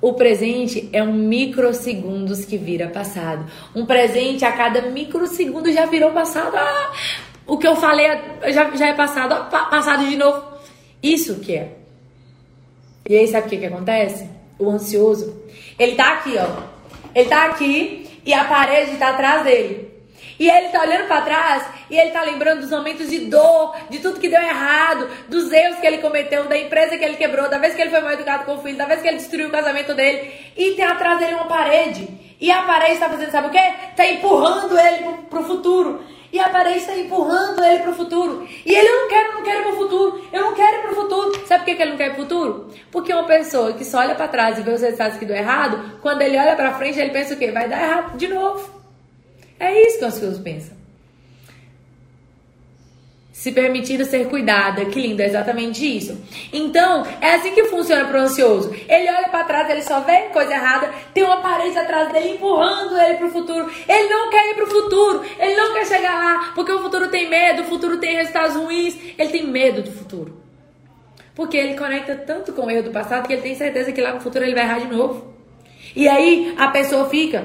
O 0.00 0.14
presente 0.14 0.88
é 0.92 1.02
um 1.02 1.12
microsegundos 1.12 2.44
que 2.44 2.56
vira 2.56 2.88
passado. 2.88 3.44
Um 3.74 3.84
presente 3.84 4.44
a 4.44 4.52
cada 4.52 4.82
microsegundo 4.82 5.70
já 5.72 5.86
virou 5.86 6.10
passado. 6.12 6.56
Ah, 6.56 6.92
o 7.46 7.58
que 7.58 7.66
eu 7.66 7.76
falei 7.76 8.06
já, 8.48 8.70
já 8.76 8.88
é 8.88 8.94
passado, 8.94 9.32
ó, 9.34 9.44
passado 9.66 10.08
de 10.08 10.16
novo. 10.16 10.42
Isso 11.02 11.40
que 11.40 11.54
é. 11.54 11.76
E 13.08 13.16
aí, 13.16 13.26
sabe 13.28 13.46
o 13.46 13.50
que, 13.50 13.56
que 13.58 13.66
acontece? 13.66 14.28
O 14.58 14.70
ansioso, 14.70 15.42
ele 15.78 15.96
tá 15.96 16.14
aqui, 16.14 16.34
ó. 16.38 16.62
Ele 17.14 17.28
tá 17.28 17.46
aqui 17.46 18.08
e 18.24 18.32
a 18.32 18.44
parede 18.44 18.96
tá 18.96 19.10
atrás 19.10 19.44
dele. 19.44 19.89
E 20.40 20.48
ele 20.48 20.70
tá 20.70 20.80
olhando 20.80 21.06
para 21.06 21.20
trás 21.20 21.66
e 21.90 21.98
ele 21.98 22.12
tá 22.12 22.22
lembrando 22.22 22.62
dos 22.62 22.70
momentos 22.70 23.10
de 23.10 23.26
dor, 23.26 23.76
de 23.90 23.98
tudo 23.98 24.18
que 24.18 24.26
deu 24.26 24.40
errado, 24.40 25.06
dos 25.28 25.52
erros 25.52 25.78
que 25.78 25.86
ele 25.86 25.98
cometeu, 25.98 26.48
da 26.48 26.56
empresa 26.56 26.96
que 26.96 27.04
ele 27.04 27.16
quebrou, 27.16 27.50
da 27.50 27.58
vez 27.58 27.74
que 27.74 27.82
ele 27.82 27.90
foi 27.90 28.00
mal 28.00 28.12
educado 28.12 28.46
com 28.46 28.54
o 28.54 28.62
filho, 28.62 28.78
da 28.78 28.86
vez 28.86 29.02
que 29.02 29.08
ele 29.08 29.18
destruiu 29.18 29.48
o 29.48 29.50
casamento 29.50 29.92
dele. 29.92 30.32
E 30.56 30.70
tem 30.70 30.84
atrás 30.86 31.18
dele 31.18 31.34
uma 31.34 31.44
parede. 31.44 32.08
E 32.40 32.50
a 32.50 32.62
parede 32.62 32.94
está 32.94 33.10
fazendo, 33.10 33.30
sabe 33.30 33.48
o 33.48 33.50
quê? 33.50 33.74
Tá 33.94 34.06
empurrando 34.06 34.78
ele 34.78 35.02
pro, 35.02 35.12
pro 35.24 35.44
futuro. 35.44 36.02
E 36.32 36.40
a 36.40 36.48
parede 36.48 36.78
está 36.78 36.96
empurrando 36.96 37.62
ele 37.62 37.82
pro 37.82 37.92
futuro. 37.92 38.48
E 38.64 38.74
ele, 38.74 38.88
eu 38.88 39.00
não 39.02 39.08
quero, 39.08 39.34
não 39.34 39.42
quero 39.42 39.62
pro 39.64 39.76
futuro. 39.76 40.24
Eu 40.32 40.40
não 40.40 40.54
quero 40.54 40.76
ir 40.78 40.82
pro 40.84 40.94
futuro. 40.94 41.46
Sabe 41.46 41.64
por 41.64 41.76
que, 41.76 41.82
ele 41.82 41.90
não 41.90 41.98
quer 41.98 42.14
pro 42.14 42.22
futuro? 42.22 42.70
Porque 42.90 43.12
uma 43.12 43.24
pessoa 43.24 43.74
que 43.74 43.84
só 43.84 43.98
olha 43.98 44.14
para 44.14 44.28
trás 44.28 44.58
e 44.58 44.62
vê 44.62 44.70
os 44.70 44.80
resultados 44.80 45.18
que 45.18 45.26
deu 45.26 45.36
errado, 45.36 45.98
quando 46.00 46.22
ele 46.22 46.38
olha 46.38 46.56
para 46.56 46.72
frente, 46.78 46.98
ele 46.98 47.10
pensa 47.10 47.34
o 47.34 47.36
quê? 47.36 47.50
Vai 47.50 47.68
dar 47.68 47.82
errado 47.82 48.16
de 48.16 48.26
novo. 48.26 48.79
É 49.60 49.86
isso 49.86 49.98
que 49.98 50.04
o 50.04 50.08
ansioso 50.08 50.40
pensa. 50.40 50.80
Se 53.30 53.52
permitindo 53.52 54.04
ser 54.04 54.26
cuidada, 54.28 54.86
que 54.86 55.00
lindo, 55.00 55.20
é 55.20 55.26
exatamente 55.26 55.84
isso. 55.84 56.18
Então, 56.52 57.06
é 57.20 57.34
assim 57.34 57.52
que 57.52 57.64
funciona 57.64 58.06
pro 58.06 58.20
ansioso. 58.20 58.74
Ele 58.88 59.08
olha 59.10 59.28
para 59.28 59.44
trás, 59.44 59.70
ele 59.70 59.82
só 59.82 60.00
vê 60.00 60.28
coisa 60.32 60.52
errada, 60.52 60.90
tem 61.14 61.24
uma 61.24 61.42
parede 61.42 61.78
atrás 61.78 62.10
dele 62.12 62.30
empurrando 62.30 62.98
ele 62.98 63.18
pro 63.18 63.30
futuro. 63.30 63.70
Ele 63.86 64.08
não 64.08 64.30
quer 64.30 64.50
ir 64.50 64.54
pro 64.54 64.66
futuro, 64.66 65.22
ele 65.38 65.54
não 65.54 65.74
quer 65.74 65.86
chegar 65.86 66.14
lá, 66.14 66.52
porque 66.54 66.72
o 66.72 66.82
futuro 66.82 67.08
tem 67.08 67.28
medo, 67.28 67.62
o 67.62 67.66
futuro 67.66 67.98
tem 67.98 68.16
resultados 68.16 68.56
ruins, 68.56 68.98
ele 69.16 69.30
tem 69.30 69.46
medo 69.46 69.82
do 69.82 69.92
futuro. 69.92 70.40
Porque 71.34 71.56
ele 71.56 71.78
conecta 71.78 72.14
tanto 72.16 72.52
com 72.52 72.66
o 72.66 72.70
erro 72.70 72.84
do 72.84 72.90
passado 72.90 73.26
que 73.26 73.32
ele 73.32 73.42
tem 73.42 73.54
certeza 73.54 73.92
que 73.92 74.00
lá 74.00 74.14
no 74.14 74.20
futuro 74.20 74.44
ele 74.44 74.54
vai 74.54 74.64
errar 74.64 74.80
de 74.80 74.88
novo. 74.88 75.34
E 75.94 76.08
aí 76.08 76.54
a 76.58 76.68
pessoa 76.68 77.08
fica 77.08 77.44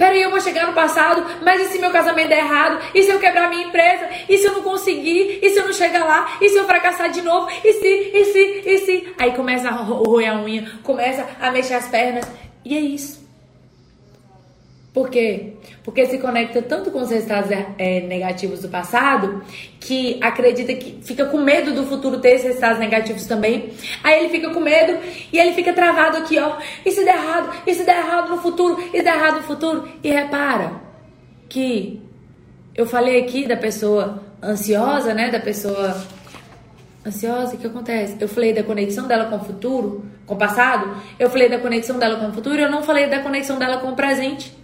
Peraí, 0.00 0.22
eu 0.22 0.30
vou 0.30 0.40
chegar 0.40 0.66
no 0.66 0.72
passado, 0.72 1.22
mas 1.42 1.60
e 1.60 1.66
se 1.66 1.78
meu 1.78 1.90
casamento 1.90 2.30
der 2.30 2.38
errado? 2.38 2.82
E 2.94 3.02
se 3.02 3.10
eu 3.10 3.20
quebrar 3.20 3.50
minha 3.50 3.66
empresa? 3.66 4.08
E 4.30 4.38
se 4.38 4.46
eu 4.46 4.54
não 4.54 4.62
conseguir? 4.62 5.40
E 5.42 5.50
se 5.50 5.58
eu 5.58 5.66
não 5.66 5.74
chegar 5.74 6.06
lá? 6.06 6.38
E 6.40 6.48
se 6.48 6.56
eu 6.56 6.64
fracassar 6.64 7.10
de 7.10 7.20
novo? 7.20 7.50
E 7.62 7.70
se, 7.74 7.86
e 7.86 8.24
se, 8.24 8.62
e 8.64 8.78
se? 8.78 9.14
Aí 9.18 9.32
começa 9.32 9.68
a 9.68 9.72
roer 9.72 10.32
a 10.32 10.40
unha, 10.40 10.72
começa 10.82 11.26
a 11.38 11.50
mexer 11.50 11.74
as 11.74 11.86
pernas. 11.88 12.24
E 12.64 12.78
é 12.78 12.80
isso. 12.80 13.29
Por 14.92 15.08
quê? 15.08 15.52
Porque 15.84 16.04
se 16.06 16.18
conecta 16.18 16.60
tanto 16.62 16.90
com 16.90 17.00
os 17.00 17.10
resultados 17.10 17.48
é, 17.78 18.00
negativos 18.00 18.60
do 18.60 18.68
passado 18.68 19.40
que 19.78 20.18
acredita 20.20 20.74
que 20.74 20.98
fica 21.02 21.26
com 21.26 21.38
medo 21.38 21.72
do 21.72 21.86
futuro 21.86 22.18
ter 22.18 22.30
esses 22.30 22.46
resultados 22.46 22.80
negativos 22.80 23.24
também. 23.24 23.70
Aí 24.02 24.18
ele 24.18 24.30
fica 24.30 24.50
com 24.50 24.58
medo 24.58 24.98
e 25.32 25.38
ele 25.38 25.52
fica 25.54 25.72
travado 25.72 26.16
aqui, 26.16 26.38
ó. 26.40 26.56
E 26.84 26.90
se 26.90 27.04
der 27.04 27.14
errado? 27.14 27.62
E 27.64 27.72
se 27.72 27.84
der 27.84 27.98
errado 27.98 28.30
no 28.30 28.38
futuro? 28.38 28.82
E 28.92 28.96
se 28.96 29.02
der 29.04 29.14
errado 29.14 29.36
no 29.36 29.42
futuro? 29.44 29.88
E 30.02 30.10
repara 30.10 30.80
que 31.48 32.02
eu 32.74 32.84
falei 32.84 33.20
aqui 33.20 33.46
da 33.46 33.56
pessoa 33.56 34.20
ansiosa, 34.42 35.14
né? 35.14 35.30
Da 35.30 35.38
pessoa 35.38 36.02
ansiosa, 37.06 37.54
o 37.54 37.58
que 37.58 37.66
acontece? 37.68 38.16
Eu 38.20 38.28
falei 38.28 38.52
da 38.52 38.64
conexão 38.64 39.06
dela 39.06 39.26
com 39.26 39.36
o 39.36 39.44
futuro, 39.44 40.04
com 40.26 40.34
o 40.34 40.38
passado. 40.38 40.96
Eu 41.16 41.30
falei 41.30 41.48
da 41.48 41.60
conexão 41.60 41.96
dela 41.96 42.18
com 42.18 42.28
o 42.28 42.32
futuro. 42.32 42.60
Eu 42.60 42.70
não 42.70 42.82
falei 42.82 43.08
da 43.08 43.20
conexão 43.20 43.56
dela 43.56 43.78
com 43.78 43.90
o 43.90 43.94
presente. 43.94 44.58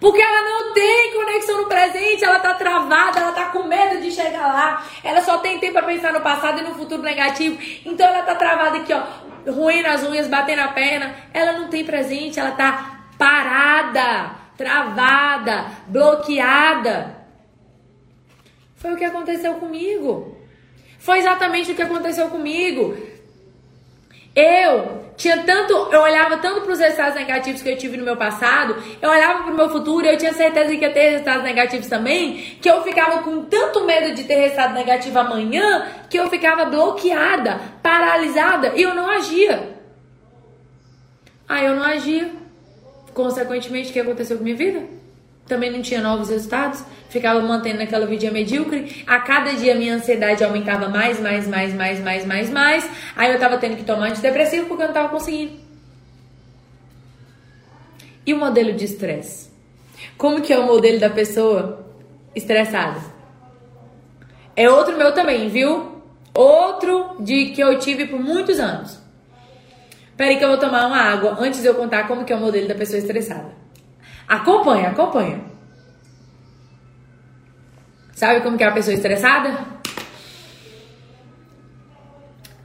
Porque 0.00 0.22
ela 0.22 0.42
não 0.42 0.72
tem 0.72 1.12
conexão 1.12 1.62
no 1.62 1.68
presente, 1.68 2.24
ela 2.24 2.38
tá 2.38 2.54
travada, 2.54 3.18
ela 3.18 3.32
tá 3.32 3.46
com 3.46 3.64
medo 3.64 4.00
de 4.00 4.12
chegar 4.12 4.46
lá. 4.46 4.86
Ela 5.02 5.20
só 5.22 5.38
tem 5.38 5.58
tempo 5.58 5.72
para 5.72 5.86
pensar 5.86 6.12
no 6.12 6.20
passado 6.20 6.60
e 6.60 6.62
no 6.62 6.74
futuro 6.74 7.02
negativo. 7.02 7.58
Então 7.84 8.06
ela 8.06 8.22
tá 8.22 8.34
travada 8.36 8.78
aqui, 8.78 8.92
ó, 8.92 9.02
ruim 9.50 9.82
nas 9.82 10.04
unhas, 10.04 10.28
batendo 10.28 10.60
a 10.60 10.68
perna. 10.68 11.14
Ela 11.34 11.52
não 11.52 11.68
tem 11.68 11.84
presente, 11.84 12.38
ela 12.38 12.52
tá 12.52 13.06
parada, 13.18 14.30
travada, 14.56 15.66
bloqueada. 15.88 17.18
Foi 18.76 18.92
o 18.92 18.96
que 18.96 19.04
aconteceu 19.04 19.54
comigo. 19.54 20.38
Foi 21.00 21.18
exatamente 21.18 21.72
o 21.72 21.74
que 21.74 21.82
aconteceu 21.82 22.28
comigo. 22.28 22.96
Eu 24.40 25.10
tinha 25.16 25.42
tanto, 25.42 25.72
eu 25.90 26.00
olhava 26.00 26.36
tanto 26.36 26.60
para 26.60 26.72
os 26.72 26.78
resultados 26.78 27.16
negativos 27.16 27.60
que 27.60 27.68
eu 27.68 27.76
tive 27.76 27.96
no 27.96 28.04
meu 28.04 28.16
passado, 28.16 28.80
eu 29.02 29.10
olhava 29.10 29.42
para 29.42 29.52
o 29.52 29.56
meu 29.56 29.68
futuro 29.68 30.06
e 30.06 30.10
eu 30.10 30.16
tinha 30.16 30.32
certeza 30.32 30.68
que 30.76 30.80
ia 30.80 30.92
ter 30.92 31.10
resultados 31.10 31.42
negativos 31.42 31.88
também, 31.88 32.56
que 32.62 32.70
eu 32.70 32.80
ficava 32.84 33.24
com 33.24 33.42
tanto 33.46 33.84
medo 33.84 34.14
de 34.14 34.22
ter 34.22 34.36
resultado 34.36 34.74
negativo 34.74 35.18
amanhã, 35.18 35.88
que 36.08 36.16
eu 36.16 36.30
ficava 36.30 36.66
bloqueada, 36.66 37.60
paralisada 37.82 38.74
e 38.76 38.82
eu 38.82 38.94
não 38.94 39.10
agia. 39.10 39.76
Aí 41.48 41.66
eu 41.66 41.74
não 41.74 41.82
agia. 41.82 42.30
Consequentemente, 43.12 43.90
o 43.90 43.92
que 43.92 43.98
aconteceu 43.98 44.38
com 44.38 44.44
minha 44.44 44.54
vida? 44.54 44.97
Também 45.48 45.70
não 45.70 45.80
tinha 45.80 46.02
novos 46.02 46.28
resultados, 46.28 46.84
ficava 47.08 47.40
mantendo 47.40 47.82
aquela 47.82 48.06
vida 48.06 48.30
medíocre. 48.30 49.02
A 49.06 49.18
cada 49.20 49.54
dia 49.54 49.74
minha 49.74 49.94
ansiedade 49.94 50.44
aumentava 50.44 50.88
mais, 50.88 51.18
mais, 51.18 51.48
mais, 51.48 51.74
mais, 51.74 52.00
mais, 52.00 52.26
mais, 52.26 52.50
mais. 52.50 52.90
Aí 53.16 53.32
eu 53.32 53.38
tava 53.38 53.56
tendo 53.56 53.76
que 53.76 53.84
tomar 53.84 54.08
antidepressivo 54.08 54.66
porque 54.66 54.82
eu 54.82 54.88
não 54.88 54.94
tava 54.94 55.08
conseguindo. 55.08 55.52
E 58.26 58.34
o 58.34 58.38
modelo 58.38 58.74
de 58.74 58.84
estresse? 58.84 59.50
Como 60.18 60.42
que 60.42 60.52
é 60.52 60.58
o 60.58 60.66
modelo 60.66 61.00
da 61.00 61.08
pessoa 61.08 61.86
estressada? 62.36 63.00
É 64.54 64.68
outro 64.68 64.98
meu 64.98 65.14
também, 65.14 65.48
viu? 65.48 66.02
Outro 66.34 67.16
de 67.20 67.46
que 67.46 67.60
eu 67.62 67.78
tive 67.78 68.06
por 68.06 68.20
muitos 68.20 68.60
anos. 68.60 68.98
Peraí 70.14 70.36
que 70.36 70.44
eu 70.44 70.48
vou 70.48 70.58
tomar 70.58 70.86
uma 70.88 70.98
água 70.98 71.38
antes 71.40 71.62
de 71.62 71.68
eu 71.68 71.74
contar 71.74 72.06
como 72.06 72.24
que 72.24 72.32
é 72.32 72.36
o 72.36 72.40
modelo 72.40 72.68
da 72.68 72.74
pessoa 72.74 72.98
estressada. 72.98 73.52
Acompanha, 74.28 74.90
acompanha. 74.90 75.40
Sabe 78.12 78.42
como 78.42 78.58
que 78.58 78.64
é 78.64 78.66
a 78.66 78.72
pessoa 78.72 78.94
estressada? 78.94 79.78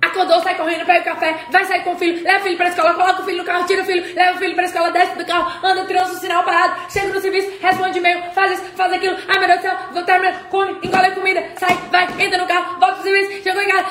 Acordou, 0.01 0.41
sai 0.41 0.55
correndo, 0.57 0.86
pega 0.86 1.01
o 1.01 1.16
café, 1.16 1.45
vai 1.49 1.64
sair 1.64 1.84
com 1.84 1.93
o 1.93 1.97
filho, 1.97 2.22
leva 2.24 2.39
o 2.39 2.41
filho 2.43 2.57
pra 2.57 2.68
escola, 2.68 2.93
coloca 2.93 3.22
o 3.22 3.26
filho 3.26 3.38
no 3.38 3.45
carro, 3.45 3.66
tira 3.66 3.82
o 3.82 3.86
filho, 3.86 4.14
leva 4.14 4.36
o 4.36 4.39
filho 4.39 4.55
pra 4.55 4.66
escola, 4.66 4.91
desce 4.91 5.18
do 5.18 5.26
carro, 5.26 5.66
anda, 5.66 5.86
criança, 5.86 6.14
o 6.14 6.18
sinal 6.18 6.43
parado, 6.43 6.91
chega 6.91 7.07
no 7.07 7.22
serviço, 7.22 7.51
responde 7.61 7.97
e-mail, 7.97 8.32
faz 8.32 8.51
isso, 8.51 8.64
faz 8.76 8.93
aquilo, 8.93 9.18
ai 9.28 9.39
meu 9.39 9.47
Deus 9.47 9.59
do 9.59 9.64
céu, 9.64 9.78
vou 9.91 10.03
terminar, 10.03 10.43
come, 10.49 10.72
engole 10.84 11.05
a 11.05 11.16
comida, 11.16 11.43
sai, 11.57 11.76
vai, 11.89 12.03
entra 12.24 12.38
no 12.38 12.47
carro, 12.47 12.80
volta 12.80 12.95
pro 12.95 13.03
serviço, 13.03 13.43
chegou 13.43 13.61
em 13.61 13.70
casa. 13.70 13.89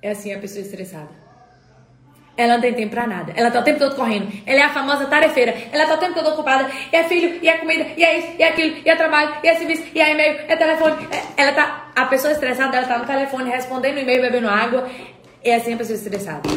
É 0.00 0.10
assim 0.10 0.32
a 0.32 0.38
pessoa 0.38 0.62
estressada. 0.62 1.25
Ela 2.36 2.54
não 2.54 2.60
tem 2.60 2.74
tempo 2.74 2.90
pra 2.90 3.06
nada. 3.06 3.32
Ela 3.34 3.50
tá 3.50 3.60
o 3.60 3.62
tempo 3.62 3.78
todo 3.78 3.96
correndo. 3.96 4.30
Ela 4.44 4.60
é 4.60 4.62
a 4.64 4.68
famosa 4.68 5.06
tarefeira. 5.06 5.56
Ela 5.72 5.86
tá 5.86 5.94
o 5.94 5.98
tempo 5.98 6.14
todo 6.14 6.28
ocupada. 6.28 6.70
E 6.92 6.96
é 6.96 7.04
filho, 7.04 7.38
e 7.42 7.48
é 7.48 7.56
comida, 7.56 7.86
e 7.96 8.04
é 8.04 8.18
isso, 8.18 8.28
e 8.38 8.42
é 8.42 8.48
aquilo, 8.48 8.76
e 8.84 8.90
é 8.90 8.94
trabalho, 8.94 9.36
e 9.42 9.48
é 9.48 9.54
serviço, 9.54 9.84
e 9.94 10.00
é 10.00 10.12
e-mail, 10.12 10.40
é 10.46 10.56
telefone. 10.56 11.08
É, 11.10 11.42
ela 11.42 11.52
tá. 11.52 11.86
A 11.96 12.04
pessoa 12.06 12.32
estressada, 12.32 12.76
ela 12.76 12.86
tá 12.86 12.98
no 12.98 13.06
telefone 13.06 13.50
respondendo 13.50 13.98
e-mail, 13.98 14.20
bebendo 14.20 14.48
água. 14.48 14.86
É 15.42 15.54
assim 15.54 15.74
a 15.74 15.76
pessoa 15.78 15.96
estressada. 15.96 16.48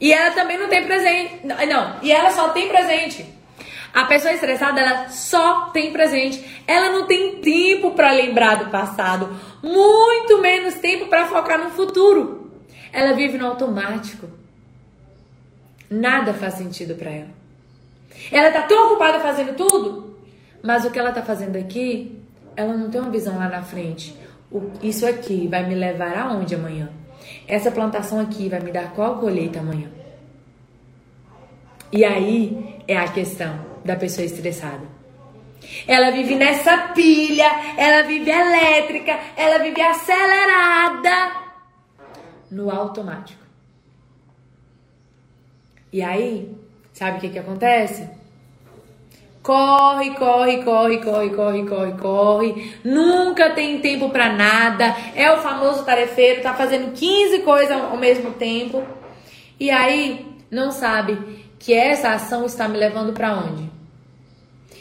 E 0.00 0.12
ela 0.12 0.32
também 0.32 0.58
não 0.58 0.68
tem 0.68 0.84
presente. 0.84 1.46
Não, 1.46 1.96
e 2.02 2.10
ela 2.10 2.30
só 2.30 2.48
tem 2.48 2.68
presente. 2.68 3.24
A 3.92 4.04
pessoa 4.04 4.32
estressada, 4.32 4.80
ela 4.80 5.08
só 5.10 5.66
tem 5.72 5.92
presente. 5.92 6.62
Ela 6.66 6.90
não 6.90 7.06
tem 7.06 7.36
tempo 7.36 7.92
para 7.92 8.10
lembrar 8.10 8.56
do 8.56 8.70
passado, 8.70 9.28
muito 9.62 10.38
menos 10.38 10.74
tempo 10.74 11.06
para 11.06 11.26
focar 11.26 11.58
no 11.58 11.70
futuro. 11.70 12.50
Ela 12.92 13.12
vive 13.12 13.38
no 13.38 13.46
automático. 13.46 14.39
Nada 15.90 16.32
faz 16.32 16.54
sentido 16.54 16.94
para 16.94 17.10
ela. 17.10 17.40
Ela 18.30 18.52
tá 18.52 18.62
tão 18.62 18.86
ocupada 18.86 19.18
fazendo 19.18 19.56
tudo, 19.56 20.16
mas 20.62 20.84
o 20.84 20.90
que 20.90 20.98
ela 20.98 21.10
tá 21.10 21.22
fazendo 21.22 21.56
aqui, 21.56 22.22
ela 22.54 22.74
não 22.74 22.88
tem 22.88 23.00
uma 23.00 23.10
visão 23.10 23.36
lá 23.36 23.48
na 23.48 23.62
frente. 23.62 24.16
O, 24.52 24.70
isso 24.82 25.04
aqui 25.04 25.48
vai 25.48 25.66
me 25.66 25.74
levar 25.74 26.16
aonde 26.16 26.54
amanhã? 26.54 26.90
Essa 27.46 27.70
plantação 27.70 28.20
aqui 28.20 28.48
vai 28.48 28.60
me 28.60 28.70
dar 28.70 28.92
qual 28.92 29.18
colheita 29.18 29.58
amanhã? 29.58 29.88
E 31.92 32.04
aí 32.04 32.82
é 32.86 32.96
a 32.96 33.08
questão 33.08 33.58
da 33.84 33.96
pessoa 33.96 34.24
estressada. 34.24 34.86
Ela 35.86 36.10
vive 36.10 36.36
nessa 36.36 36.76
pilha, 36.94 37.50
ela 37.76 38.06
vive 38.06 38.30
elétrica, 38.30 39.18
ela 39.36 39.58
vive 39.58 39.80
acelerada 39.80 41.32
no 42.50 42.70
automático. 42.70 43.39
E 45.92 46.02
aí, 46.02 46.54
sabe 46.92 47.18
o 47.18 47.20
que 47.20 47.30
que 47.30 47.38
acontece? 47.38 48.08
Corre, 49.42 50.10
corre, 50.16 50.62
corre, 50.62 50.98
corre, 50.98 51.30
corre, 51.30 51.66
corre, 51.66 51.92
corre. 51.92 52.74
Nunca 52.84 53.50
tem 53.50 53.80
tempo 53.80 54.10
para 54.10 54.32
nada. 54.32 54.94
É 55.14 55.32
o 55.32 55.38
famoso 55.38 55.84
tarefeiro, 55.84 56.42
tá 56.42 56.54
fazendo 56.54 56.92
15 56.92 57.40
coisas 57.40 57.72
ao 57.72 57.96
mesmo 57.96 58.32
tempo. 58.32 58.82
E 59.58 59.70
aí, 59.70 60.26
não 60.50 60.70
sabe 60.70 61.18
que 61.58 61.72
essa 61.72 62.10
ação 62.10 62.44
está 62.44 62.68
me 62.68 62.78
levando 62.78 63.12
para 63.12 63.34
onde? 63.34 63.70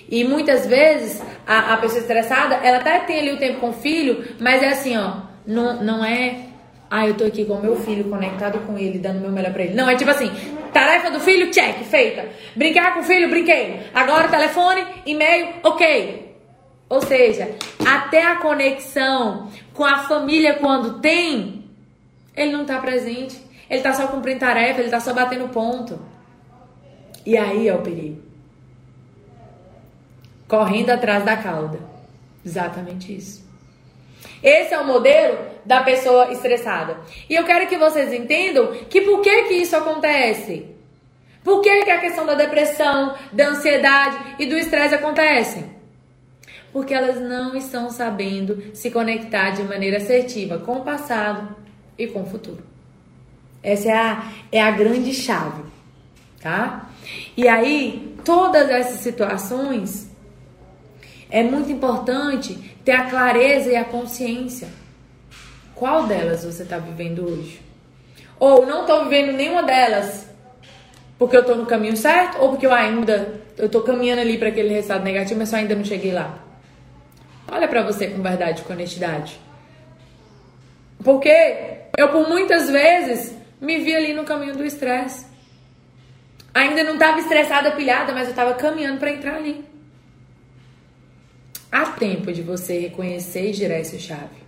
E 0.10 0.24
muitas 0.24 0.66
vezes 0.66 1.22
a, 1.46 1.74
a 1.74 1.78
pessoa 1.78 2.02
estressada, 2.02 2.56
ela 2.56 2.78
até 2.78 3.00
tem 3.00 3.20
ali 3.20 3.32
o 3.34 3.38
tempo 3.38 3.60
com 3.60 3.70
o 3.70 3.74
filho, 3.74 4.26
mas 4.40 4.64
é 4.64 4.70
assim, 4.70 4.98
ó, 4.98 5.18
não, 5.46 5.84
não 5.84 6.04
é 6.04 6.49
ah, 6.90 7.08
eu 7.08 7.16
tô 7.16 7.26
aqui 7.26 7.46
com 7.46 7.54
o 7.54 7.62
meu 7.62 7.76
filho, 7.76 8.06
conectado 8.06 8.60
com 8.66 8.78
ele, 8.78 8.98
dando 8.98 9.20
meu 9.20 9.32
melhor 9.32 9.54
pra 9.54 9.64
ele. 9.64 9.76
Não, 9.76 9.88
é 9.88 9.96
tipo 9.96 10.10
assim, 10.10 10.32
tarefa 10.74 11.12
do 11.12 11.20
filho, 11.20 11.52
check, 11.52 11.84
feita. 11.84 12.28
Brincar 12.56 12.96
com 12.96 13.02
o 13.02 13.04
filho, 13.04 13.30
brinquei. 13.30 13.82
Agora 13.94 14.28
telefone, 14.28 14.84
e-mail, 15.06 15.50
ok. 15.64 16.36
Ou 16.90 17.02
seja, 17.02 17.56
até 17.86 18.26
a 18.26 18.38
conexão 18.38 19.52
com 19.74 19.86
a 19.86 20.00
família 20.00 20.56
quando 20.56 21.00
tem, 21.00 21.66
ele 22.36 22.52
não 22.52 22.66
tá 22.66 22.80
presente. 22.80 23.40
Ele 23.70 23.82
tá 23.82 23.94
só 23.94 24.08
cumprindo 24.08 24.40
tarefa, 24.40 24.82
ele 24.82 24.90
tá 24.90 25.00
só 25.00 25.14
batendo 25.14 25.48
ponto. 25.50 26.00
E 27.24 27.38
aí 27.38 27.68
é 27.68 27.76
o 27.76 27.82
perigo. 27.84 28.24
Correndo 30.48 30.90
atrás 30.90 31.24
da 31.24 31.38
cauda. 31.38 31.80
Exatamente 32.44 33.16
isso. 33.16 33.48
Esse 34.42 34.74
é 34.74 34.80
o 34.80 34.88
modelo 34.88 35.38
da 35.66 35.82
pessoa 35.84 36.32
estressada. 36.32 36.98
E 37.30 37.36
eu 37.36 37.44
quero 37.44 37.68
que 37.68 37.78
vocês 37.78 38.14
entendam 38.14 38.72
que 38.90 39.02
por 39.02 39.22
que 39.22 39.44
que 39.44 39.54
isso 39.56 39.76
acontece? 39.76 40.66
Por 41.44 41.62
que, 41.62 41.84
que 41.84 41.92
a 41.92 42.00
questão 42.00 42.26
da 42.26 42.36
depressão, 42.36 43.16
da 43.32 43.48
ansiedade 43.48 44.36
e 44.40 44.46
do 44.46 44.58
estresse 44.58 44.96
acontecem? 44.96 45.66
Porque 46.72 46.94
elas 46.94 47.20
não 47.20 47.56
estão 47.56 47.90
sabendo 47.90 48.76
se 48.76 48.92
conectar 48.92 49.52
de 49.52 49.64
maneira 49.64 49.98
assertiva 49.98 50.60
com 50.60 50.74
o 50.74 50.84
passado 50.84 51.56
e 51.98 52.08
com 52.08 52.22
o 52.22 52.26
futuro. 52.26 52.64
Essa 53.64 53.90
é 53.90 53.94
a, 53.94 54.32
é 54.52 54.62
a 54.62 54.72
grande 54.72 55.14
chave, 55.14 55.64
tá? 56.42 56.90
E 57.36 57.48
aí, 57.48 58.16
todas 58.24 58.70
essas 58.70 59.00
situações 59.00 60.09
é 61.30 61.44
muito 61.44 61.72
importante 61.72 62.56
ter 62.84 62.92
a 62.92 63.10
clareza 63.10 63.70
e 63.70 63.76
a 63.76 63.86
consciência. 63.86 64.68
Qual 65.76 66.08
delas 66.08 66.44
você 66.44 66.64
está 66.64 66.78
vivendo 66.78 67.26
hoje? 67.26 67.62
Ou 68.40 68.66
não 68.66 68.82
estou 68.82 69.04
vivendo 69.04 69.36
nenhuma 69.36 69.64
delas 69.64 70.28
porque 71.18 71.36
eu 71.36 71.42
estou 71.42 71.56
no 71.56 71.66
caminho 71.66 71.98
certo 71.98 72.42
ou 72.42 72.50
porque 72.50 72.66
eu 72.66 72.74
ainda 72.74 73.42
estou 73.58 73.82
caminhando 73.82 74.22
ali 74.22 74.38
para 74.38 74.48
aquele 74.48 74.70
resultado 74.70 75.04
negativo, 75.04 75.40
mas 75.40 75.52
eu 75.52 75.60
ainda 75.60 75.76
não 75.76 75.84
cheguei 75.84 76.14
lá. 76.14 76.40
Olha 77.52 77.68
para 77.68 77.84
você 77.84 78.08
com 78.08 78.22
verdade, 78.22 78.62
com 78.62 78.74
honestidade. 78.74 79.40
Porque 81.04 81.30
eu 81.98 82.10
por 82.10 82.28
muitas 82.28 82.70
vezes 82.70 83.36
me 83.60 83.80
vi 83.80 83.96
ali 83.96 84.14
no 84.14 84.24
caminho 84.24 84.56
do 84.56 84.66
estresse. 84.66 85.28
Ainda 86.54 86.84
não 86.84 86.94
estava 86.94 87.20
estressada, 87.20 87.72
pilhada, 87.72 88.14
mas 88.14 88.24
eu 88.24 88.32
estava 88.32 88.54
caminhando 88.54 89.00
para 89.00 89.12
entrar 89.12 89.36
ali. 89.36 89.64
Há 91.72 91.92
tempo 91.92 92.32
de 92.32 92.42
você 92.42 92.80
reconhecer 92.80 93.50
e 93.50 93.54
girar 93.54 93.80
essa 93.80 94.00
chave. 94.00 94.40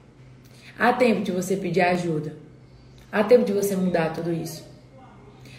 Há 0.78 0.92
tempo 0.94 1.22
de 1.22 1.32
você 1.32 1.56
pedir 1.56 1.82
ajuda. 1.82 2.36
Há 3.12 3.24
tempo 3.24 3.46
de 3.46 3.54
você 3.54 3.76
mudar 3.76 4.14
tudo 4.14 4.34
isso. 4.34 4.66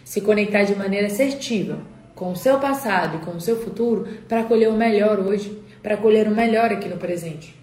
Se 0.05 0.21
conectar 0.21 0.65
de 0.65 0.75
maneira 0.75 1.07
assertiva 1.07 1.79
com 2.15 2.33
o 2.33 2.37
seu 2.37 2.59
passado 2.59 3.19
e 3.19 3.25
com 3.25 3.37
o 3.37 3.41
seu 3.41 3.63
futuro 3.63 4.09
para 4.29 4.43
colher 4.43 4.69
o 4.69 4.77
melhor 4.77 5.21
hoje, 5.21 5.63
para 5.83 5.97
colher 5.97 6.27
o 6.27 6.35
melhor 6.35 6.73
aqui 6.73 6.89
no 6.89 6.97
presente. 6.97 7.55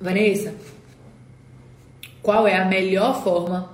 Vanessa, 0.00 0.54
qual 2.22 2.46
é 2.46 2.56
a 2.56 2.64
melhor 2.64 3.22
forma 3.22 3.70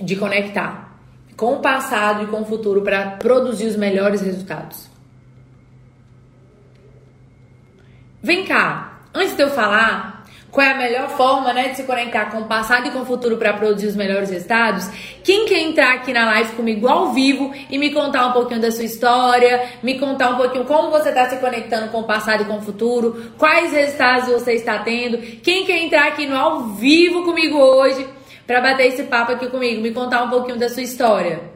de 0.00 0.16
conectar 0.16 0.98
com 1.36 1.54
o 1.54 1.60
passado 1.60 2.24
e 2.24 2.26
com 2.26 2.42
o 2.42 2.44
futuro 2.44 2.82
para 2.82 3.12
produzir 3.12 3.66
os 3.66 3.76
melhores 3.76 4.20
resultados? 4.20 4.95
Vem 8.26 8.44
cá, 8.44 9.02
antes 9.14 9.36
de 9.36 9.42
eu 9.44 9.50
falar 9.50 10.26
qual 10.50 10.66
é 10.66 10.72
a 10.72 10.76
melhor 10.76 11.10
forma, 11.10 11.52
né, 11.52 11.68
de 11.68 11.76
se 11.76 11.84
conectar 11.84 12.24
com 12.24 12.38
o 12.38 12.44
passado 12.46 12.88
e 12.88 12.90
com 12.90 13.02
o 13.02 13.06
futuro 13.06 13.36
para 13.36 13.52
produzir 13.52 13.86
os 13.86 13.94
melhores 13.94 14.30
resultados, 14.30 14.88
quem 15.22 15.46
quer 15.46 15.60
entrar 15.60 15.94
aqui 15.94 16.12
na 16.12 16.24
live 16.24 16.56
comigo 16.56 16.88
ao 16.88 17.12
vivo 17.12 17.54
e 17.70 17.78
me 17.78 17.90
contar 17.92 18.26
um 18.26 18.32
pouquinho 18.32 18.60
da 18.60 18.72
sua 18.72 18.82
história, 18.82 19.68
me 19.80 19.96
contar 20.00 20.30
um 20.30 20.38
pouquinho 20.38 20.64
como 20.64 20.90
você 20.90 21.10
está 21.10 21.28
se 21.28 21.36
conectando 21.36 21.92
com 21.92 22.00
o 22.00 22.02
passado 22.02 22.42
e 22.42 22.46
com 22.46 22.56
o 22.56 22.62
futuro, 22.62 23.30
quais 23.38 23.72
resultados 23.72 24.28
você 24.28 24.54
está 24.54 24.80
tendo, 24.80 25.18
quem 25.18 25.64
quer 25.64 25.84
entrar 25.84 26.08
aqui 26.08 26.26
no 26.26 26.36
ao 26.36 26.70
vivo 26.70 27.22
comigo 27.22 27.56
hoje 27.56 28.08
para 28.44 28.60
bater 28.60 28.88
esse 28.88 29.04
papo 29.04 29.30
aqui 29.30 29.46
comigo, 29.48 29.80
me 29.80 29.92
contar 29.92 30.24
um 30.24 30.30
pouquinho 30.30 30.58
da 30.58 30.68
sua 30.68 30.82
história. 30.82 31.54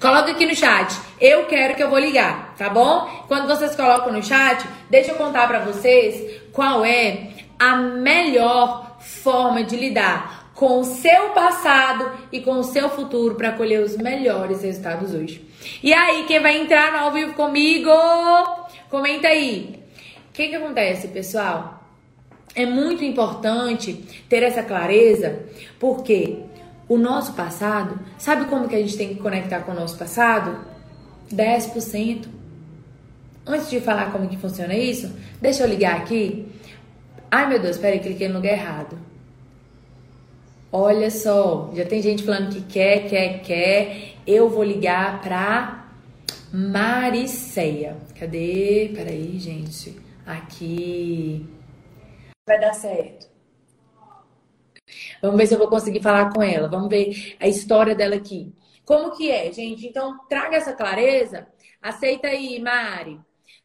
Coloca 0.00 0.30
aqui 0.30 0.46
no 0.46 0.54
chat. 0.54 0.96
Eu 1.20 1.46
quero 1.46 1.74
que 1.74 1.82
eu 1.82 1.90
vou 1.90 1.98
ligar, 1.98 2.47
tá 2.58 2.68
bom? 2.68 3.24
Quando 3.28 3.46
vocês 3.46 3.76
colocam 3.76 4.12
no 4.12 4.22
chat, 4.22 4.66
deixa 4.90 5.12
eu 5.12 5.16
contar 5.16 5.46
para 5.46 5.60
vocês 5.60 6.42
qual 6.52 6.84
é 6.84 7.28
a 7.58 7.76
melhor 7.76 8.98
forma 9.00 9.62
de 9.62 9.76
lidar 9.76 10.50
com 10.54 10.80
o 10.80 10.84
seu 10.84 11.30
passado 11.30 12.10
e 12.32 12.40
com 12.40 12.58
o 12.58 12.64
seu 12.64 12.88
futuro 12.88 13.36
para 13.36 13.52
colher 13.52 13.80
os 13.80 13.96
melhores 13.96 14.62
resultados 14.62 15.14
hoje. 15.14 15.48
E 15.82 15.94
aí, 15.94 16.24
quem 16.26 16.40
vai 16.40 16.60
entrar 16.60 16.90
no 16.90 16.98
ao 16.98 17.12
vivo 17.12 17.32
comigo? 17.34 17.90
Comenta 18.90 19.28
aí. 19.28 19.80
O 20.28 20.32
que 20.32 20.48
que 20.48 20.56
acontece, 20.56 21.08
pessoal? 21.08 21.84
É 22.56 22.66
muito 22.66 23.04
importante 23.04 23.92
ter 24.28 24.42
essa 24.42 24.64
clareza, 24.64 25.44
porque 25.78 26.40
o 26.88 26.96
nosso 26.96 27.34
passado, 27.34 28.00
sabe 28.18 28.46
como 28.46 28.68
que 28.68 28.74
a 28.74 28.80
gente 28.80 28.96
tem 28.96 29.14
que 29.14 29.20
conectar 29.20 29.60
com 29.60 29.70
o 29.70 29.74
nosso 29.76 29.96
passado? 29.96 30.58
10%. 31.32 32.37
Antes 33.48 33.70
de 33.70 33.80
falar 33.80 34.12
como 34.12 34.28
que 34.28 34.36
funciona 34.36 34.74
isso, 34.74 35.10
deixa 35.40 35.62
eu 35.62 35.68
ligar 35.68 35.96
aqui. 35.96 36.46
Ai 37.30 37.48
meu 37.48 37.58
Deus, 37.58 37.78
peraí, 37.78 37.98
cliquei 37.98 38.28
no 38.28 38.34
lugar 38.34 38.52
errado. 38.52 38.98
Olha 40.70 41.10
só, 41.10 41.70
já 41.74 41.86
tem 41.86 42.02
gente 42.02 42.22
falando 42.22 42.54
que 42.54 42.60
quer, 42.60 43.08
quer, 43.08 43.40
quer. 43.40 44.16
Eu 44.26 44.50
vou 44.50 44.62
ligar 44.62 45.22
pra 45.22 45.88
Mariceia. 46.52 47.96
Cadê? 48.18 48.92
Peraí, 48.94 49.38
gente. 49.38 49.98
Aqui. 50.26 51.48
Vai 52.46 52.60
dar 52.60 52.74
certo. 52.74 53.28
Vamos 55.22 55.38
ver 55.38 55.46
se 55.46 55.54
eu 55.54 55.58
vou 55.58 55.68
conseguir 55.68 56.02
falar 56.02 56.30
com 56.34 56.42
ela. 56.42 56.68
Vamos 56.68 56.90
ver 56.90 57.34
a 57.40 57.48
história 57.48 57.94
dela 57.94 58.16
aqui. 58.16 58.52
Como 58.84 59.16
que 59.16 59.30
é, 59.30 59.50
gente? 59.50 59.86
Então, 59.86 60.18
traga 60.28 60.56
essa 60.56 60.74
clareza. 60.74 61.46
Aceita 61.80 62.28
aí, 62.28 62.60
Mari. 62.60 63.18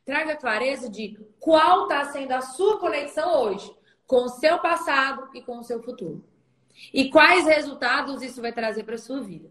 Traga 0.05 0.35
clareza 0.35 0.89
de 0.89 1.17
qual 1.39 1.83
está 1.83 2.05
sendo 2.05 2.33
a 2.33 2.41
sua 2.41 2.77
conexão 2.79 3.41
hoje 3.41 3.73
com 4.05 4.25
o 4.25 4.29
seu 4.29 4.59
passado 4.59 5.29
e 5.33 5.41
com 5.41 5.59
o 5.59 5.63
seu 5.63 5.81
futuro. 5.81 6.23
E 6.93 7.09
quais 7.09 7.45
resultados 7.45 8.21
isso 8.21 8.41
vai 8.41 8.51
trazer 8.51 8.83
para 8.83 8.95
a 8.95 8.99
sua 8.99 9.21
vida. 9.21 9.49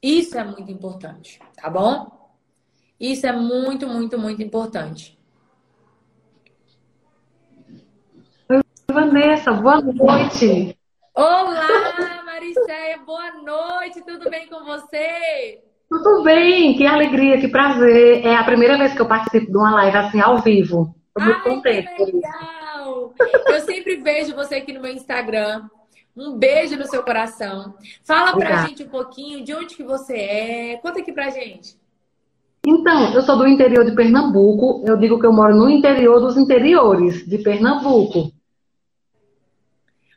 Isso 0.00 0.38
é 0.38 0.44
muito 0.44 0.70
importante, 0.70 1.40
tá 1.56 1.68
bom? 1.68 2.32
Isso 2.98 3.26
é 3.26 3.32
muito, 3.32 3.86
muito, 3.88 4.18
muito 4.18 4.42
importante. 4.42 5.18
Vanessa, 8.88 9.52
boa 9.52 9.80
noite. 9.80 10.78
Olá, 11.14 12.22
Maricéia, 12.24 12.98
boa 12.98 13.32
noite, 13.42 14.02
tudo 14.02 14.30
bem 14.30 14.48
com 14.48 14.64
você? 14.64 15.62
Tudo 15.92 16.22
bem, 16.22 16.74
que 16.74 16.86
alegria, 16.86 17.38
que 17.38 17.48
prazer. 17.48 18.24
É 18.24 18.34
a 18.34 18.44
primeira 18.44 18.78
vez 18.78 18.94
que 18.94 19.00
eu 19.02 19.06
participo 19.06 19.52
de 19.52 19.58
uma 19.58 19.74
live 19.74 19.96
assim 19.98 20.20
ao 20.20 20.38
vivo. 20.38 20.94
Estou 21.08 21.22
muito 21.22 21.42
contente. 21.42 21.94
Que 21.94 22.04
legal! 22.04 23.14
Eu 23.46 23.60
sempre 23.60 23.96
vejo 23.96 24.34
você 24.34 24.54
aqui 24.54 24.72
no 24.72 24.80
meu 24.80 24.92
Instagram. 24.92 25.68
Um 26.16 26.38
beijo 26.38 26.76
no 26.76 26.86
seu 26.86 27.02
coração. 27.02 27.74
Fala 28.04 28.32
Obrigada. 28.32 28.60
pra 28.60 28.68
gente 28.68 28.82
um 28.84 28.88
pouquinho 28.88 29.44
de 29.44 29.54
onde 29.54 29.74
que 29.74 29.82
você 29.82 30.14
é. 30.14 30.76
Conta 30.78 31.00
aqui 31.00 31.12
pra 31.12 31.28
gente. 31.28 31.76
Então, 32.66 33.12
eu 33.12 33.20
sou 33.22 33.36
do 33.36 33.46
interior 33.46 33.84
de 33.84 33.94
Pernambuco. 33.94 34.82
Eu 34.86 34.96
digo 34.96 35.18
que 35.18 35.26
eu 35.26 35.32
moro 35.32 35.54
no 35.54 35.68
interior 35.68 36.20
dos 36.20 36.38
interiores 36.38 37.26
de 37.26 37.38
Pernambuco. 37.38 38.32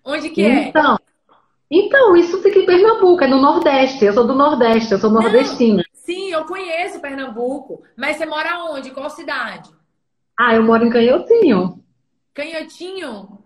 Onde 0.05 0.29
que 0.29 0.43
é? 0.43 0.67
Então, 0.69 0.97
então, 1.79 2.15
isso 2.15 2.41
fica 2.41 2.59
em 2.59 2.65
Pernambuco, 2.65 3.23
é 3.23 3.27
no 3.27 3.41
Nordeste. 3.41 4.05
Eu 4.05 4.13
sou 4.13 4.25
do 4.25 4.35
Nordeste, 4.35 4.91
eu 4.91 4.97
sou 4.97 5.09
nordestina. 5.09 5.83
sim, 5.93 6.31
eu 6.31 6.45
conheço 6.45 6.99
Pernambuco. 6.99 7.83
Mas 7.95 8.17
você 8.17 8.25
mora 8.25 8.63
onde? 8.65 8.91
Qual 8.91 9.09
cidade? 9.09 9.69
Ah, 10.37 10.55
eu 10.55 10.63
moro 10.63 10.85
em 10.85 10.89
Canhotinho. 10.89 11.83
Canhotinho? 12.33 13.39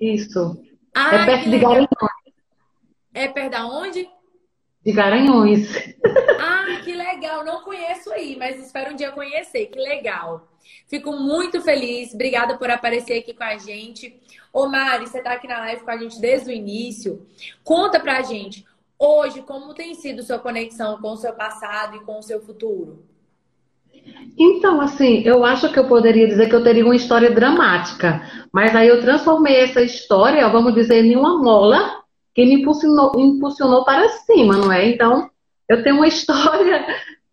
Isso. 0.00 0.60
Ah, 0.94 1.14
é 1.14 1.26
perto 1.26 1.50
de 1.50 1.58
Garanhuns. 1.58 1.88
É 3.12 3.28
perto 3.28 3.56
de 3.56 3.62
onde? 3.62 4.08
De 4.84 4.92
Garanhuns. 4.92 5.68
Ah, 6.42 6.80
que 6.82 6.92
legal. 6.92 7.44
Não 7.44 7.62
conheço 7.62 8.10
aí, 8.12 8.36
mas 8.38 8.58
espero 8.58 8.92
um 8.92 8.96
dia 8.96 9.12
conhecer. 9.12 9.66
Que 9.66 9.78
legal. 9.78 10.48
Fico 10.86 11.12
muito 11.12 11.60
feliz. 11.60 12.14
Obrigada 12.14 12.56
por 12.56 12.70
aparecer 12.70 13.18
aqui 13.18 13.34
com 13.34 13.44
a 13.44 13.58
gente. 13.58 14.18
Ô 14.52 14.66
Mari, 14.66 15.06
você 15.06 15.18
está 15.18 15.32
aqui 15.32 15.46
na 15.46 15.60
live 15.60 15.82
com 15.82 15.90
a 15.90 15.96
gente 15.96 16.20
desde 16.20 16.50
o 16.50 16.52
início. 16.52 17.24
Conta 17.62 18.00
pra 18.00 18.22
gente, 18.22 18.64
hoje, 18.98 19.42
como 19.42 19.74
tem 19.74 19.94
sido 19.94 20.22
sua 20.22 20.38
conexão 20.38 21.00
com 21.00 21.12
o 21.12 21.16
seu 21.16 21.32
passado 21.32 21.96
e 21.96 22.00
com 22.00 22.18
o 22.18 22.22
seu 22.22 22.40
futuro? 22.40 23.04
Então, 24.36 24.80
assim, 24.80 25.22
eu 25.24 25.44
acho 25.44 25.72
que 25.72 25.78
eu 25.78 25.86
poderia 25.86 26.26
dizer 26.26 26.48
que 26.48 26.54
eu 26.54 26.64
teria 26.64 26.84
uma 26.84 26.96
história 26.96 27.30
dramática, 27.30 28.22
mas 28.52 28.74
aí 28.74 28.88
eu 28.88 29.00
transformei 29.00 29.56
essa 29.56 29.82
história, 29.82 30.48
vamos 30.48 30.74
dizer, 30.74 31.04
em 31.04 31.16
uma 31.16 31.38
mola 31.38 32.00
que 32.34 32.44
me 32.44 32.54
impulsionou, 32.54 33.12
impulsionou 33.18 33.84
para 33.84 34.08
cima, 34.08 34.56
não 34.56 34.72
é? 34.72 34.88
Então, 34.88 35.30
eu 35.68 35.82
tenho 35.82 35.96
uma 35.96 36.08
história 36.08 36.86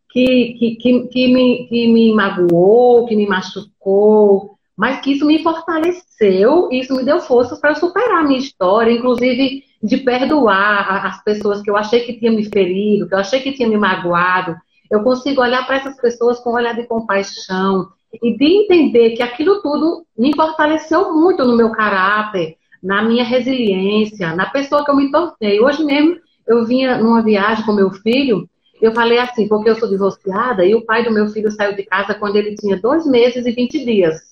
que, 0.10 0.56
que, 0.60 0.76
que, 0.76 1.08
que, 1.08 1.34
me, 1.34 1.68
que 1.68 1.88
me 1.88 2.14
magoou, 2.14 3.06
que 3.06 3.16
me 3.16 3.26
machucou, 3.26 4.57
mas 4.78 5.02
que 5.02 5.14
isso 5.14 5.26
me 5.26 5.42
fortaleceu, 5.42 6.70
isso 6.72 6.96
me 6.96 7.04
deu 7.04 7.20
forças 7.20 7.60
para 7.60 7.74
superar 7.74 8.20
a 8.20 8.24
minha 8.24 8.40
história, 8.40 8.92
inclusive 8.92 9.64
de 9.82 9.98
perdoar 9.98 11.06
as 11.06 11.24
pessoas 11.24 11.62
que 11.62 11.70
eu 11.70 11.76
achei 11.76 12.02
que 12.02 12.14
tinham 12.14 12.36
me 12.36 12.46
ferido, 12.46 13.08
que 13.08 13.14
eu 13.16 13.20
achei 13.20 13.40
que 13.40 13.54
tinham 13.54 13.72
me 13.72 13.78
magoado. 13.78 14.56
Eu 14.90 15.02
consigo 15.02 15.42
olhar 15.42 15.66
para 15.66 15.78
essas 15.78 16.00
pessoas 16.00 16.40
com 16.40 16.52
um 16.52 16.56
olhar 16.56 16.76
de 16.76 16.86
compaixão 16.86 17.88
e 18.22 18.38
de 18.38 18.46
entender 18.46 19.12
que 19.12 19.24
aquilo 19.24 19.62
tudo 19.62 20.06
me 20.18 20.36
fortaleceu 20.36 21.12
muito 21.14 21.44
no 21.44 21.58
meu 21.58 21.72
caráter, 21.72 22.56
na 22.82 23.02
minha 23.02 23.24
resiliência, 23.24 24.36
na 24.36 24.46
pessoa 24.46 24.86
que 24.86 24.92
eu 24.92 24.96
me 24.96 25.12
tornei. 25.12 25.60
Hoje 25.60 25.84
mesmo 25.84 26.18
eu 26.48 26.66
vinha 26.66 27.00
numa 27.00 27.24
viagem 27.24 27.66
com 27.66 27.74
meu 27.74 27.90
filho, 27.92 28.48
eu 28.80 28.94
falei 28.94 29.18
assim, 29.18 29.48
porque 29.48 29.70
eu 29.70 29.76
sou 29.76 29.90
divorciada 29.90 30.64
e 30.64 30.76
o 30.76 30.86
pai 30.86 31.04
do 31.04 31.12
meu 31.12 31.28
filho 31.30 31.50
saiu 31.52 31.76
de 31.76 31.84
casa 31.84 32.14
quando 32.14 32.36
ele 32.36 32.56
tinha 32.56 32.78
dois 32.78 33.08
meses 33.08 33.46
e 33.46 33.52
vinte 33.52 33.84
dias. 33.84 34.27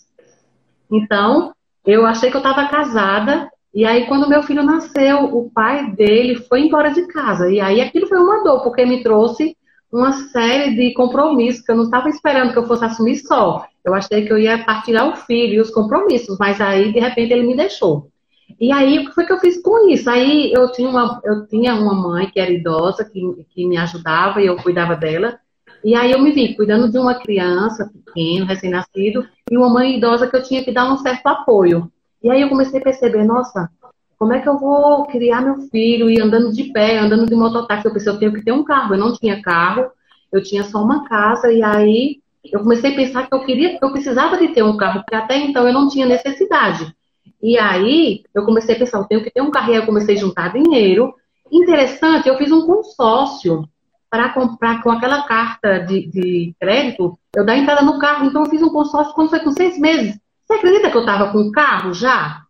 Então, 0.92 1.54
eu 1.86 2.06
achei 2.06 2.30
que 2.30 2.38
eu 2.38 2.42
estava 2.42 2.68
casada. 2.68 3.50
E 3.74 3.86
aí, 3.86 4.06
quando 4.08 4.30
meu 4.30 4.42
filho 4.42 4.64
nasceu, 4.64 5.26
o 5.36 5.52
pai 5.52 5.92
dele 5.92 6.36
foi 6.36 6.62
embora 6.62 6.92
de 6.92 7.06
casa. 7.08 7.50
E 7.50 7.60
aí, 7.60 7.82
aquilo 7.82 8.08
foi 8.08 8.18
uma 8.18 8.44
dor, 8.44 8.64
porque 8.64 8.86
me 8.86 9.04
trouxe 9.04 9.56
uma 9.92 10.12
série 10.12 10.76
de 10.76 10.94
compromissos 10.94 11.62
que 11.62 11.72
eu 11.72 11.76
não 11.76 11.84
estava 11.86 12.10
esperando 12.10 12.52
que 12.52 12.60
eu 12.60 12.68
fosse 12.68 12.84
assumir 12.84 13.18
só. 13.18 13.66
Eu 13.84 13.94
achei 13.94 14.26
que 14.26 14.34
eu 14.34 14.38
ia 14.38 14.64
partilhar 14.64 15.08
o 15.08 15.16
filho 15.16 15.54
e 15.56 15.60
os 15.60 15.70
compromissos, 15.70 16.38
mas 16.40 16.60
aí, 16.60 16.92
de 16.92 17.00
repente, 17.00 17.34
ele 17.34 17.48
me 17.48 17.56
deixou. 17.56 18.10
E 18.60 18.72
aí, 18.72 19.00
o 19.00 19.06
que 19.06 19.14
foi 19.14 19.26
que 19.26 19.34
eu 19.34 19.40
fiz 19.40 19.62
com 19.62 19.90
isso? 19.90 20.10
Aí, 20.10 20.52
eu 20.54 20.72
tinha 20.72 20.90
uma, 20.90 21.22
eu 21.24 21.48
tinha 21.48 21.76
uma 21.76 21.94
mãe 21.94 22.30
que 22.30 22.40
era 22.40 22.52
idosa, 22.52 23.06
que, 23.06 23.22
que 23.54 23.68
me 23.68 23.78
ajudava 23.78 24.42
e 24.42 24.48
eu 24.48 24.56
cuidava 24.58 24.96
dela. 24.96 25.38
E 25.86 25.94
aí 25.94 26.12
eu 26.12 26.20
me 26.20 26.32
vi 26.32 26.56
cuidando 26.56 26.92
de 26.92 26.98
uma 26.98 27.14
criança 27.14 27.88
pequena, 27.94 28.48
recém-nascido, 28.48 29.24
e 29.52 29.56
uma 29.56 29.70
mãe 29.70 29.98
idosa 29.98 30.28
que 30.28 30.36
eu 30.36 30.42
tinha 30.42 30.64
que 30.64 30.72
dar 30.72 30.92
um 30.92 30.98
certo 30.98 31.28
apoio. 31.28 31.92
E 32.24 32.32
aí 32.32 32.42
eu 32.42 32.50
comecei 32.50 32.80
a 32.80 32.84
perceber, 32.84 33.24
nossa, 33.24 33.70
como 34.18 34.34
é 34.34 34.42
que 34.42 34.50
eu 34.50 34.58
vou 34.58 35.06
criar 35.06 35.42
meu 35.42 35.58
filho 35.70 36.10
e 36.10 36.20
andando 36.20 36.52
de 36.52 36.72
pé, 36.74 36.98
andando 36.98 37.28
de 37.28 37.36
mototáxi? 37.36 37.86
Eu 37.86 37.94
pensei, 37.94 38.12
eu 38.12 38.18
tenho 38.18 38.34
que 38.34 38.44
ter 38.44 38.52
um 38.52 38.64
carro. 38.64 38.96
Eu 38.96 38.98
não 38.98 39.14
tinha 39.14 39.44
carro, 39.44 39.92
eu 40.34 40.42
tinha 40.42 40.64
só 40.64 40.84
uma 40.84 41.08
casa, 41.08 41.54
e 41.54 41.62
aí 41.62 42.20
eu 42.52 42.62
comecei 42.62 42.92
a 42.92 42.96
pensar 42.96 43.28
que 43.28 43.36
eu 43.36 43.46
queria, 43.46 43.78
eu 43.80 43.92
precisava 43.92 44.38
de 44.40 44.48
ter 44.56 44.64
um 44.64 44.78
carro, 44.78 45.02
porque 45.02 45.14
até 45.14 45.38
então 45.38 45.68
eu 45.68 45.74
não 45.74 45.88
tinha 45.88 46.08
necessidade. 46.08 46.96
E 47.40 47.60
aí 47.60 48.24
eu 48.34 48.44
comecei 48.44 48.74
a 48.74 48.80
pensar, 48.80 48.98
eu 48.98 49.04
tenho 49.04 49.24
que 49.24 49.30
ter 49.30 49.42
um 49.42 49.52
carro, 49.52 49.70
e 49.70 49.76
aí 49.76 49.82
eu 49.82 49.86
comecei 49.86 50.16
a 50.16 50.20
juntar 50.20 50.52
dinheiro. 50.52 51.14
Interessante, 51.52 52.28
eu 52.28 52.40
fiz 52.40 52.52
um 52.52 52.66
consórcio 52.66 53.70
para 54.16 54.30
comprar 54.30 54.82
com 54.82 54.90
aquela 54.90 55.24
carta 55.24 55.80
de, 55.80 56.08
de, 56.08 56.56
crédito, 56.58 57.20
eu 57.36 57.46
dar 57.46 57.58
entrada 57.58 57.82
no 57.82 58.00
carro. 58.00 58.26
Então 58.26 58.46
eu 58.46 58.50
fiz 58.50 58.62
um 58.62 58.70
consórcio 58.70 59.14
quando 59.14 59.30
foi 59.30 59.42
com 59.42 59.52
seis 59.52 59.78
meses. 59.78 60.18
Você 60.48 60.54
acredita 60.54 60.90
que 60.90 60.96
eu 60.96 61.02
estava 61.02 61.34
com 61.34 61.40
o 61.40 61.52
carro 61.52 61.94
já? 61.94 62.45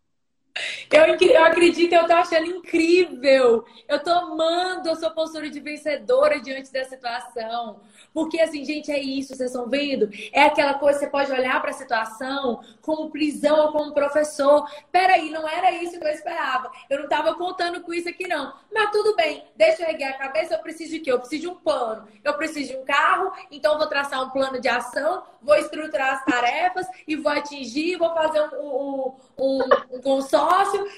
Eu, 0.89 1.17
eu 1.29 1.43
acredito, 1.43 1.93
eu 1.93 2.07
tô 2.07 2.13
achando 2.13 2.45
incrível. 2.45 3.65
Eu 3.87 3.99
tô 4.01 4.11
amando 4.11 4.89
a 4.89 4.95
sua 4.95 5.09
postura 5.09 5.49
de 5.49 5.59
vencedora 5.59 6.39
diante 6.39 6.71
da 6.71 6.83
situação. 6.85 7.81
Porque, 8.13 8.39
assim, 8.39 8.63
gente, 8.63 8.89
é 8.89 8.99
isso, 8.99 9.35
vocês 9.35 9.51
estão 9.51 9.67
vendo? 9.67 10.09
É 10.31 10.43
aquela 10.43 10.75
coisa, 10.75 10.99
você 10.99 11.07
pode 11.07 11.31
olhar 11.31 11.61
para 11.61 11.71
a 11.71 11.73
situação 11.73 12.61
como 12.81 13.11
prisão 13.11 13.59
ou 13.65 13.71
como 13.73 13.93
professor. 13.93 14.65
Peraí, 14.91 15.29
não 15.29 15.47
era 15.47 15.71
isso 15.71 15.99
que 15.99 16.05
eu 16.05 16.11
esperava. 16.11 16.71
Eu 16.89 16.99
não 16.99 17.05
estava 17.05 17.33
contando 17.33 17.81
com 17.81 17.93
isso 17.93 18.07
aqui, 18.07 18.25
não. 18.25 18.53
Mas 18.73 18.91
tudo 18.91 19.15
bem, 19.17 19.43
deixa 19.57 19.83
eu 19.83 19.89
erguer 19.89 20.05
a 20.05 20.17
cabeça. 20.17 20.53
Eu 20.53 20.59
preciso 20.59 20.91
de 20.91 20.99
quê? 20.99 21.11
Eu 21.11 21.19
preciso 21.19 21.41
de 21.41 21.47
um 21.49 21.55
plano. 21.55 22.07
Eu 22.23 22.33
preciso 22.35 22.71
de 22.71 22.77
um 22.77 22.85
carro, 22.85 23.33
então 23.51 23.77
vou 23.77 23.87
traçar 23.87 24.23
um 24.23 24.29
plano 24.29 24.61
de 24.61 24.69
ação, 24.69 25.23
vou 25.41 25.55
estruturar 25.55 26.13
as 26.13 26.25
tarefas 26.25 26.87
e 27.05 27.17
vou 27.17 27.31
atingir, 27.31 27.97
vou 27.97 28.13
fazer 28.13 28.41
um, 28.41 28.65
um, 28.65 29.15
um, 29.37 29.59
um 29.91 30.01
consórcio, 30.01 30.44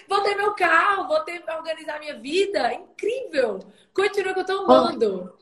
vou 0.07 0.21
ter 0.21 0.35
meu 0.35 0.51
carro, 0.53 1.07
vou 1.07 1.19
ter 1.21 1.43
organizar 1.57 1.99
minha 1.99 2.15
vida. 2.15 2.73
Incrível! 2.73 3.59
Continua 3.93 4.33
que 4.33 4.39
eu 4.41 4.45
tô 4.45 4.61
amando. 4.61 5.33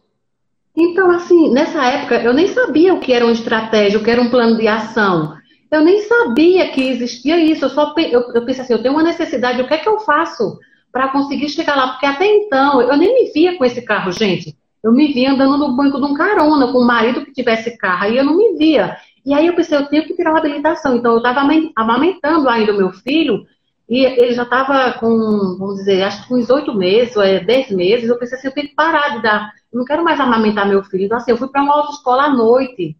Então, 0.75 1.09
assim, 1.11 1.51
nessa 1.51 1.83
época 1.85 2.21
eu 2.21 2.33
nem 2.33 2.47
sabia 2.47 2.93
o 2.93 2.99
que 2.99 3.13
era 3.13 3.25
uma 3.25 3.31
estratégia, 3.31 3.99
o 3.99 4.03
que 4.03 4.11
era 4.11 4.21
um 4.21 4.29
plano 4.29 4.57
de 4.57 4.67
ação. 4.67 5.37
Eu 5.71 5.81
nem 5.81 6.01
sabia 6.01 6.69
que 6.71 6.81
existia 6.81 7.39
isso. 7.39 7.65
Eu 7.65 7.69
só 7.69 7.93
eu, 7.97 8.31
eu 8.33 8.45
pensei 8.45 8.63
assim, 8.63 8.73
eu 8.73 8.81
tenho 8.81 8.93
uma 8.93 9.03
necessidade, 9.03 9.61
o 9.61 9.67
que 9.67 9.73
é 9.73 9.77
que 9.77 9.89
eu 9.89 9.99
faço 9.99 10.59
para 10.91 11.09
conseguir 11.09 11.49
chegar 11.49 11.75
lá? 11.75 11.89
Porque 11.89 12.05
até 12.05 12.25
então 12.25 12.81
eu 12.81 12.97
nem 12.97 13.13
me 13.13 13.31
via 13.31 13.57
com 13.57 13.65
esse 13.65 13.81
carro, 13.81 14.11
gente. 14.11 14.55
Eu 14.83 14.91
me 14.91 15.11
via 15.11 15.31
andando 15.31 15.57
no 15.57 15.75
banco 15.75 15.97
de 15.97 16.05
um 16.05 16.13
carona 16.13 16.71
com 16.71 16.79
um 16.79 16.85
marido 16.85 17.25
que 17.25 17.33
tivesse 17.33 17.77
carro, 17.77 18.03
aí 18.03 18.17
eu 18.17 18.23
não 18.23 18.37
me 18.37 18.55
via. 18.55 18.95
E 19.25 19.33
aí 19.33 19.47
eu 19.47 19.55
pensei, 19.55 19.75
eu 19.75 19.87
tenho 19.87 20.05
que 20.05 20.13
tirar 20.13 20.31
uma 20.31 20.39
habilitação. 20.39 20.95
Então 20.95 21.13
eu 21.13 21.17
estava 21.17 21.41
amamentando 21.75 22.47
ainda 22.47 22.71
o 22.71 22.77
meu 22.77 22.91
filho, 22.91 23.45
e 23.87 24.05
ele 24.05 24.33
já 24.33 24.43
estava 24.43 24.93
com, 24.99 25.57
vamos 25.59 25.75
dizer, 25.75 26.01
acho 26.03 26.27
que 26.27 26.33
uns 26.33 26.49
oito 26.49 26.73
meses, 26.73 27.15
ou 27.15 27.23
é, 27.23 27.39
dez 27.39 27.69
meses. 27.69 28.09
Eu 28.09 28.17
pensei 28.17 28.37
assim, 28.37 28.47
eu 28.47 28.53
tenho 28.53 28.69
que 28.69 28.75
parar 28.75 29.15
de 29.15 29.21
dar 29.21 29.51
não 29.75 29.83
quero 29.83 30.03
mais 30.03 30.19
amamentar 30.19 30.67
meu 30.67 30.83
filho. 30.83 31.05
Então, 31.05 31.17
assim, 31.17 31.31
eu 31.31 31.37
fui 31.37 31.49
para 31.49 31.61
uma 31.61 31.75
autoescola 31.75 32.23
à 32.23 32.29
noite. 32.29 32.95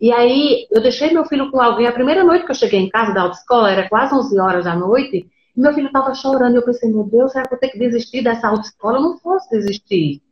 E 0.00 0.12
aí, 0.12 0.66
eu 0.70 0.80
deixei 0.80 1.12
meu 1.12 1.24
filho 1.24 1.50
com 1.50 1.60
alguém. 1.60 1.86
A 1.86 1.92
primeira 1.92 2.22
noite 2.22 2.44
que 2.44 2.50
eu 2.50 2.54
cheguei 2.54 2.78
em 2.78 2.88
casa 2.88 3.12
da 3.12 3.22
autoescola, 3.22 3.70
era 3.70 3.88
quase 3.88 4.14
11 4.14 4.38
horas 4.38 4.64
da 4.64 4.76
noite, 4.76 5.26
e 5.56 5.60
meu 5.60 5.72
filho 5.72 5.86
estava 5.86 6.14
chorando. 6.14 6.54
E 6.54 6.58
eu 6.58 6.62
pensei, 6.62 6.90
meu 6.90 7.04
Deus, 7.04 7.32
será 7.32 7.44
que 7.44 7.54
eu 7.54 7.58
vou 7.58 7.60
ter 7.60 7.70
que 7.70 7.78
desistir 7.78 8.22
dessa 8.22 8.48
autoescola? 8.48 8.98
Eu 8.98 9.02
não 9.02 9.18
posso 9.18 9.48
desistir. 9.50 10.22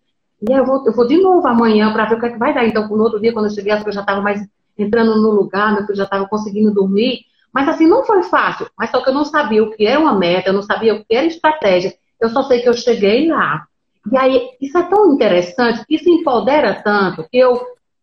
E 0.42 0.52
aí, 0.52 0.58
eu 0.58 0.66
vou, 0.66 0.84
eu 0.86 0.92
vou 0.92 1.06
de 1.06 1.16
novo 1.16 1.46
amanhã 1.48 1.92
para 1.92 2.04
ver 2.04 2.16
o 2.16 2.20
que, 2.20 2.26
é 2.26 2.30
que 2.30 2.38
vai 2.38 2.54
dar. 2.54 2.66
Então, 2.66 2.86
no 2.86 3.02
outro 3.02 3.18
dia, 3.18 3.32
quando 3.32 3.46
eu 3.46 3.50
cheguei, 3.50 3.72
eu 3.72 3.92
já 3.92 4.00
estava 4.00 4.20
mais 4.20 4.46
entrando 4.78 5.20
no 5.20 5.30
lugar, 5.30 5.72
meu 5.72 5.82
filho 5.86 5.96
já 5.96 6.04
estava 6.04 6.28
conseguindo 6.28 6.72
dormir. 6.72 7.20
Mas, 7.56 7.68
assim, 7.68 7.86
não 7.86 8.04
foi 8.04 8.22
fácil. 8.24 8.66
Mas 8.78 8.90
só 8.90 9.02
que 9.02 9.08
eu 9.08 9.14
não 9.14 9.24
sabia 9.24 9.64
o 9.64 9.70
que 9.70 9.86
era 9.86 9.98
uma 9.98 10.14
meta, 10.14 10.50
eu 10.50 10.52
não 10.52 10.62
sabia 10.62 10.94
o 10.94 11.02
que 11.02 11.16
era 11.16 11.24
estratégia. 11.24 11.94
Eu 12.20 12.28
só 12.28 12.42
sei 12.42 12.60
que 12.60 12.68
eu 12.68 12.74
cheguei 12.74 13.28
lá. 13.28 13.66
E 14.12 14.14
aí, 14.14 14.50
isso 14.60 14.76
é 14.76 14.82
tão 14.82 15.14
interessante, 15.14 15.82
isso 15.88 16.06
empodera 16.06 16.82
tanto, 16.84 17.26
que 17.30 17.38
eu, 17.38 17.58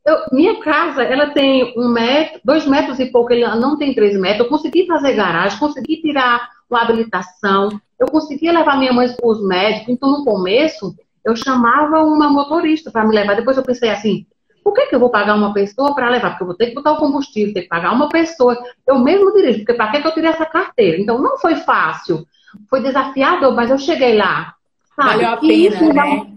eu, 0.06 0.18
minha 0.32 0.60
casa, 0.60 1.04
ela 1.04 1.30
tem 1.30 1.72
um 1.78 1.88
metro, 1.88 2.42
dois 2.44 2.66
metros 2.66 3.00
e 3.00 3.06
pouco, 3.06 3.32
ele 3.32 3.48
não 3.56 3.78
tem 3.78 3.94
três 3.94 4.20
metros, 4.20 4.40
eu 4.40 4.50
consegui 4.50 4.88
fazer 4.88 5.14
garagem, 5.14 5.60
consegui 5.60 6.02
tirar 6.02 6.50
uma 6.68 6.82
habilitação, 6.82 7.70
eu 8.00 8.08
conseguia 8.08 8.52
levar 8.52 8.80
minha 8.80 8.92
mãe 8.92 9.08
para 9.14 9.30
os 9.30 9.48
médicos, 9.48 9.90
então 9.90 10.10
no 10.10 10.26
começo, 10.26 10.96
eu 11.24 11.36
chamava 11.36 12.04
uma 12.04 12.28
motorista 12.28 12.90
para 12.90 13.06
me 13.06 13.14
levar, 13.14 13.36
depois 13.36 13.56
eu 13.56 13.64
pensei 13.64 13.92
assim, 13.92 14.26
por 14.64 14.74
que, 14.74 14.86
que 14.88 14.96
eu 14.96 15.00
vou 15.00 15.10
pagar 15.10 15.36
uma 15.36 15.54
pessoa 15.54 15.94
para 15.94 16.10
levar? 16.10 16.32
Porque 16.32 16.44
eu 16.44 16.48
vou 16.48 16.56
ter 16.56 16.68
que 16.68 16.76
botar 16.76 16.94
o 16.94 16.98
combustível, 16.98 17.54
ter 17.54 17.64
que 17.64 17.68
pagar 17.68 17.92
uma 17.92 18.08
pessoa. 18.10 18.58
Eu 18.88 18.98
mesmo 19.00 19.34
dirijo, 19.34 19.60
porque 19.60 19.74
para 19.74 19.92
que, 19.92 20.02
que 20.02 20.08
eu 20.08 20.14
tirei 20.14 20.30
essa 20.30 20.46
carteira? 20.46 20.98
Então 21.00 21.22
não 21.22 21.38
foi 21.38 21.56
fácil. 21.58 22.26
Foi 22.70 22.82
desafiador, 22.82 23.54
mas 23.54 23.70
eu 23.70 23.78
cheguei 23.78 24.16
lá. 24.16 24.54
Sabe? 24.96 25.10
Valeu 25.10 25.30
a 25.30 25.38
pena, 25.38 25.54
isso, 25.54 25.94
né? 25.94 26.28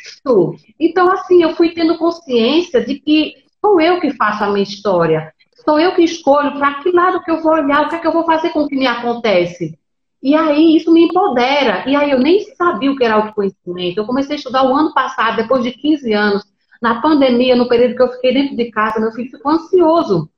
Isso. 0.00 0.54
Então, 0.78 1.10
assim, 1.12 1.42
eu 1.42 1.54
fui 1.54 1.70
tendo 1.70 1.96
consciência 1.96 2.84
de 2.84 2.96
que 2.96 3.34
sou 3.60 3.80
eu 3.80 4.00
que 4.00 4.12
faço 4.12 4.44
a 4.44 4.48
minha 4.48 4.62
história. 4.62 5.32
Sou 5.64 5.80
eu 5.80 5.94
que 5.94 6.02
escolho 6.02 6.52
para 6.58 6.74
que 6.82 6.90
lado 6.90 7.22
que 7.22 7.30
eu 7.30 7.42
vou 7.42 7.52
olhar, 7.52 7.86
o 7.86 7.88
que 7.88 7.96
é 7.96 7.98
que 7.98 8.06
eu 8.06 8.12
vou 8.12 8.24
fazer 8.24 8.50
com 8.50 8.60
o 8.60 8.68
que 8.68 8.76
me 8.76 8.86
acontece. 8.86 9.78
E 10.22 10.34
aí 10.34 10.76
isso 10.76 10.92
me 10.92 11.04
empodera. 11.04 11.84
E 11.88 11.94
aí 11.94 12.10
eu 12.10 12.18
nem 12.18 12.40
sabia 12.54 12.90
o 12.90 12.96
que 12.96 13.04
era 13.04 13.14
autoconhecimento. 13.14 14.00
Eu 14.00 14.06
comecei 14.06 14.34
a 14.34 14.38
estudar 14.38 14.64
o 14.64 14.74
ano 14.74 14.92
passado, 14.92 15.36
depois 15.36 15.62
de 15.62 15.72
15 15.72 16.12
anos, 16.12 16.44
na 16.80 17.00
pandemia, 17.00 17.56
no 17.56 17.68
período 17.68 17.96
que 17.96 18.02
eu 18.02 18.12
fiquei 18.12 18.34
dentro 18.34 18.56
de 18.56 18.70
casa, 18.70 19.00
meu 19.00 19.12
filho 19.12 19.30
ficou 19.30 19.52
ansioso. 19.52 20.28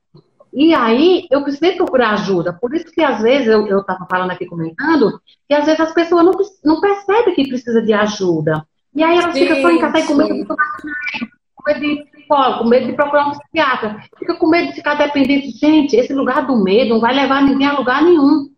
E 0.53 0.73
aí 0.73 1.27
eu 1.29 1.43
precisei 1.43 1.73
procurar 1.73 2.11
ajuda. 2.11 2.53
Por 2.53 2.73
isso 2.73 2.91
que 2.91 3.01
às 3.01 3.21
vezes, 3.21 3.47
eu 3.47 3.79
estava 3.79 4.07
falando 4.09 4.31
aqui 4.31 4.45
comentando, 4.45 5.21
que 5.47 5.53
às 5.53 5.65
vezes 5.65 5.79
as 5.79 5.93
pessoas 5.93 6.25
não, 6.25 6.33
não 6.63 6.81
percebem 6.81 7.35
que 7.35 7.47
precisa 7.47 7.81
de 7.81 7.93
ajuda. 7.93 8.65
E 8.95 9.03
aí 9.03 9.17
elas 9.17 9.37
ficam 9.37 9.61
só 9.61 9.69
em 9.69 9.79
casa 9.79 10.07
com 10.07 10.15
medo 10.15 10.33
de 10.33 10.45
com 10.45 11.63
medo 11.67 11.79
de 11.79 12.05
psicólogo, 12.11 12.63
com 12.63 12.69
medo 12.69 12.85
de 12.87 12.93
procurar 12.93 13.27
um 13.27 13.31
psiquiatra, 13.31 14.03
fica 14.17 14.35
com 14.35 14.47
medo 14.47 14.69
de 14.69 14.75
ficar 14.75 14.95
dependente. 14.95 15.51
Gente, 15.51 15.95
esse 15.95 16.13
lugar 16.13 16.47
do 16.47 16.55
medo 16.63 16.91
não 16.91 16.99
vai 16.99 17.13
levar 17.13 17.43
ninguém 17.43 17.67
a 17.67 17.77
lugar 17.77 18.03
nenhum. 18.03 18.49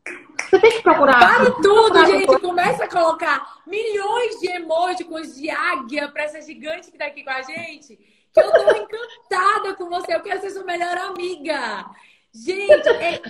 Você 0.49 0.59
tem 0.59 0.71
que 0.71 0.81
procurar. 0.81 1.19
Para 1.19 1.51
tudo, 1.51 2.05
gente. 2.05 2.39
Começa 2.39 2.83
a 2.85 2.89
colocar 2.89 3.61
milhões 3.65 4.39
de 4.39 4.47
emojis 4.51 5.35
de 5.35 5.49
águia 5.49 6.07
para 6.09 6.23
essa 6.23 6.41
gigante 6.41 6.89
que 6.89 6.95
está 6.95 7.05
aqui 7.05 7.23
com 7.23 7.31
a 7.31 7.41
gente 7.41 7.97
que 8.33 8.39
eu 8.39 8.51
tô 8.51 8.71
encantada 8.71 9.73
com 9.75 9.89
você. 9.89 10.15
Eu 10.15 10.21
quero 10.21 10.41
ser 10.41 10.51
sua 10.51 10.63
melhor 10.63 10.97
amiga. 10.97 11.85
Gente, 12.34 12.88
é... 12.88 13.21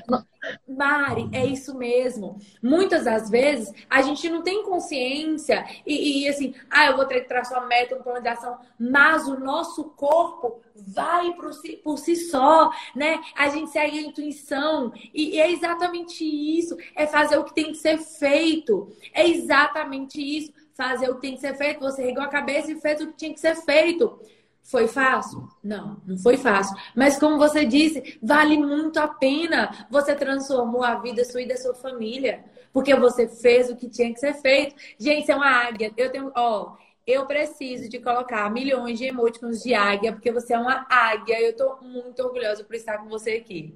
Mari, 0.68 1.30
é 1.32 1.46
isso 1.46 1.76
mesmo. 1.78 2.40
Muitas 2.62 3.06
das 3.06 3.30
vezes 3.30 3.72
a 3.90 4.02
gente 4.02 4.30
não 4.30 4.42
tem 4.42 4.64
consciência 4.64 5.66
e, 5.86 6.24
e, 6.24 6.30
assim, 6.30 6.54
ah, 6.70 6.88
eu 6.88 6.96
vou 6.96 7.06
ter 7.06 7.22
que 7.22 7.28
traçar 7.28 7.60
uma 7.60 7.68
meta, 7.68 7.96
uma 7.96 8.04
plano 8.04 8.22
de 8.22 8.28
ação, 8.28 8.58
mas 8.80 9.28
o 9.28 9.40
nosso 9.40 9.86
corpo 9.92 10.62
vai 10.76 11.34
por 11.34 11.54
si, 11.54 11.78
por 11.84 11.98
si 11.98 12.16
só, 12.16 12.72
né? 12.96 13.22
A 13.36 13.50
gente 13.50 13.72
segue 13.72 14.00
a 14.00 14.02
intuição 14.02 14.92
e, 15.14 15.36
e 15.36 15.40
é 15.40 15.52
exatamente 15.52 16.24
isso. 16.24 16.78
É 16.96 17.06
fazer 17.06 17.38
o 17.38 17.44
que 17.44 17.54
tem 17.54 17.72
que 17.72 17.78
ser 17.78 17.98
feito. 18.00 18.92
É 19.14 19.28
exatamente 19.28 20.20
isso. 20.22 20.54
Fazer 20.74 21.10
o 21.10 21.16
que 21.16 21.22
tem 21.22 21.36
que 21.36 21.42
ser 21.42 21.56
feito. 21.56 21.80
Você 21.82 22.04
regou 22.04 22.24
a 22.24 22.28
cabeça 22.28 22.72
e 22.72 22.82
fez 22.82 23.02
o 23.02 23.08
que 23.08 23.18
tinha 23.18 23.34
que 23.34 23.40
ser 23.40 23.56
feito. 23.58 24.20
Foi 24.64 24.88
fácil? 24.88 25.48
Não, 25.64 26.02
não 26.06 26.18
foi 26.18 26.38
fácil. 26.38 26.76
Mas 26.96 27.20
como 27.20 27.38
você 27.38 27.66
disse, 27.66 28.18
vale 28.22 28.58
muito 28.58 29.00
a 29.00 29.08
pena. 29.08 29.88
Você 29.90 30.16
transformou 30.16 30.84
a 30.84 30.96
vida 30.96 31.26
sua 31.26 31.42
e 31.42 31.48
da 31.48 31.58
sua 31.58 31.74
família. 31.74 32.44
Porque 32.72 32.96
você 32.96 33.28
fez 33.28 33.70
o 33.70 33.76
que 33.76 33.90
tinha 33.90 34.14
que 34.14 34.20
ser 34.20 34.34
feito. 34.36 34.76
Gente, 34.98 35.30
é 35.30 35.36
uma 35.36 35.50
águia. 35.68 35.92
Eu 35.98 36.12
tenho, 36.12 36.32
ó, 36.36 36.78
eu 37.06 37.26
preciso 37.26 37.90
de 37.90 38.00
colocar 38.00 38.50
milhões 38.50 38.98
de 38.98 39.06
emoticons 39.06 39.62
de 39.62 39.74
águia, 39.74 40.14
porque 40.14 40.32
você 40.32 40.54
é 40.54 40.60
uma 40.60 40.86
águia. 40.90 41.42
Eu 41.42 41.56
tô 41.56 41.78
muito 41.82 42.22
orgulhosa 42.24 42.64
por 42.64 42.76
estar 42.76 43.00
com 43.00 43.10
você 43.10 43.32
aqui. 43.32 43.76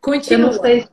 Continua. 0.00 0.48
Eu 0.48 0.52
não 0.52 0.60
sei, 0.60 0.88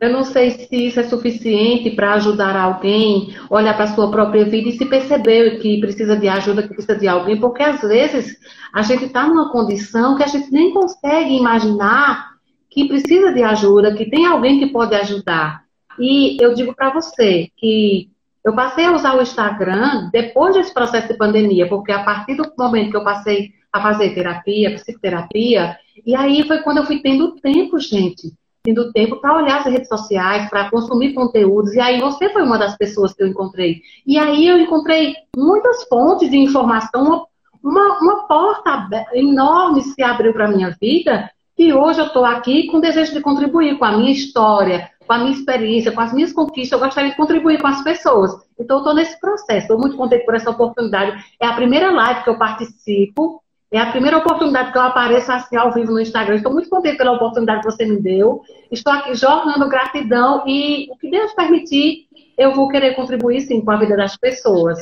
eu 0.00 0.10
não 0.10 0.24
sei 0.24 0.50
se 0.52 0.86
isso 0.86 0.98
é 0.98 1.02
suficiente 1.02 1.90
para 1.90 2.14
ajudar 2.14 2.56
alguém, 2.56 3.36
olhar 3.50 3.74
para 3.74 3.84
a 3.84 3.94
sua 3.94 4.10
própria 4.10 4.46
vida 4.46 4.70
e 4.70 4.78
se 4.78 4.86
perceber 4.86 5.58
que 5.58 5.78
precisa 5.78 6.16
de 6.16 6.26
ajuda, 6.26 6.62
que 6.62 6.72
precisa 6.72 6.96
de 6.96 7.06
alguém, 7.06 7.38
porque 7.38 7.62
às 7.62 7.82
vezes 7.82 8.38
a 8.72 8.80
gente 8.80 9.04
está 9.04 9.28
numa 9.28 9.52
condição 9.52 10.16
que 10.16 10.22
a 10.22 10.26
gente 10.26 10.50
nem 10.50 10.72
consegue 10.72 11.36
imaginar 11.36 12.30
que 12.70 12.88
precisa 12.88 13.30
de 13.30 13.42
ajuda, 13.42 13.94
que 13.94 14.08
tem 14.08 14.24
alguém 14.24 14.58
que 14.58 14.68
pode 14.68 14.94
ajudar. 14.94 15.64
E 15.98 16.42
eu 16.42 16.54
digo 16.54 16.74
para 16.74 16.88
você 16.88 17.50
que 17.54 18.08
eu 18.42 18.54
passei 18.54 18.86
a 18.86 18.92
usar 18.92 19.18
o 19.18 19.20
Instagram 19.20 20.08
depois 20.10 20.54
desse 20.54 20.72
processo 20.72 21.08
de 21.08 21.18
pandemia, 21.18 21.68
porque 21.68 21.92
a 21.92 22.02
partir 22.02 22.36
do 22.36 22.50
momento 22.56 22.90
que 22.90 22.96
eu 22.96 23.04
passei 23.04 23.50
a 23.70 23.82
fazer 23.82 24.14
terapia, 24.14 24.72
psicoterapia, 24.72 25.76
e 26.06 26.16
aí 26.16 26.42
foi 26.44 26.62
quando 26.62 26.78
eu 26.78 26.86
fui 26.86 27.02
tendo 27.02 27.32
tempo, 27.32 27.78
gente 27.78 28.32
tendo 28.62 28.92
tempo 28.92 29.16
para 29.16 29.36
olhar 29.36 29.58
as 29.58 29.64
redes 29.64 29.88
sociais, 29.88 30.48
para 30.50 30.70
consumir 30.70 31.14
conteúdos. 31.14 31.72
E 31.74 31.80
aí 31.80 32.00
você 32.00 32.28
foi 32.30 32.42
uma 32.42 32.58
das 32.58 32.76
pessoas 32.76 33.12
que 33.12 33.22
eu 33.22 33.26
encontrei. 33.26 33.80
E 34.06 34.18
aí 34.18 34.46
eu 34.46 34.58
encontrei 34.58 35.14
muitas 35.36 35.84
fontes 35.84 36.30
de 36.30 36.36
informação, 36.36 37.26
uma, 37.62 37.98
uma 38.00 38.26
porta 38.26 38.88
enorme 39.12 39.82
se 39.82 40.02
abriu 40.02 40.32
para 40.32 40.46
a 40.46 40.50
minha 40.50 40.76
vida, 40.80 41.30
e 41.60 41.74
hoje 41.74 42.00
eu 42.00 42.06
estou 42.06 42.24
aqui 42.24 42.68
com 42.68 42.78
o 42.78 42.80
desejo 42.80 43.12
de 43.12 43.20
contribuir 43.20 43.78
com 43.78 43.84
a 43.84 43.92
minha 43.92 44.10
história, 44.10 44.90
com 45.06 45.12
a 45.12 45.18
minha 45.18 45.32
experiência, 45.32 45.92
com 45.92 46.00
as 46.00 46.10
minhas 46.10 46.32
conquistas. 46.32 46.72
Eu 46.72 46.82
gostaria 46.82 47.10
de 47.10 47.16
contribuir 47.18 47.60
com 47.60 47.66
as 47.66 47.82
pessoas. 47.82 48.32
Então, 48.58 48.76
eu 48.76 48.80
estou 48.80 48.94
nesse 48.94 49.20
processo. 49.20 49.64
Estou 49.64 49.78
muito 49.78 49.94
contente 49.94 50.24
por 50.24 50.34
essa 50.34 50.48
oportunidade. 50.48 51.22
É 51.38 51.46
a 51.46 51.52
primeira 51.52 51.90
live 51.90 52.22
que 52.22 52.30
eu 52.30 52.38
participo. 52.38 53.42
É 53.72 53.78
a 53.78 53.90
primeira 53.92 54.18
oportunidade 54.18 54.72
que 54.72 54.78
eu 54.78 54.82
apareço 54.82 55.30
assim 55.30 55.56
ao 55.56 55.72
vivo 55.72 55.92
no 55.92 56.00
Instagram. 56.00 56.36
Estou 56.36 56.52
muito 56.52 56.68
contente 56.68 56.96
pela 56.96 57.12
oportunidade 57.12 57.60
que 57.60 57.70
você 57.70 57.86
me 57.86 58.00
deu. 58.00 58.42
Estou 58.70 58.92
aqui 58.92 59.14
jornando 59.14 59.68
gratidão 59.68 60.42
e 60.44 60.88
o 60.90 60.96
que 60.96 61.08
Deus 61.08 61.32
permitir, 61.34 62.08
eu 62.36 62.52
vou 62.52 62.68
querer 62.68 62.96
contribuir 62.96 63.42
sim 63.42 63.60
com 63.60 63.70
a 63.70 63.76
vida 63.76 63.96
das 63.96 64.16
pessoas. 64.16 64.78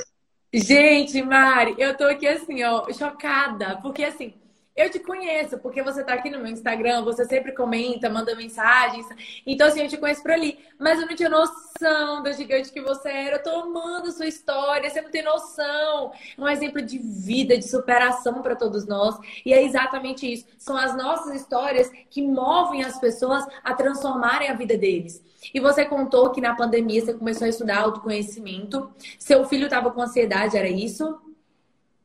Gente, 0.53 1.21
Mari, 1.23 1.75
eu 1.77 1.95
tô 1.95 2.05
aqui 2.05 2.27
assim, 2.27 2.65
ó, 2.65 2.91
chocada, 2.91 3.79
porque 3.83 4.03
assim, 4.03 4.33
Eu 4.79 4.89
te 4.89 5.01
conheço, 5.01 5.59
porque 5.59 5.83
você 5.83 6.05
tá 6.05 6.13
aqui 6.15 6.31
no 6.31 6.39
meu 6.39 6.53
Instagram, 6.53 7.03
você 7.03 7.25
sempre 7.25 7.51
comenta, 7.51 8.09
manda 8.09 8.37
mensagens. 8.37 9.05
Então, 9.45 9.67
assim, 9.67 9.81
eu 9.81 9.89
te 9.89 9.97
conheço 9.97 10.23
por 10.23 10.31
ali. 10.31 10.57
Mas 10.79 11.01
eu 11.01 11.07
não 11.09 11.17
tinha 11.17 11.29
noção 11.29 12.23
da 12.23 12.31
gigante 12.31 12.71
que 12.71 12.81
você 12.81 13.09
era. 13.09 13.37
Eu 13.39 13.43
tô 13.43 13.51
amando 13.51 14.13
sua 14.13 14.29
história, 14.29 14.89
você 14.89 15.01
não 15.01 15.11
tem 15.11 15.25
noção. 15.25 16.13
Um 16.39 16.49
exemplo 16.49 16.81
de 16.81 16.97
vida, 16.97 17.59
de 17.59 17.69
superação 17.69 18.41
para 18.41 18.55
todos 18.55 18.87
nós. 18.87 19.19
E 19.45 19.53
é 19.53 19.65
exatamente 19.65 20.33
isso. 20.33 20.47
São 20.57 20.77
as 20.77 20.97
nossas 20.97 21.35
histórias 21.35 21.91
que 22.09 22.23
movem 22.23 22.85
as 22.85 23.01
pessoas 23.01 23.45
a 23.65 23.75
transformarem 23.75 24.49
a 24.49 24.55
vida 24.55 24.79
deles. 24.79 25.21
E 25.53 25.59
você 25.59 25.85
contou 25.85 26.31
que 26.31 26.41
na 26.41 26.55
pandemia 26.55 27.05
você 27.05 27.15
começou 27.15 27.47
a 27.47 27.49
estudar 27.49 27.81
autoconhecimento. 27.81 28.89
Seu 29.19 29.45
filho 29.45 29.65
estava 29.65 29.91
com 29.91 30.01
ansiedade, 30.01 30.57
era 30.57 30.69
isso? 30.69 31.19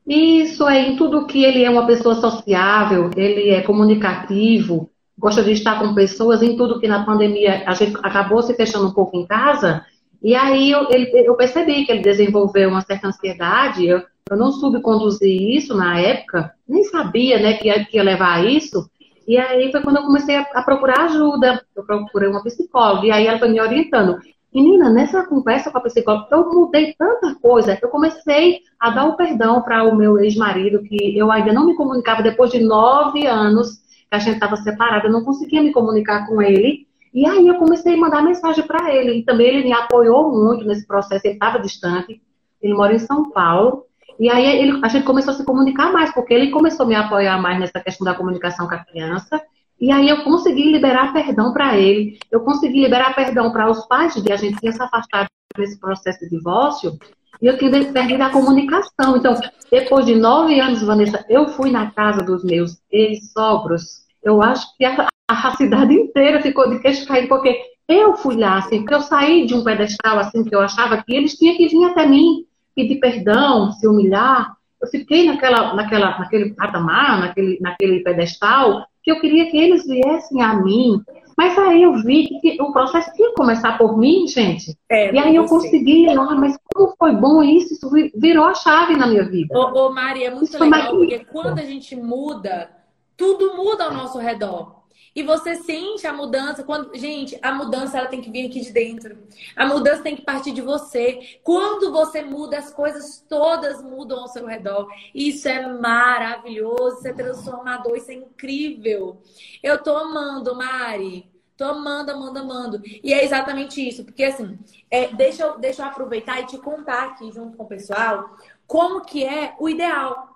Isso 0.06 0.68
é 0.68 0.80
em 0.80 0.96
tudo 0.96 1.26
que 1.26 1.42
ele 1.42 1.64
é 1.64 1.70
uma 1.70 1.86
pessoa 1.86 2.14
sociável, 2.14 3.10
ele 3.16 3.50
é 3.50 3.62
comunicativo, 3.62 4.90
gosta 5.18 5.42
de 5.42 5.52
estar 5.52 5.78
com 5.78 5.94
pessoas, 5.94 6.42
em 6.42 6.56
tudo 6.56 6.78
que 6.78 6.86
na 6.86 7.04
pandemia 7.04 7.62
a 7.66 7.72
gente 7.72 7.96
acabou 8.02 8.42
se 8.42 8.54
fechando 8.54 8.88
um 8.88 8.92
pouco 8.92 9.16
em 9.16 9.26
casa. 9.26 9.84
E 10.22 10.34
aí 10.34 10.70
eu, 10.70 10.88
ele, 10.90 11.10
eu 11.26 11.34
percebi 11.36 11.84
que 11.84 11.92
ele 11.92 12.02
desenvolveu 12.02 12.68
uma 12.68 12.82
certa 12.82 13.08
ansiedade. 13.08 13.86
Eu, 13.86 14.02
eu 14.30 14.36
não 14.36 14.52
soube 14.52 14.80
conduzir 14.80 15.56
isso 15.56 15.74
na 15.74 15.98
época, 15.98 16.52
nem 16.68 16.82
sabia 16.84 17.38
né, 17.38 17.54
que, 17.54 17.68
ia, 17.68 17.84
que 17.84 17.96
ia 17.96 18.02
levar 18.02 18.38
a 18.38 18.44
isso. 18.44 18.90
E 19.26 19.38
aí 19.38 19.70
foi 19.70 19.80
quando 19.82 19.96
eu 19.96 20.02
comecei 20.02 20.36
a, 20.36 20.42
a, 20.54 20.62
procurar 20.62 21.04
ajuda. 21.04 21.64
Eu 21.74 21.84
procurei 21.84 22.28
uma 22.28 22.42
psicóloga, 22.42 23.06
e 23.06 23.10
aí 23.10 23.26
ela 23.26 23.38
foi 23.38 23.48
me 23.48 23.60
orientando. 23.60 24.18
Menina, 24.54 24.88
nessa 24.88 25.26
conversa 25.26 25.68
com 25.68 25.78
a 25.78 25.80
psicóloga, 25.80 26.28
eu 26.30 26.48
mudei 26.48 26.94
tanta 26.96 27.34
coisa. 27.34 27.76
Eu 27.82 27.88
comecei 27.88 28.60
a 28.78 28.90
dar 28.90 29.06
o 29.06 29.16
perdão 29.16 29.60
para 29.60 29.82
o 29.82 29.96
meu 29.96 30.16
ex-marido, 30.20 30.80
que 30.84 31.18
eu 31.18 31.32
ainda 31.32 31.52
não 31.52 31.66
me 31.66 31.74
comunicava 31.74 32.22
depois 32.22 32.52
de 32.52 32.60
nove 32.60 33.26
anos 33.26 33.78
que 34.08 34.14
a 34.14 34.18
gente 34.20 34.34
estava 34.34 34.56
separada, 34.56 35.08
eu 35.08 35.12
não 35.12 35.24
conseguia 35.24 35.60
me 35.60 35.72
comunicar 35.72 36.28
com 36.28 36.40
ele. 36.40 36.86
E 37.12 37.26
aí 37.26 37.48
eu 37.48 37.56
comecei 37.56 37.94
a 37.94 37.96
mandar 37.96 38.22
mensagem 38.22 38.64
para 38.64 38.94
ele. 38.94 39.18
E 39.18 39.24
também 39.24 39.48
ele 39.48 39.64
me 39.64 39.72
apoiou 39.72 40.30
muito 40.30 40.64
nesse 40.64 40.86
processo, 40.86 41.26
ele 41.26 41.34
estava 41.34 41.58
distante. 41.58 42.22
Ele 42.62 42.74
mora 42.74 42.94
em 42.94 42.98
São 43.00 43.30
Paulo. 43.30 43.86
E 44.20 44.30
aí 44.30 44.44
ele, 44.44 44.80
a 44.84 44.88
gente 44.88 45.04
começou 45.04 45.32
a 45.32 45.36
se 45.36 45.44
comunicar 45.44 45.92
mais, 45.92 46.14
porque 46.14 46.32
ele 46.32 46.52
começou 46.52 46.86
a 46.86 46.88
me 46.88 46.94
apoiar 46.94 47.40
mais 47.42 47.58
nessa 47.58 47.80
questão 47.80 48.04
da 48.04 48.14
comunicação 48.14 48.68
com 48.68 48.74
a 48.74 48.84
criança. 48.84 49.42
E 49.84 49.92
aí 49.92 50.08
eu 50.08 50.24
consegui 50.24 50.72
liberar 50.72 51.12
perdão 51.12 51.52
para 51.52 51.76
ele, 51.76 52.18
eu 52.32 52.40
consegui 52.40 52.80
liberar 52.80 53.14
perdão 53.14 53.52
para 53.52 53.70
os 53.70 53.84
pais 53.84 54.14
de 54.14 54.32
a 54.32 54.36
gente 54.36 54.58
tinha 54.58 54.72
se 54.72 54.82
afastado 54.82 55.28
desse 55.54 55.78
processo 55.78 56.20
de 56.20 56.30
divórcio, 56.30 56.98
e 57.42 57.46
eu 57.46 57.58
tinha 57.58 57.70
perdido 57.92 58.22
a 58.22 58.30
comunicação. 58.30 59.14
Então, 59.14 59.38
depois 59.70 60.06
de 60.06 60.14
nove 60.14 60.58
anos, 60.58 60.80
Vanessa, 60.80 61.22
eu 61.28 61.48
fui 61.50 61.70
na 61.70 61.90
casa 61.90 62.22
dos 62.22 62.42
meus 62.42 62.80
ex-sogros. 62.90 64.06
Eu 64.22 64.40
acho 64.40 64.74
que 64.78 64.86
a, 64.86 65.06
a 65.28 65.50
cidade 65.54 65.92
inteira 65.92 66.40
ficou 66.40 66.70
de 66.70 66.78
queixo 66.78 67.06
caído, 67.06 67.28
porque 67.28 67.54
eu 67.86 68.16
fui 68.16 68.36
lá, 68.36 68.60
assim, 68.60 68.78
porque 68.78 68.94
eu 68.94 69.02
saí 69.02 69.44
de 69.44 69.52
um 69.52 69.62
pedestal, 69.62 70.18
assim, 70.18 70.44
que 70.44 70.56
eu 70.56 70.62
achava 70.62 71.02
que 71.02 71.14
eles 71.14 71.36
tinham 71.36 71.58
que 71.58 71.68
vir 71.68 71.84
até 71.84 72.06
mim 72.06 72.46
pedir 72.74 73.00
perdão, 73.00 73.70
se 73.72 73.86
humilhar. 73.86 74.56
Eu 74.80 74.88
fiquei 74.88 75.26
naquela, 75.26 75.74
naquela, 75.74 76.18
naquele 76.18 76.54
patamar, 76.54 77.20
naquele, 77.20 77.58
naquele 77.60 78.00
pedestal, 78.00 78.86
que 79.04 79.12
eu 79.12 79.20
queria 79.20 79.50
que 79.50 79.56
eles 79.56 79.86
viessem 79.86 80.42
a 80.42 80.54
mim. 80.54 81.00
Mas 81.36 81.58
aí 81.58 81.82
eu 81.82 81.94
vi 82.02 82.26
que 82.40 82.56
o 82.62 82.72
processo 82.72 83.12
tinha 83.12 83.28
que 83.28 83.34
começar 83.34 83.76
por 83.76 83.98
mim, 83.98 84.26
gente. 84.26 84.76
É, 84.88 85.12
e 85.12 85.18
aí 85.18 85.36
eu 85.36 85.44
consegui, 85.46 86.08
ah, 86.08 86.34
mas 86.34 86.56
como 86.72 86.94
foi 86.96 87.12
bom 87.12 87.42
isso, 87.42 87.74
isso 87.74 87.90
virou 88.16 88.46
a 88.46 88.54
chave 88.54 88.96
na 88.96 89.06
minha 89.06 89.24
vida. 89.24 89.56
Ô, 89.56 89.86
ô 89.86 89.92
Mari, 89.92 90.24
é 90.24 90.30
muito 90.30 90.44
isso 90.44 90.62
legal, 90.62 90.96
porque 90.96 91.18
quando 91.26 91.58
a 91.58 91.64
gente 91.64 91.94
muda, 91.96 92.70
tudo 93.16 93.56
muda 93.56 93.84
ao 93.84 93.92
nosso 93.92 94.18
redor. 94.18 94.83
E 95.14 95.22
você 95.22 95.54
sente 95.54 96.06
a 96.06 96.12
mudança 96.12 96.64
quando, 96.64 96.94
gente, 96.96 97.38
a 97.40 97.52
mudança 97.52 97.98
ela 97.98 98.08
tem 98.08 98.20
que 98.20 98.30
vir 98.30 98.46
aqui 98.46 98.60
de 98.60 98.72
dentro. 98.72 99.16
A 99.54 99.64
mudança 99.66 100.02
tem 100.02 100.16
que 100.16 100.22
partir 100.22 100.52
de 100.52 100.60
você. 100.60 101.38
Quando 101.42 101.92
você 101.92 102.22
muda, 102.22 102.58
as 102.58 102.72
coisas 102.72 103.24
todas 103.28 103.80
mudam 103.82 104.20
ao 104.20 104.28
seu 104.28 104.46
redor. 104.46 104.88
Isso 105.14 105.48
é 105.48 105.66
maravilhoso, 105.66 106.98
isso 106.98 107.08
é 107.08 107.12
transformador, 107.12 107.96
isso 107.96 108.10
é 108.10 108.14
incrível. 108.14 109.22
Eu 109.62 109.82
tô 109.82 109.96
amando, 109.96 110.54
Mari. 110.54 111.32
Tô 111.56 111.64
amando, 111.66 112.10
amando, 112.10 112.38
amando. 112.40 112.82
E 112.84 113.14
é 113.14 113.24
exatamente 113.24 113.86
isso, 113.86 114.04
porque 114.04 114.24
assim, 114.24 114.58
é, 114.90 115.06
deixa, 115.14 115.44
eu, 115.44 115.56
deixa 115.56 115.82
eu 115.82 115.86
aproveitar 115.86 116.40
e 116.40 116.46
te 116.46 116.58
contar 116.58 117.04
aqui 117.04 117.30
junto 117.30 117.56
com 117.56 117.62
o 117.62 117.68
pessoal 117.68 118.36
como 118.66 119.02
que 119.02 119.24
é 119.24 119.54
o 119.60 119.68
ideal. 119.68 120.33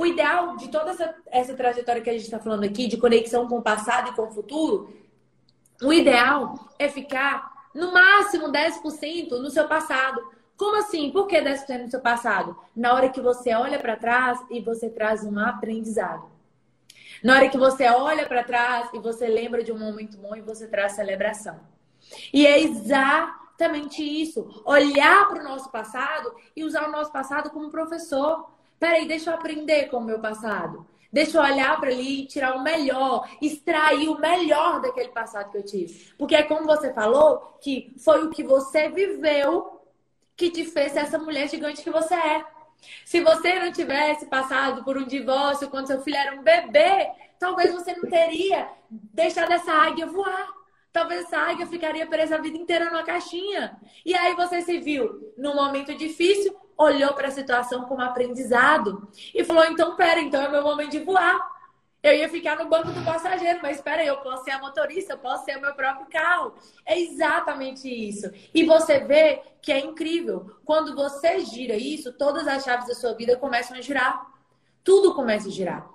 O 0.00 0.06
ideal 0.06 0.56
de 0.56 0.68
toda 0.68 0.92
essa, 0.92 1.14
essa 1.26 1.52
trajetória 1.52 2.00
que 2.00 2.08
a 2.08 2.14
gente 2.14 2.22
está 2.22 2.38
falando 2.38 2.64
aqui, 2.64 2.86
de 2.86 2.96
conexão 2.96 3.46
com 3.46 3.58
o 3.58 3.62
passado 3.62 4.08
e 4.08 4.14
com 4.14 4.22
o 4.22 4.30
futuro, 4.30 4.96
o 5.82 5.92
ideal 5.92 6.54
é 6.78 6.88
ficar 6.88 7.68
no 7.74 7.92
máximo 7.92 8.50
10% 8.50 9.28
no 9.32 9.50
seu 9.50 9.68
passado. 9.68 10.18
Como 10.56 10.78
assim? 10.78 11.10
Por 11.10 11.26
que 11.26 11.38
10% 11.38 11.82
no 11.82 11.90
seu 11.90 12.00
passado? 12.00 12.56
Na 12.74 12.94
hora 12.94 13.10
que 13.10 13.20
você 13.20 13.52
olha 13.52 13.78
para 13.78 13.94
trás 13.94 14.42
e 14.48 14.58
você 14.58 14.88
traz 14.88 15.22
um 15.22 15.38
aprendizado. 15.38 16.30
Na 17.22 17.34
hora 17.34 17.50
que 17.50 17.58
você 17.58 17.86
olha 17.86 18.24
para 18.24 18.42
trás 18.42 18.88
e 18.94 18.98
você 18.98 19.28
lembra 19.28 19.62
de 19.62 19.70
um 19.70 19.78
momento 19.78 20.16
bom 20.16 20.34
e 20.34 20.40
você 20.40 20.66
traz 20.66 20.92
celebração. 20.92 21.60
E 22.32 22.46
é 22.46 22.58
exatamente 22.58 24.02
isso. 24.02 24.62
Olhar 24.64 25.28
para 25.28 25.40
o 25.40 25.44
nosso 25.44 25.70
passado 25.70 26.34
e 26.56 26.64
usar 26.64 26.88
o 26.88 26.90
nosso 26.90 27.12
passado 27.12 27.50
como 27.50 27.68
professor. 27.68 28.58
Peraí, 28.80 29.06
deixa 29.06 29.30
eu 29.30 29.34
aprender 29.34 29.90
com 29.90 29.98
o 29.98 30.04
meu 30.04 30.18
passado. 30.18 30.86
Deixa 31.12 31.36
eu 31.36 31.42
olhar 31.42 31.78
para 31.78 31.90
ali 31.90 32.22
e 32.22 32.26
tirar 32.26 32.56
o 32.56 32.62
melhor, 32.62 33.28
extrair 33.42 34.08
o 34.08 34.18
melhor 34.18 34.80
daquele 34.80 35.08
passado 35.10 35.50
que 35.50 35.58
eu 35.58 35.64
tive. 35.64 36.12
Porque 36.16 36.34
é 36.34 36.42
como 36.42 36.64
você 36.64 36.92
falou, 36.92 37.58
que 37.60 37.94
foi 37.98 38.24
o 38.24 38.30
que 38.30 38.42
você 38.42 38.88
viveu 38.88 39.80
que 40.36 40.50
te 40.50 40.64
fez 40.64 40.96
essa 40.96 41.18
mulher 41.18 41.48
gigante 41.50 41.82
que 41.82 41.90
você 41.90 42.14
é. 42.14 42.44
Se 43.04 43.20
você 43.20 43.58
não 43.58 43.70
tivesse 43.70 44.24
passado 44.26 44.82
por 44.82 44.96
um 44.96 45.04
divórcio 45.04 45.68
quando 45.68 45.88
seu 45.88 46.00
filho 46.00 46.16
era 46.16 46.34
um 46.34 46.42
bebê, 46.42 47.10
talvez 47.38 47.72
você 47.74 47.94
não 47.94 48.08
teria 48.08 48.70
deixado 48.88 49.52
essa 49.52 49.72
águia 49.72 50.06
voar. 50.06 50.48
Talvez 50.92 51.22
essa 51.22 51.38
águia 51.38 51.66
ficaria 51.66 52.06
presa 52.06 52.36
a 52.36 52.40
vida 52.40 52.56
inteira 52.56 52.86
numa 52.86 53.02
caixinha. 53.02 53.78
E 54.04 54.14
aí 54.14 54.34
você 54.34 54.62
se 54.62 54.78
viu 54.78 55.34
num 55.36 55.54
momento 55.54 55.94
difícil, 55.94 56.56
olhou 56.80 57.12
para 57.12 57.28
a 57.28 57.30
situação 57.30 57.84
como 57.84 58.00
aprendizado 58.00 59.06
e 59.34 59.44
falou: 59.44 59.64
então, 59.66 59.96
pera, 59.96 60.20
então 60.20 60.42
é 60.42 60.48
meu 60.48 60.62
momento 60.62 60.90
de 60.90 61.00
voar. 61.00 61.38
Eu 62.02 62.14
ia 62.14 62.30
ficar 62.30 62.56
no 62.56 62.66
banco 62.66 62.90
do 62.90 63.04
passageiro, 63.04 63.58
mas 63.62 63.76
espera 63.76 64.00
aí, 64.00 64.06
eu 64.06 64.16
posso 64.18 64.42
ser 64.42 64.52
a 64.52 64.58
motorista, 64.58 65.12
eu 65.12 65.18
posso 65.18 65.44
ser 65.44 65.58
o 65.58 65.60
meu 65.60 65.74
próprio 65.74 66.06
carro. 66.06 66.54
É 66.86 66.98
exatamente 66.98 67.86
isso. 67.86 68.30
E 68.54 68.64
você 68.64 69.00
vê 69.00 69.42
que 69.60 69.70
é 69.70 69.78
incrível. 69.78 70.50
Quando 70.64 70.94
você 70.94 71.40
gira 71.40 71.76
isso, 71.76 72.14
todas 72.14 72.48
as 72.48 72.64
chaves 72.64 72.88
da 72.88 72.94
sua 72.94 73.12
vida 73.12 73.36
começam 73.36 73.76
a 73.76 73.82
girar. 73.82 74.26
Tudo 74.82 75.14
começa 75.14 75.48
a 75.48 75.52
girar. 75.52 75.86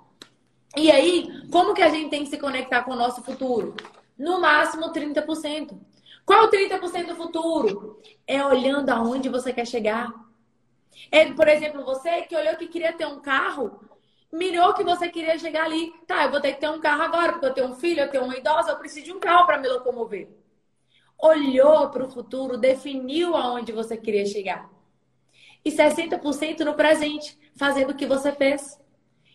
E 0.76 0.92
aí, 0.92 1.28
como 1.50 1.74
que 1.74 1.82
a 1.82 1.88
gente 1.88 2.08
tem 2.08 2.22
que 2.22 2.30
se 2.30 2.38
conectar 2.38 2.84
com 2.84 2.92
o 2.92 2.96
nosso 2.96 3.24
futuro? 3.24 3.74
No 4.16 4.40
máximo 4.40 4.92
30%. 4.92 5.76
Qual 6.24 6.40
é 6.40 6.44
o 6.44 6.50
30% 6.50 7.06
do 7.06 7.16
futuro? 7.16 8.00
É 8.24 8.44
olhando 8.44 8.90
aonde 8.90 9.28
você 9.28 9.52
quer 9.52 9.66
chegar. 9.66 10.25
É, 11.10 11.32
por 11.32 11.48
exemplo, 11.48 11.84
você 11.84 12.22
que 12.22 12.36
olhou 12.36 12.56
que 12.56 12.68
queria 12.68 12.92
ter 12.92 13.06
um 13.06 13.20
carro, 13.20 13.80
mirou 14.32 14.74
que 14.74 14.84
você 14.84 15.08
queria 15.08 15.38
chegar 15.38 15.64
ali. 15.64 15.92
Tá, 16.06 16.24
eu 16.24 16.30
vou 16.30 16.40
ter 16.40 16.54
que 16.54 16.60
ter 16.60 16.70
um 16.70 16.80
carro 16.80 17.02
agora, 17.02 17.32
porque 17.32 17.46
eu 17.46 17.54
tenho 17.54 17.68
um 17.68 17.74
filho, 17.74 18.00
eu 18.00 18.10
tenho 18.10 18.24
uma 18.24 18.36
idosa, 18.36 18.70
eu 18.70 18.78
preciso 18.78 19.06
de 19.06 19.12
um 19.12 19.20
carro 19.20 19.46
para 19.46 19.58
me 19.58 19.68
locomover. 19.68 20.28
Olhou 21.18 21.88
para 21.90 22.04
o 22.04 22.10
futuro, 22.10 22.58
definiu 22.58 23.34
aonde 23.36 23.72
você 23.72 23.96
queria 23.96 24.26
chegar. 24.26 24.68
E 25.64 25.70
60% 25.70 26.60
no 26.60 26.74
presente, 26.74 27.36
fazendo 27.56 27.90
o 27.90 27.96
que 27.96 28.06
você 28.06 28.32
fez. 28.32 28.78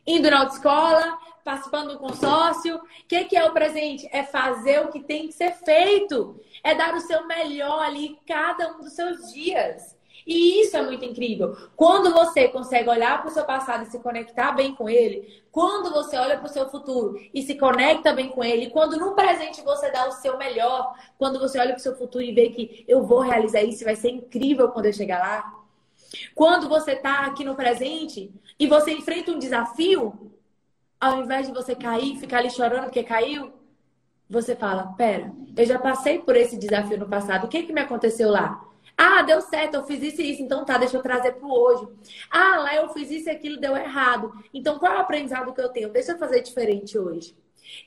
Indo 0.05 0.29
na 0.29 0.39
autoescola, 0.39 1.19
participando 1.43 1.93
do 1.93 1.99
consórcio. 1.99 2.77
O 2.77 3.07
que, 3.07 3.25
que 3.25 3.35
é 3.35 3.45
o 3.45 3.51
presente? 3.51 4.07
É 4.11 4.23
fazer 4.23 4.81
o 4.81 4.89
que 4.89 5.01
tem 5.01 5.27
que 5.27 5.33
ser 5.33 5.51
feito. 5.51 6.39
É 6.63 6.73
dar 6.75 6.95
o 6.95 7.01
seu 7.01 7.27
melhor 7.27 7.83
ali 7.83 8.17
cada 8.25 8.73
um 8.73 8.81
dos 8.81 8.93
seus 8.93 9.33
dias. 9.33 9.95
E 10.25 10.61
isso 10.61 10.77
é 10.77 10.81
muito 10.81 11.03
incrível. 11.03 11.55
Quando 11.75 12.13
você 12.13 12.47
consegue 12.47 12.89
olhar 12.89 13.21
para 13.21 13.29
o 13.29 13.33
seu 13.33 13.43
passado 13.43 13.83
e 13.83 13.91
se 13.91 13.99
conectar 13.99 14.51
bem 14.51 14.75
com 14.75 14.89
ele, 14.89 15.43
quando 15.51 15.91
você 15.91 16.17
olha 16.17 16.37
para 16.37 16.45
o 16.45 16.53
seu 16.53 16.69
futuro 16.69 17.19
e 17.33 17.41
se 17.41 17.55
conecta 17.55 18.13
bem 18.13 18.29
com 18.29 18.43
ele, 18.43 18.69
quando 18.69 18.97
no 18.97 19.13
presente 19.13 19.61
você 19.61 19.91
dá 19.91 20.07
o 20.07 20.11
seu 20.11 20.37
melhor, 20.37 20.95
quando 21.17 21.39
você 21.39 21.59
olha 21.59 21.71
para 21.71 21.79
o 21.79 21.83
seu 21.83 21.95
futuro 21.95 22.23
e 22.23 22.33
vê 22.33 22.49
que 22.49 22.85
eu 22.87 23.03
vou 23.03 23.19
realizar 23.19 23.61
isso, 23.61 23.83
vai 23.83 23.95
ser 23.95 24.09
incrível 24.09 24.69
quando 24.69 24.85
eu 24.85 24.93
chegar 24.93 25.19
lá. 25.19 25.61
Quando 26.35 26.67
você 26.67 26.91
está 26.91 27.25
aqui 27.25 27.43
no 27.43 27.55
presente 27.55 28.31
e 28.59 28.67
você 28.67 28.91
enfrenta 28.91 29.31
um 29.31 29.39
desafio, 29.39 30.31
ao 30.99 31.19
invés 31.23 31.47
de 31.47 31.53
você 31.53 31.73
cair, 31.73 32.17
ficar 32.17 32.39
ali 32.39 32.49
chorando 32.49 32.83
porque 32.83 33.03
caiu, 33.03 33.51
você 34.29 34.55
fala: 34.55 34.93
Pera, 34.97 35.33
eu 35.57 35.65
já 35.65 35.79
passei 35.79 36.19
por 36.19 36.35
esse 36.35 36.57
desafio 36.57 36.97
no 36.97 37.07
passado, 37.07 37.45
o 37.45 37.47
que, 37.47 37.63
que 37.63 37.73
me 37.73 37.81
aconteceu 37.81 38.29
lá? 38.29 38.70
Ah, 39.03 39.23
deu 39.23 39.41
certo, 39.41 39.73
eu 39.73 39.83
fiz 39.83 39.99
isso 40.03 40.21
e 40.21 40.31
isso, 40.31 40.43
então 40.43 40.63
tá, 40.63 40.77
deixa 40.77 40.95
eu 40.95 41.01
trazer 41.01 41.31
pro 41.31 41.51
hoje. 41.51 41.87
Ah, 42.29 42.57
lá 42.59 42.75
eu 42.75 42.87
fiz 42.89 43.09
isso 43.09 43.29
e 43.29 43.31
aquilo 43.31 43.59
deu 43.59 43.75
errado. 43.75 44.31
Então 44.53 44.77
qual 44.77 44.93
é 44.93 44.97
o 44.97 44.99
aprendizado 44.99 45.51
que 45.55 45.59
eu 45.59 45.69
tenho? 45.69 45.89
Deixa 45.89 46.11
eu 46.11 46.19
fazer 46.19 46.41
diferente 46.41 46.99
hoje. 46.99 47.35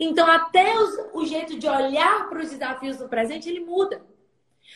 Então 0.00 0.26
até 0.26 0.76
os, 0.76 1.10
o 1.12 1.24
jeito 1.24 1.56
de 1.56 1.68
olhar 1.68 2.28
para 2.28 2.40
os 2.40 2.50
desafios 2.50 2.96
do 2.96 3.08
presente, 3.08 3.48
ele 3.48 3.60
muda. 3.60 4.02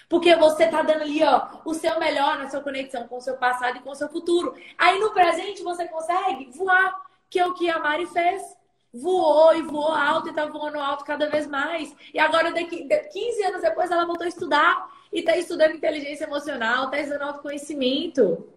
Porque 0.08 0.36
você 0.36 0.68
tá 0.68 0.80
dando 0.80 1.02
ali, 1.02 1.24
ó, 1.24 1.60
o 1.64 1.74
seu 1.74 1.98
melhor 1.98 2.38
na 2.38 2.48
sua 2.48 2.60
conexão 2.60 3.08
com 3.08 3.16
o 3.16 3.20
seu 3.20 3.36
passado 3.36 3.78
e 3.78 3.80
com 3.80 3.90
o 3.90 3.96
seu 3.96 4.08
futuro. 4.08 4.54
Aí 4.78 5.00
no 5.00 5.10
presente 5.12 5.64
você 5.64 5.88
consegue 5.88 6.52
voar, 6.52 7.02
que 7.28 7.40
é 7.40 7.46
o 7.48 7.54
que 7.54 7.68
a 7.68 7.80
Mari 7.80 8.06
fez 8.06 8.56
voou 8.94 9.54
e 9.54 9.62
voou 9.62 9.92
alto 9.92 10.28
e 10.28 10.32
tá 10.32 10.46
voando 10.46 10.78
alto 10.78 11.04
cada 11.04 11.28
vez 11.28 11.46
mais. 11.46 11.94
E 12.14 12.18
agora, 12.18 12.52
daqui 12.52 12.86
15 12.86 13.42
anos 13.44 13.60
depois, 13.60 13.90
ela 13.90 14.06
voltou 14.06 14.24
a 14.24 14.28
estudar 14.28 14.97
e 15.12 15.22
tá 15.22 15.36
estudando 15.36 15.74
inteligência 15.74 16.24
emocional, 16.24 16.90
tá 16.90 16.98
estudando 17.00 17.22
autoconhecimento. 17.22 18.48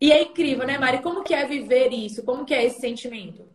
E 0.00 0.12
é 0.12 0.22
incrível, 0.22 0.66
né, 0.66 0.78
Mari? 0.78 1.02
Como 1.02 1.22
que 1.22 1.34
é 1.34 1.44
viver 1.44 1.92
isso? 1.92 2.22
Como 2.22 2.44
que 2.44 2.54
é 2.54 2.64
esse 2.64 2.80
sentimento? 2.80 3.46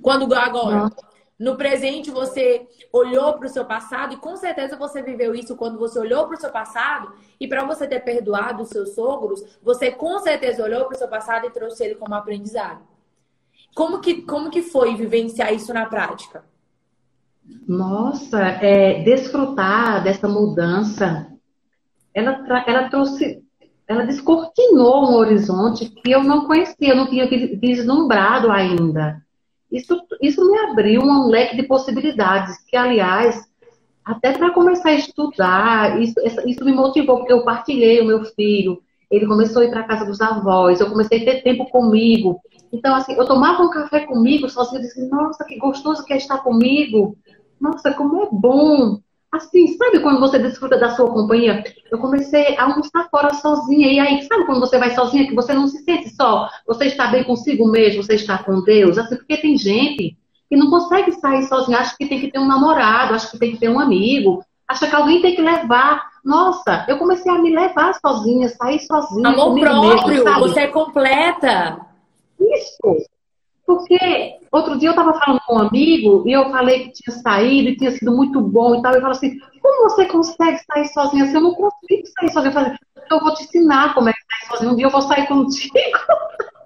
Quando 0.00 0.32
agora, 0.34 0.90
no 1.38 1.56
presente, 1.56 2.10
você 2.10 2.66
olhou 2.92 3.34
para 3.34 3.46
o 3.46 3.50
seu 3.50 3.64
passado 3.64 4.14
e 4.14 4.16
com 4.16 4.36
certeza 4.36 4.76
você 4.76 5.02
viveu 5.02 5.34
isso 5.34 5.56
quando 5.56 5.78
você 5.78 5.98
olhou 5.98 6.26
para 6.26 6.36
o 6.36 6.40
seu 6.40 6.50
passado 6.50 7.12
e 7.38 7.46
para 7.46 7.64
você 7.64 7.86
ter 7.86 8.00
perdoado 8.00 8.62
os 8.62 8.70
seus 8.70 8.94
sogros, 8.94 9.44
você 9.62 9.90
com 9.90 10.18
certeza 10.20 10.62
olhou 10.62 10.86
para 10.86 10.94
o 10.94 10.98
seu 10.98 11.08
passado 11.08 11.46
e 11.46 11.50
trouxe 11.50 11.84
ele 11.84 11.94
como 11.94 12.14
aprendizado. 12.14 12.82
Como 13.74 14.00
que, 14.00 14.22
como 14.22 14.50
que 14.50 14.62
foi 14.62 14.96
vivenciar 14.96 15.52
isso 15.52 15.72
na 15.72 15.86
prática? 15.86 16.44
Nossa, 17.66 18.40
é, 18.40 19.02
desfrutar 19.02 20.02
dessa 20.02 20.28
mudança, 20.28 21.28
ela, 22.14 22.44
ela 22.66 22.88
trouxe, 22.88 23.42
ela 23.86 24.04
descortinou 24.04 25.10
um 25.10 25.14
horizonte 25.14 25.88
que 25.88 26.10
eu 26.10 26.22
não 26.22 26.46
conhecia, 26.46 26.90
eu 26.90 26.96
não 26.96 27.08
tinha 27.08 27.28
vislumbrado 27.28 28.50
ainda. 28.50 29.22
Isso, 29.70 30.00
isso 30.20 30.44
me 30.50 30.58
abriu 30.58 31.00
um 31.02 31.28
leque 31.28 31.56
de 31.56 31.62
possibilidades, 31.62 32.58
que, 32.66 32.76
aliás, 32.76 33.48
até 34.04 34.32
para 34.32 34.50
começar 34.50 34.90
a 34.90 34.94
estudar, 34.94 36.00
isso, 36.02 36.14
isso 36.46 36.64
me 36.64 36.72
motivou, 36.72 37.18
porque 37.18 37.32
eu 37.32 37.44
partilhei 37.44 38.00
o 38.00 38.06
meu 38.06 38.24
filho, 38.24 38.82
ele 39.08 39.26
começou 39.26 39.62
a 39.62 39.64
ir 39.64 39.70
para 39.70 39.80
a 39.80 39.86
casa 39.86 40.04
dos 40.04 40.20
avós, 40.20 40.80
eu 40.80 40.90
comecei 40.90 41.22
a 41.22 41.24
ter 41.24 41.42
tempo 41.42 41.66
comigo, 41.70 42.40
então, 42.72 42.94
assim, 42.94 43.14
eu 43.14 43.26
tomava 43.26 43.62
um 43.62 43.70
café 43.70 44.00
comigo 44.06 44.48
sozinha, 44.48 44.80
disse, 44.80 45.08
nossa, 45.08 45.44
que 45.44 45.58
gostoso 45.58 46.04
que 46.04 46.12
é 46.12 46.16
estar 46.16 46.38
comigo. 46.38 47.16
Nossa, 47.60 47.92
como 47.92 48.22
é 48.22 48.28
bom. 48.30 49.00
Assim, 49.30 49.76
sabe 49.76 50.00
quando 50.00 50.18
você 50.18 50.38
desfruta 50.38 50.76
da 50.76 50.90
sua 50.96 51.08
companhia? 51.08 51.62
Eu 51.90 51.98
comecei 51.98 52.56
a 52.56 52.64
almoçar 52.64 53.08
fora 53.10 53.32
sozinha. 53.34 53.92
E 53.92 54.00
aí, 54.00 54.22
sabe 54.22 54.44
quando 54.44 54.58
você 54.58 54.76
vai 54.78 54.92
sozinha, 54.94 55.28
que 55.28 55.34
você 55.34 55.52
não 55.52 55.68
se 55.68 55.84
sente 55.84 56.10
só? 56.10 56.48
Você 56.66 56.86
está 56.86 57.06
bem 57.08 57.22
consigo 57.22 57.68
mesmo, 57.68 58.02
você 58.02 58.14
está 58.14 58.38
com 58.38 58.62
Deus. 58.62 58.98
Assim, 58.98 59.16
porque 59.16 59.36
tem 59.36 59.56
gente 59.56 60.16
que 60.48 60.56
não 60.56 60.68
consegue 60.68 61.12
sair 61.12 61.44
sozinha, 61.44 61.78
acha 61.78 61.96
que 61.96 62.08
tem 62.08 62.20
que 62.20 62.32
ter 62.32 62.40
um 62.40 62.48
namorado, 62.48 63.14
acha 63.14 63.30
que 63.30 63.38
tem 63.38 63.52
que 63.52 63.58
ter 63.58 63.68
um 63.68 63.78
amigo, 63.78 64.44
acha 64.66 64.88
que 64.88 64.96
alguém 64.96 65.22
tem 65.22 65.36
que 65.36 65.42
levar. 65.42 66.10
Nossa, 66.24 66.84
eu 66.88 66.98
comecei 66.98 67.30
a 67.30 67.38
me 67.38 67.54
levar 67.54 67.94
sozinha, 67.94 68.48
sair 68.48 68.80
sozinha. 68.80 69.28
Amor 69.28 69.60
próprio, 69.60 70.24
mesmo, 70.24 70.40
você 70.40 70.60
é 70.60 70.66
completa. 70.66 71.86
Isso. 72.40 73.06
Porque 73.70 74.40
outro 74.50 74.76
dia 74.76 74.88
eu 74.88 74.90
estava 74.90 75.14
falando 75.14 75.40
com 75.46 75.54
um 75.54 75.60
amigo 75.60 76.24
e 76.26 76.32
eu 76.32 76.50
falei 76.50 76.88
que 76.88 76.92
tinha 76.92 77.16
saído 77.18 77.68
e 77.68 77.76
tinha 77.76 77.92
sido 77.92 78.10
muito 78.10 78.40
bom 78.40 78.74
e 78.74 78.82
tal. 78.82 78.96
E 78.96 79.00
falo 79.00 79.12
assim: 79.12 79.38
como 79.62 79.88
você 79.88 80.06
consegue 80.06 80.58
sair 80.66 80.88
sozinha? 80.88 81.22
Assim, 81.22 81.34
eu 81.34 81.40
não 81.40 81.54
consigo 81.54 82.02
sair 82.18 82.32
sozinha. 82.32 82.50
Eu 82.50 82.54
falei: 82.54 82.72
eu 83.08 83.20
vou 83.20 83.32
te 83.34 83.44
ensinar 83.44 83.94
como 83.94 84.08
é 84.08 84.12
que 84.12 84.18
sai 84.18 84.48
sozinha. 84.48 84.72
Um 84.72 84.76
dia 84.76 84.86
eu 84.86 84.90
vou 84.90 85.02
sair 85.02 85.24
contigo. 85.28 85.74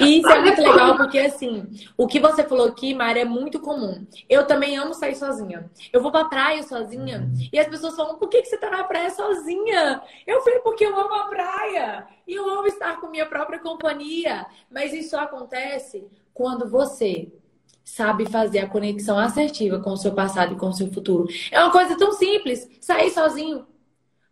E 0.00 0.18
isso 0.18 0.28
é 0.28 0.40
muito 0.40 0.60
legal, 0.60 0.96
porque 0.96 1.18
assim, 1.18 1.66
o 1.96 2.06
que 2.06 2.20
você 2.20 2.44
falou 2.44 2.68
aqui, 2.68 2.94
Mari, 2.94 3.20
é 3.20 3.24
muito 3.24 3.60
comum. 3.60 4.06
Eu 4.28 4.46
também 4.46 4.76
amo 4.76 4.94
sair 4.94 5.14
sozinha. 5.14 5.70
Eu 5.92 6.02
vou 6.02 6.10
pra 6.10 6.24
praia 6.24 6.62
sozinha 6.62 7.30
e 7.52 7.58
as 7.58 7.68
pessoas 7.68 7.96
falam, 7.96 8.16
por 8.16 8.28
que, 8.28 8.42
que 8.42 8.48
você 8.48 8.56
tá 8.56 8.70
na 8.70 8.84
praia 8.84 9.10
sozinha? 9.10 10.02
Eu 10.26 10.40
falei, 10.42 10.60
porque 10.60 10.84
eu 10.84 10.98
amo 10.98 11.14
a 11.14 11.28
praia. 11.28 12.06
E 12.26 12.34
eu 12.34 12.48
amo 12.48 12.66
estar 12.66 13.00
com 13.00 13.08
minha 13.08 13.26
própria 13.26 13.58
companhia. 13.58 14.46
Mas 14.70 14.92
isso 14.92 15.16
acontece 15.16 16.06
quando 16.34 16.68
você 16.68 17.32
sabe 17.84 18.26
fazer 18.26 18.58
a 18.58 18.68
conexão 18.68 19.18
assertiva 19.18 19.80
com 19.80 19.90
o 19.90 19.96
seu 19.96 20.12
passado 20.12 20.52
e 20.52 20.56
com 20.56 20.68
o 20.68 20.74
seu 20.74 20.92
futuro. 20.92 21.26
É 21.50 21.58
uma 21.58 21.72
coisa 21.72 21.96
tão 21.96 22.12
simples, 22.12 22.68
sair 22.80 23.10
sozinho 23.10 23.66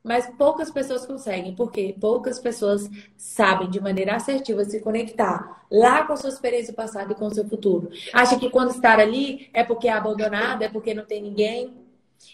mas 0.07 0.31
poucas 0.39 0.71
pessoas 0.71 1.05
conseguem, 1.05 1.53
porque 1.57 1.97
poucas 2.01 2.39
pessoas 2.39 2.89
sabem 3.17 3.69
de 3.69 3.81
maneira 3.81 4.15
assertiva 4.15 4.65
se 4.65 4.79
conectar 4.79 5.67
lá 5.69 6.05
com 6.05 6.13
a 6.13 6.17
sua 6.17 6.31
experiência 6.31 6.73
passada 6.73 7.13
e 7.13 7.17
com 7.17 7.27
o 7.27 7.35
seu 7.35 7.45
futuro. 7.45 7.91
Acha 8.13 8.39
que 8.39 8.49
quando 8.49 8.71
estar 8.71 9.01
ali 9.01 9.51
é 9.53 9.65
porque 9.65 9.89
é 9.89 9.93
abandonado, 9.93 10.63
é 10.63 10.69
porque 10.69 10.95
não 10.95 11.05
tem 11.05 11.21
ninguém. 11.21 11.75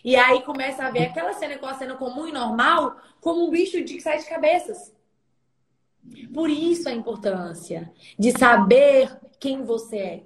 E 0.05 0.14
aí 0.14 0.43
começa 0.43 0.85
a 0.85 0.91
ver 0.91 1.05
aquela 1.05 1.33
cena 1.33 1.57
com 1.57 1.64
a 1.64 1.73
cena 1.73 1.95
comum 1.95 2.29
e 2.29 2.33
normal 2.33 2.95
como 3.23 3.47
um 3.47 3.51
bicho 3.51 3.83
de 3.83 3.99
sete 4.03 4.29
cabeças. 4.29 4.93
Por 6.35 6.51
isso 6.51 6.91
a 6.91 6.93
importância 6.93 7.91
de 8.18 8.33
saber 8.33 9.16
quem 9.41 9.64
você 9.64 9.97
é. 9.97 10.23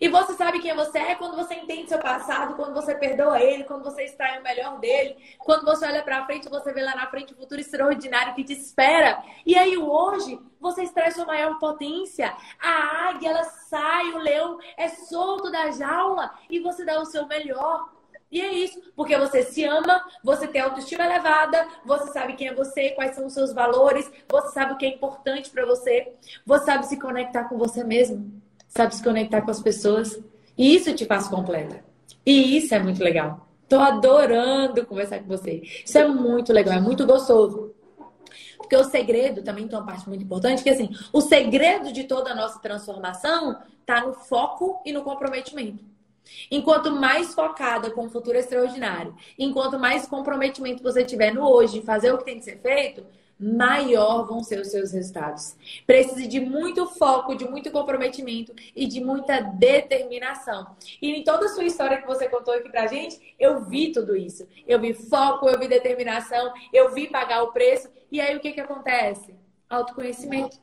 E 0.00 0.08
você 0.08 0.34
sabe 0.34 0.60
quem 0.60 0.74
você 0.74 0.98
é 0.98 1.14
quando 1.14 1.36
você 1.36 1.54
entende 1.54 1.88
seu 1.88 1.98
passado, 1.98 2.54
quando 2.54 2.74
você 2.74 2.94
perdoa 2.94 3.40
ele, 3.40 3.64
quando 3.64 3.84
você 3.84 4.04
extrai 4.04 4.40
o 4.40 4.42
melhor 4.42 4.78
dele, 4.78 5.16
quando 5.38 5.64
você 5.64 5.86
olha 5.86 6.02
para 6.02 6.24
frente, 6.26 6.48
você 6.48 6.72
vê 6.72 6.82
lá 6.82 6.94
na 6.94 7.06
frente 7.08 7.32
o 7.32 7.36
futuro 7.36 7.60
extraordinário 7.60 8.34
que 8.34 8.44
te 8.44 8.52
espera. 8.52 9.22
E 9.44 9.56
aí 9.56 9.76
hoje, 9.76 10.40
você 10.60 10.82
extrai 10.82 11.10
sua 11.10 11.24
maior 11.24 11.58
potência. 11.58 12.34
A 12.60 13.08
águia, 13.08 13.30
ela 13.30 13.44
sai, 13.44 14.10
o 14.12 14.18
leão 14.18 14.58
é 14.76 14.88
solto 14.88 15.50
da 15.50 15.70
jaula 15.70 16.32
e 16.48 16.60
você 16.60 16.84
dá 16.84 17.00
o 17.00 17.04
seu 17.04 17.26
melhor. 17.26 17.90
E 18.30 18.40
é 18.40 18.50
isso, 18.50 18.80
porque 18.96 19.14
você 19.18 19.42
se 19.42 19.62
ama, 19.62 20.02
você 20.24 20.48
tem 20.48 20.62
autoestima 20.62 21.04
elevada, 21.04 21.68
você 21.84 22.10
sabe 22.12 22.32
quem 22.32 22.48
é 22.48 22.54
você, 22.54 22.90
quais 22.92 23.14
são 23.14 23.26
os 23.26 23.34
seus 23.34 23.52
valores, 23.52 24.10
você 24.26 24.48
sabe 24.54 24.72
o 24.72 24.78
que 24.78 24.86
é 24.86 24.88
importante 24.88 25.50
para 25.50 25.66
você, 25.66 26.14
você 26.46 26.64
sabe 26.64 26.86
se 26.86 26.98
conectar 26.98 27.44
com 27.44 27.58
você 27.58 27.84
mesmo 27.84 28.41
sabe 28.74 28.94
se 28.94 29.02
conectar 29.02 29.42
com 29.42 29.50
as 29.50 29.62
pessoas. 29.62 30.18
E 30.56 30.74
isso 30.74 30.92
te 30.94 31.04
faz 31.04 31.28
completa. 31.28 31.84
E 32.24 32.56
isso 32.56 32.74
é 32.74 32.78
muito 32.78 33.02
legal. 33.02 33.46
Tô 33.68 33.78
adorando 33.78 34.84
conversar 34.86 35.20
com 35.20 35.28
você. 35.28 35.62
Isso 35.84 35.96
é 35.96 36.06
muito 36.06 36.52
legal, 36.52 36.74
é 36.74 36.80
muito 36.80 37.06
gostoso. 37.06 37.74
Porque 38.56 38.76
o 38.76 38.84
segredo 38.84 39.42
também 39.42 39.66
tem 39.66 39.78
uma 39.78 39.84
parte 39.84 40.08
muito 40.08 40.24
importante, 40.24 40.62
que 40.62 40.70
assim, 40.70 40.90
o 41.12 41.20
segredo 41.20 41.92
de 41.92 42.04
toda 42.04 42.30
a 42.30 42.34
nossa 42.34 42.58
transformação 42.60 43.58
está 43.80 44.00
no 44.06 44.14
foco 44.14 44.80
e 44.84 44.92
no 44.92 45.02
comprometimento. 45.02 45.84
Enquanto 46.50 46.90
mais 46.90 47.34
focada 47.34 47.90
com 47.90 48.06
o 48.06 48.10
futuro 48.10 48.38
extraordinário, 48.38 49.14
enquanto 49.38 49.78
mais 49.78 50.06
comprometimento 50.06 50.82
você 50.82 51.04
tiver 51.04 51.34
no 51.34 51.42
hoje 51.46 51.82
fazer 51.82 52.12
o 52.12 52.18
que 52.18 52.24
tem 52.24 52.38
que 52.38 52.44
ser 52.44 52.60
feito, 52.60 53.04
maior 53.42 54.24
vão 54.24 54.42
ser 54.42 54.60
os 54.60 54.68
seus 54.68 54.92
resultados. 54.92 55.56
Precisa 55.84 56.28
de 56.28 56.40
muito 56.40 56.86
foco, 56.86 57.34
de 57.34 57.44
muito 57.44 57.70
comprometimento 57.72 58.54
e 58.76 58.86
de 58.86 59.00
muita 59.02 59.40
determinação. 59.40 60.76
E 61.00 61.10
em 61.10 61.24
toda 61.24 61.46
a 61.46 61.48
sua 61.48 61.64
história 61.64 62.00
que 62.00 62.06
você 62.06 62.28
contou 62.28 62.54
aqui 62.54 62.68
pra 62.68 62.86
gente, 62.86 63.34
eu 63.38 63.64
vi 63.64 63.90
tudo 63.90 64.16
isso. 64.16 64.46
Eu 64.66 64.80
vi 64.80 64.94
foco, 64.94 65.48
eu 65.48 65.58
vi 65.58 65.66
determinação, 65.66 66.52
eu 66.72 66.94
vi 66.94 67.08
pagar 67.08 67.42
o 67.42 67.52
preço. 67.52 67.88
E 68.10 68.20
aí 68.20 68.36
o 68.36 68.40
que 68.40 68.52
que 68.52 68.60
acontece? 68.60 69.34
Autoconhecimento. 69.68 70.60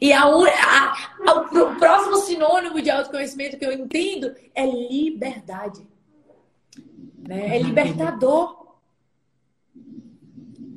E 0.00 0.10
a, 0.14 0.22
a, 0.22 0.92
a, 1.26 1.40
o 1.40 1.76
próximo 1.78 2.16
sinônimo 2.16 2.80
de 2.80 2.88
autoconhecimento 2.88 3.58
que 3.58 3.66
eu 3.66 3.72
entendo 3.72 4.34
é 4.54 4.64
liberdade. 4.64 5.86
Né? 7.18 7.56
É 7.56 7.58
libertador. 7.58 8.78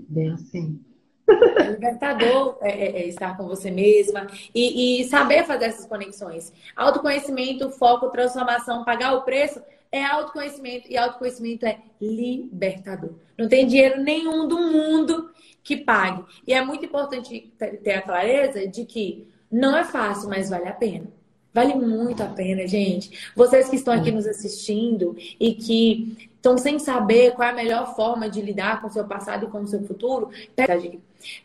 Bem 0.10 0.32
assim. 0.32 0.84
É 1.30 1.64
libertador 1.70 2.58
é, 2.62 2.70
é, 2.70 3.02
é, 3.02 3.08
estar 3.08 3.38
com 3.38 3.48
você 3.48 3.70
mesma 3.70 4.28
e, 4.54 5.02
e, 5.02 5.04
saber 5.06 5.46
fazer 5.46 5.66
essas 5.66 5.86
conexões. 5.86 6.52
Autoconhecimento, 6.76 7.70
foco, 7.72 8.10
transformação, 8.10 8.84
pagar 8.84 9.14
o 9.14 9.22
preço 9.22 9.62
é 9.92 10.04
autoconhecimento 10.04 10.92
e 10.92 10.98
autoconhecimento 10.98 11.66
é 11.66 11.80
libertador. 12.02 13.12
Não 13.38 13.48
tem 13.48 13.66
dinheiro 13.68 14.02
nenhum 14.02 14.48
do 14.48 14.58
mundo 14.58 15.32
que 15.64 15.78
pague. 15.78 16.24
E 16.46 16.54
é 16.54 16.64
muito 16.64 16.86
importante 16.86 17.52
ter 17.84 17.94
a 17.94 18.02
clareza 18.02 18.68
de 18.68 18.86
que 18.86 19.28
não 19.52 19.76
é 19.76 19.84
fácil, 19.84 20.30
mas 20.30 20.50
vale 20.50 20.68
a 20.68 20.74
pena. 20.74 21.08
Vale 21.52 21.74
muito 21.74 22.22
a 22.22 22.28
pena, 22.28 22.68
gente. 22.68 23.32
Vocês 23.36 23.68
que 23.68 23.76
estão 23.76 23.94
aqui 23.94 24.12
nos 24.12 24.28
assistindo 24.28 25.16
e 25.40 25.56
que 25.56 26.30
estão 26.36 26.58
sem 26.58 26.78
saber 26.78 27.32
qual 27.32 27.50
é 27.50 27.52
a 27.52 27.56
melhor 27.56 27.96
forma 27.96 28.30
de 28.30 28.42
lidar 28.42 28.82
com 28.82 28.88
o 28.88 28.92
seu 28.92 29.04
passado 29.06 29.48
e 29.48 29.50
com 29.50 29.62
o 29.62 29.68
seu 29.68 29.84
futuro, 29.84 30.30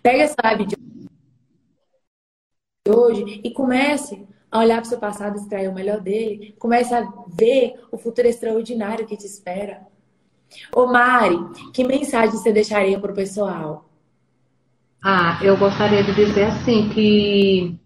pega, 0.02 0.24
essa 0.24 0.36
live 0.42 0.66
de 0.66 0.76
hoje 2.88 3.40
e 3.42 3.50
comece 3.50 4.26
a 4.50 4.60
olhar 4.60 4.76
para 4.76 4.86
o 4.86 4.88
seu 4.88 4.98
passado, 4.98 5.36
extrair 5.36 5.68
o 5.68 5.74
melhor 5.74 6.00
dele, 6.00 6.54
comece 6.58 6.94
a 6.94 7.10
ver 7.28 7.74
o 7.90 7.98
futuro 7.98 8.28
extraordinário 8.28 9.06
que 9.06 9.16
te 9.16 9.26
espera. 9.26 9.86
Ô 10.72 10.86
Mari, 10.86 11.36
que 11.72 11.82
mensagem 11.82 12.30
você 12.30 12.52
deixaria 12.52 12.98
para 13.00 13.10
o 13.10 13.14
pessoal? 13.14 13.88
Ah, 15.02 15.38
eu 15.42 15.56
gostaria 15.56 16.02
de 16.02 16.14
dizer 16.14 16.44
assim 16.44 16.88
que 16.88 17.78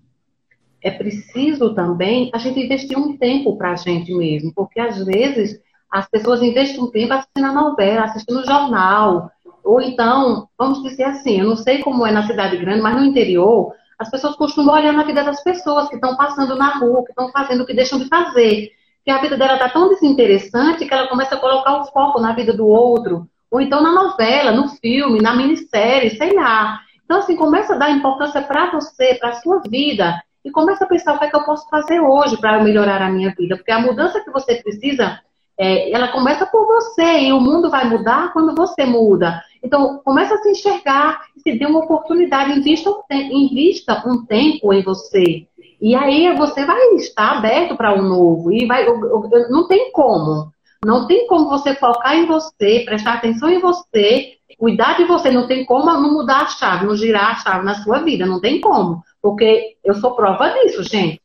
é 0.82 0.90
preciso 0.90 1.74
também 1.74 2.30
a 2.32 2.38
gente 2.38 2.60
investir 2.60 2.96
um 2.96 3.16
tempo 3.16 3.56
para 3.56 3.72
a 3.72 3.76
gente 3.76 4.14
mesmo, 4.14 4.52
porque 4.54 4.78
às 4.78 5.04
vezes 5.04 5.60
as 5.90 6.08
pessoas 6.08 6.42
investem 6.42 6.80
um 6.80 6.90
tempo 6.90 7.14
assistindo 7.14 7.46
a 7.46 7.52
novela, 7.52 8.04
assistindo 8.04 8.40
o 8.40 8.44
jornal, 8.46 9.30
ou 9.68 9.82
então, 9.82 10.48
vamos 10.56 10.82
dizer 10.82 11.04
assim, 11.04 11.40
eu 11.40 11.46
não 11.46 11.54
sei 11.54 11.82
como 11.82 12.06
é 12.06 12.10
na 12.10 12.26
cidade 12.26 12.56
grande, 12.56 12.80
mas 12.80 12.96
no 12.96 13.04
interior, 13.04 13.74
as 13.98 14.10
pessoas 14.10 14.34
costumam 14.34 14.74
olhar 14.74 14.94
na 14.94 15.04
vida 15.04 15.22
das 15.22 15.42
pessoas 15.42 15.90
que 15.90 15.96
estão 15.96 16.16
passando 16.16 16.56
na 16.56 16.78
rua, 16.78 17.04
que 17.04 17.10
estão 17.10 17.30
fazendo 17.30 17.60
o 17.64 17.66
que 17.66 17.74
deixam 17.74 17.98
de 17.98 18.08
fazer. 18.08 18.70
Que 19.04 19.10
a 19.10 19.18
vida 19.18 19.36
dela 19.36 19.56
está 19.56 19.68
tão 19.68 19.90
desinteressante 19.90 20.86
que 20.86 20.94
ela 20.94 21.06
começa 21.06 21.34
a 21.34 21.38
colocar 21.38 21.82
o 21.82 21.84
foco 21.84 22.18
na 22.18 22.32
vida 22.32 22.54
do 22.54 22.66
outro. 22.66 23.28
Ou 23.50 23.60
então 23.60 23.82
na 23.82 23.92
novela, 23.92 24.52
no 24.52 24.70
filme, 24.70 25.20
na 25.20 25.36
minissérie, 25.36 26.16
sei 26.16 26.34
lá. 26.34 26.80
Então, 27.04 27.18
assim, 27.18 27.36
começa 27.36 27.74
a 27.74 27.78
dar 27.78 27.90
importância 27.90 28.40
para 28.40 28.70
você, 28.70 29.16
para 29.16 29.28
a 29.28 29.34
sua 29.34 29.60
vida. 29.68 30.18
E 30.42 30.50
começa 30.50 30.84
a 30.84 30.88
pensar 30.88 31.14
o 31.14 31.18
que 31.18 31.26
é 31.26 31.28
que 31.28 31.36
eu 31.36 31.44
posso 31.44 31.68
fazer 31.68 32.00
hoje 32.00 32.38
para 32.38 32.64
melhorar 32.64 33.02
a 33.02 33.10
minha 33.10 33.34
vida. 33.36 33.54
Porque 33.58 33.70
a 33.70 33.80
mudança 33.80 34.18
que 34.24 34.30
você 34.30 34.62
precisa, 34.62 35.20
é, 35.58 35.90
ela 35.90 36.08
começa 36.08 36.46
por 36.46 36.66
você. 36.66 37.20
E 37.20 37.32
o 37.32 37.40
mundo 37.40 37.68
vai 37.68 37.88
mudar 37.88 38.32
quando 38.32 38.54
você 38.54 38.86
muda. 38.86 39.42
Então, 39.62 40.00
começa 40.04 40.34
a 40.34 40.38
se 40.38 40.50
enxergar, 40.50 41.20
se 41.36 41.58
dê 41.58 41.66
uma 41.66 41.80
oportunidade, 41.80 42.58
invista 42.58 42.90
um, 42.90 43.02
invista 43.10 44.02
um 44.06 44.24
tempo 44.24 44.72
em 44.72 44.82
você. 44.82 45.46
E 45.80 45.94
aí 45.94 46.34
você 46.36 46.64
vai 46.64 46.80
estar 46.94 47.38
aberto 47.38 47.76
para 47.76 47.94
o 47.94 47.98
um 47.98 48.08
novo. 48.08 48.52
E 48.52 48.66
vai, 48.66 48.86
não 49.50 49.66
tem 49.66 49.90
como. 49.92 50.52
Não 50.84 51.08
tem 51.08 51.26
como 51.26 51.48
você 51.48 51.74
focar 51.74 52.16
em 52.16 52.26
você, 52.26 52.82
prestar 52.84 53.14
atenção 53.14 53.50
em 53.50 53.58
você, 53.58 54.34
cuidar 54.56 54.96
de 54.96 55.04
você. 55.04 55.30
Não 55.30 55.48
tem 55.48 55.64
como 55.64 55.86
não 55.86 56.12
mudar 56.12 56.42
a 56.42 56.46
chave, 56.46 56.86
não 56.86 56.96
girar 56.96 57.32
a 57.32 57.36
chave 57.36 57.64
na 57.64 57.74
sua 57.82 57.98
vida. 57.98 58.24
Não 58.24 58.40
tem 58.40 58.60
como. 58.60 59.02
Porque 59.20 59.76
eu 59.84 59.94
sou 59.96 60.14
prova 60.14 60.50
disso, 60.50 60.84
gente. 60.84 61.20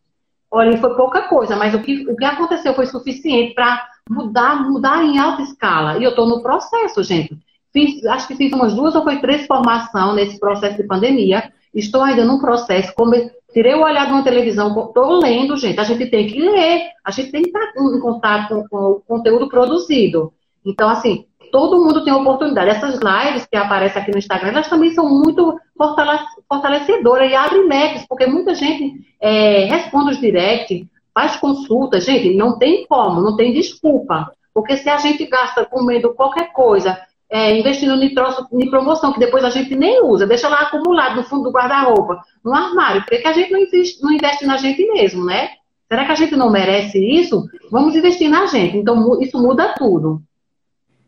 Olha, 0.50 0.78
foi 0.78 0.96
pouca 0.96 1.24
coisa, 1.24 1.56
mas 1.56 1.74
o 1.74 1.80
que, 1.80 2.08
o 2.08 2.16
que 2.16 2.26
aconteceu 2.26 2.76
foi 2.76 2.86
suficiente 2.86 3.56
para 3.56 3.88
mudar, 4.10 4.70
mudar 4.70 5.04
em 5.04 5.18
alta 5.18 5.42
escala. 5.42 5.98
E 5.98 6.04
eu 6.04 6.12
estou 6.12 6.28
no 6.28 6.42
processo, 6.42 7.04
gente. 7.04 7.38
Fiz, 7.72 8.06
acho 8.06 8.28
que 8.28 8.36
fiz 8.36 8.54
umas 8.54 8.74
duas 8.74 8.94
ou 8.96 9.04
foi 9.04 9.20
três 9.20 9.48
formações 9.48 10.16
nesse 10.16 10.40
processo 10.40 10.78
de 10.78 10.84
pandemia. 10.84 11.52
Estou 11.74 12.02
ainda 12.02 12.24
num 12.24 12.40
processo, 12.40 12.94
come, 12.94 13.32
tirei 13.52 13.74
o 13.74 13.84
olhar 13.84 14.06
de 14.06 14.14
uma 14.14 14.24
televisão, 14.24 14.70
estou 14.70 15.20
lendo, 15.20 15.58
gente. 15.58 15.80
A 15.80 15.84
gente 15.84 16.06
tem 16.06 16.28
que 16.28 16.40
ler, 16.40 16.92
a 17.04 17.10
gente 17.10 17.32
tem 17.32 17.42
que 17.42 17.50
estar 17.50 17.74
em 17.76 18.00
contato 18.00 18.64
com, 18.70 18.70
com 18.70 18.92
o 18.92 19.02
conteúdo 19.02 19.50
produzido. 19.50 20.32
Então, 20.64 20.88
assim, 20.88 21.26
todo 21.52 21.84
mundo 21.84 22.04
tem 22.04 22.14
oportunidade. 22.14 22.70
Essas 22.70 23.00
lives 23.00 23.46
que 23.46 23.58
aparecem 23.58 24.02
aqui 24.02 24.12
no 24.12 24.18
Instagram, 24.18 24.50
elas 24.50 24.70
também 24.70 24.92
são 24.92 25.10
muito 25.10 25.60
fortalecedoras 26.48 27.32
e 27.32 27.36
abrem 27.36 27.68
leques, 27.68 28.06
porque 28.08 28.28
muita 28.28 28.54
gente 28.54 28.94
é, 29.20 29.66
responde 29.66 30.12
os 30.12 30.20
direct, 30.20 30.88
faz 31.14 31.36
consulta. 31.38 32.00
Gente, 32.00 32.36
não 32.36 32.58
tem 32.58 32.86
como, 32.88 33.22
não 33.22 33.36
tem 33.36 33.54
desculpa. 33.54 34.32
Porque 34.54 34.78
se 34.78 34.90
a 34.90 34.98
gente 34.98 35.26
gasta 35.26 35.66
comendo 35.66 36.14
qualquer 36.14 36.52
coisa 36.52 37.00
é, 37.30 37.58
investindo 37.58 38.02
em, 38.04 38.14
troço, 38.14 38.48
em 38.54 38.70
promoção, 38.70 39.12
que 39.12 39.20
depois 39.20 39.44
a 39.44 39.50
gente 39.50 39.76
nem 39.76 40.04
usa, 40.04 40.28
deixa 40.28 40.48
lá 40.48 40.62
acumulado 40.62 41.16
no 41.16 41.24
fundo 41.24 41.46
do 41.46 41.52
guarda-roupa, 41.52 42.22
no 42.44 42.54
armário. 42.54 43.04
Por 43.04 43.20
que 43.20 43.28
a 43.28 43.34
gente 43.34 43.52
não 43.52 43.60
investe, 43.60 44.04
não 44.04 44.12
investe 44.12 44.46
na 44.46 44.58
gente 44.58 44.86
mesmo, 44.92 45.26
né? 45.26 45.50
Será 45.88 46.06
que 46.06 46.12
a 46.12 46.16
gente 46.16 46.36
não 46.36 46.52
merece 46.52 47.00
isso? 47.00 47.46
Vamos 47.72 47.96
investir 47.96 48.30
na 48.30 48.46
gente. 48.46 48.78
Então, 48.78 49.20
isso 49.22 49.42
muda 49.42 49.74
tudo. 49.78 50.22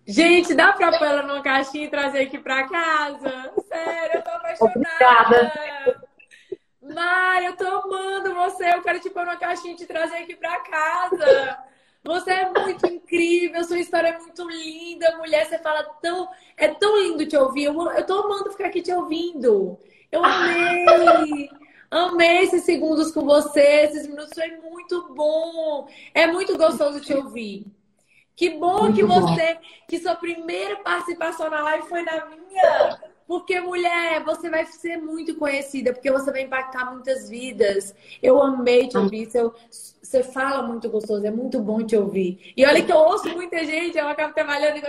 Gente, 0.08 0.54
dá 0.54 0.74
pra 0.74 0.98
pôr 0.98 1.08
ela 1.08 1.24
numa 1.24 1.42
caixinha 1.42 1.86
e 1.86 1.90
trazer 1.90 2.20
aqui 2.22 2.38
pra 2.38 2.68
casa? 2.68 3.52
Sério, 3.68 4.16
eu 4.16 4.22
tô 4.22 4.30
apaixonada. 4.30 4.80
Obrigada. 4.80 5.52
Mari, 6.94 7.46
eu 7.46 7.56
tô 7.58 7.66
amando 7.66 8.34
você. 8.36 8.74
Eu 8.74 8.82
quero 8.82 9.00
te 9.00 9.10
pôr 9.10 9.26
numa 9.26 9.38
caixinha 9.38 9.74
e 9.74 9.78
te 9.78 9.86
trazer 9.86 10.18
aqui 10.18 10.36
pra 10.36 10.60
casa. 10.60 11.58
Você 12.04 12.32
é 12.32 12.50
muito 12.52 12.86
incrível, 12.86 13.64
sua 13.64 13.80
história 13.80 14.10
é 14.10 14.20
muito 14.20 14.48
linda, 14.48 15.18
mulher. 15.18 15.46
Você 15.48 15.58
fala 15.58 15.84
tão. 16.02 16.30
É 16.56 16.68
tão 16.68 17.02
lindo 17.02 17.26
te 17.26 17.36
ouvir. 17.36 17.64
Eu, 17.66 17.92
eu 17.92 18.06
tô 18.06 18.20
amando 18.20 18.52
ficar 18.52 18.68
aqui 18.68 18.82
te 18.82 18.92
ouvindo. 18.92 19.80
Eu 20.12 20.24
amei! 20.24 21.50
Amei 21.90 22.40
esses 22.44 22.64
segundos 22.64 23.12
com 23.12 23.26
você. 23.26 23.62
Esses 23.62 24.08
minutos 24.08 24.34
foi 24.34 24.52
muito 24.58 25.14
bom. 25.14 25.88
É 26.14 26.28
muito 26.28 26.58
gostoso 26.58 27.02
te 27.02 27.14
ouvir. 27.14 27.66
Que 28.36 28.52
bom 28.52 28.84
muito 28.84 28.96
que 28.96 29.04
você, 29.04 29.54
bom. 29.54 29.62
que 29.88 30.00
sua 30.00 30.16
primeira 30.16 30.76
participação 30.78 31.50
na 31.50 31.62
live 31.62 31.88
foi 31.88 32.04
na 32.04 32.26
minha. 32.26 33.00
Porque, 33.28 33.60
mulher, 33.60 34.24
você 34.24 34.50
vai 34.50 34.66
ser 34.66 34.98
muito 34.98 35.36
conhecida, 35.36 35.92
porque 35.92 36.12
você 36.12 36.32
vai 36.32 36.42
impactar 36.42 36.92
muitas 36.92 37.28
vidas. 37.28 37.96
Eu 38.22 38.40
amei 38.42 38.88
te 38.88 38.98
ouvir. 38.98 39.26
Seu, 39.32 39.54
você 39.70 40.22
fala 40.22 40.62
muito 40.62 40.88
gostoso, 40.90 41.26
é 41.26 41.32
muito 41.32 41.60
bom 41.60 41.84
te 41.84 41.98
ouvir. 41.98 42.54
E 42.56 42.64
olha 42.64 42.84
que 42.84 42.92
eu 42.92 42.98
ouço 42.98 43.28
muita 43.30 43.66
gente, 43.66 43.98
eu 43.98 44.08
acabo 44.08 44.34
trabalhando, 44.34 44.80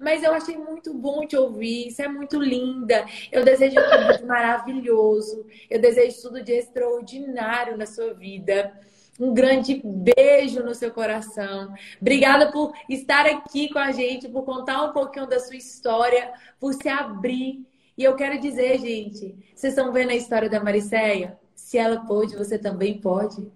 mas 0.00 0.22
eu 0.22 0.32
achei 0.32 0.56
muito 0.56 0.94
bom 0.94 1.26
te 1.26 1.36
ouvir. 1.36 1.90
Você 1.90 2.04
é 2.04 2.08
muito 2.08 2.40
linda. 2.40 3.04
Eu 3.30 3.44
desejo 3.44 3.76
tudo 3.76 4.18
de 4.18 4.24
maravilhoso. 4.24 5.44
Eu 5.68 5.78
desejo 5.78 6.22
tudo 6.22 6.42
de 6.42 6.52
extraordinário 6.52 7.76
na 7.76 7.84
sua 7.84 8.14
vida. 8.14 8.72
Um 9.20 9.34
grande 9.34 9.80
beijo 9.84 10.62
no 10.62 10.74
seu 10.74 10.90
coração. 10.90 11.72
Obrigada 12.00 12.50
por 12.50 12.72
estar 12.88 13.26
aqui 13.26 13.70
com 13.70 13.78
a 13.78 13.92
gente, 13.92 14.28
por 14.28 14.42
contar 14.42 14.82
um 14.82 14.92
pouquinho 14.92 15.26
da 15.26 15.38
sua 15.38 15.54
história, 15.54 16.32
por 16.58 16.72
se 16.72 16.88
abrir 16.88 17.64
e 17.96 18.02
eu 18.02 18.16
quero 18.16 18.40
dizer, 18.40 18.78
gente, 18.80 19.36
vocês 19.54 19.72
estão 19.72 19.92
vendo 19.92 20.10
a 20.10 20.16
história 20.16 20.48
da 20.48 20.62
Mariceia? 20.62 21.38
Se 21.54 21.78
ela 21.78 22.00
pôde, 22.04 22.36
você 22.36 22.58
também 22.58 22.98
pode. 22.98 23.46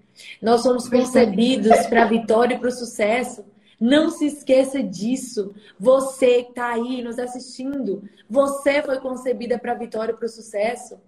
Nós 0.40 0.62
somos 0.62 0.88
concebidos 0.88 1.86
para 1.86 2.04
a 2.04 2.08
vitória 2.08 2.54
e 2.54 2.58
para 2.58 2.68
o 2.68 2.72
sucesso. 2.72 3.44
Não 3.80 4.10
se 4.10 4.26
esqueça 4.26 4.82
disso. 4.82 5.54
Você 5.78 6.44
que 6.44 6.50
está 6.50 6.72
aí 6.72 7.02
nos 7.02 7.18
assistindo, 7.18 8.08
você 8.30 8.80
foi 8.82 8.98
concebida 9.00 9.58
para 9.58 9.72
a 9.72 9.76
vitória 9.76 10.12
e 10.12 10.16
para 10.16 10.26
o 10.26 10.30
sucesso. 10.30 10.98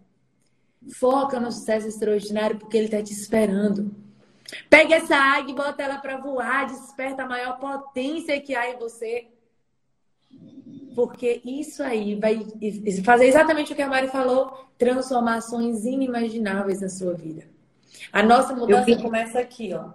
Foca 0.94 1.38
no 1.38 1.52
sucesso 1.52 1.86
extraordinário 1.86 2.58
porque 2.58 2.76
ele 2.76 2.86
está 2.86 3.02
te 3.02 3.12
esperando. 3.12 3.94
Pega 4.68 4.96
essa 4.96 5.14
águia 5.14 5.52
e 5.52 5.56
bota 5.56 5.82
ela 5.82 5.98
para 5.98 6.16
voar, 6.16 6.66
desperta 6.66 7.22
a 7.22 7.28
maior 7.28 7.58
potência 7.58 8.40
que 8.40 8.54
há 8.56 8.70
em 8.70 8.78
você 8.78 9.28
porque 11.00 11.40
isso 11.46 11.82
aí 11.82 12.14
vai 12.14 12.46
fazer 13.02 13.26
exatamente 13.26 13.72
o 13.72 13.76
que 13.76 13.80
a 13.80 13.88
Mari 13.88 14.08
falou, 14.08 14.52
transformações 14.76 15.86
inimagináveis 15.86 16.82
na 16.82 16.90
sua 16.90 17.14
vida. 17.14 17.44
A 18.12 18.22
nossa 18.22 18.54
mudança 18.54 18.84
queria... 18.84 19.02
começa 19.02 19.40
aqui, 19.40 19.72
ó. 19.72 19.92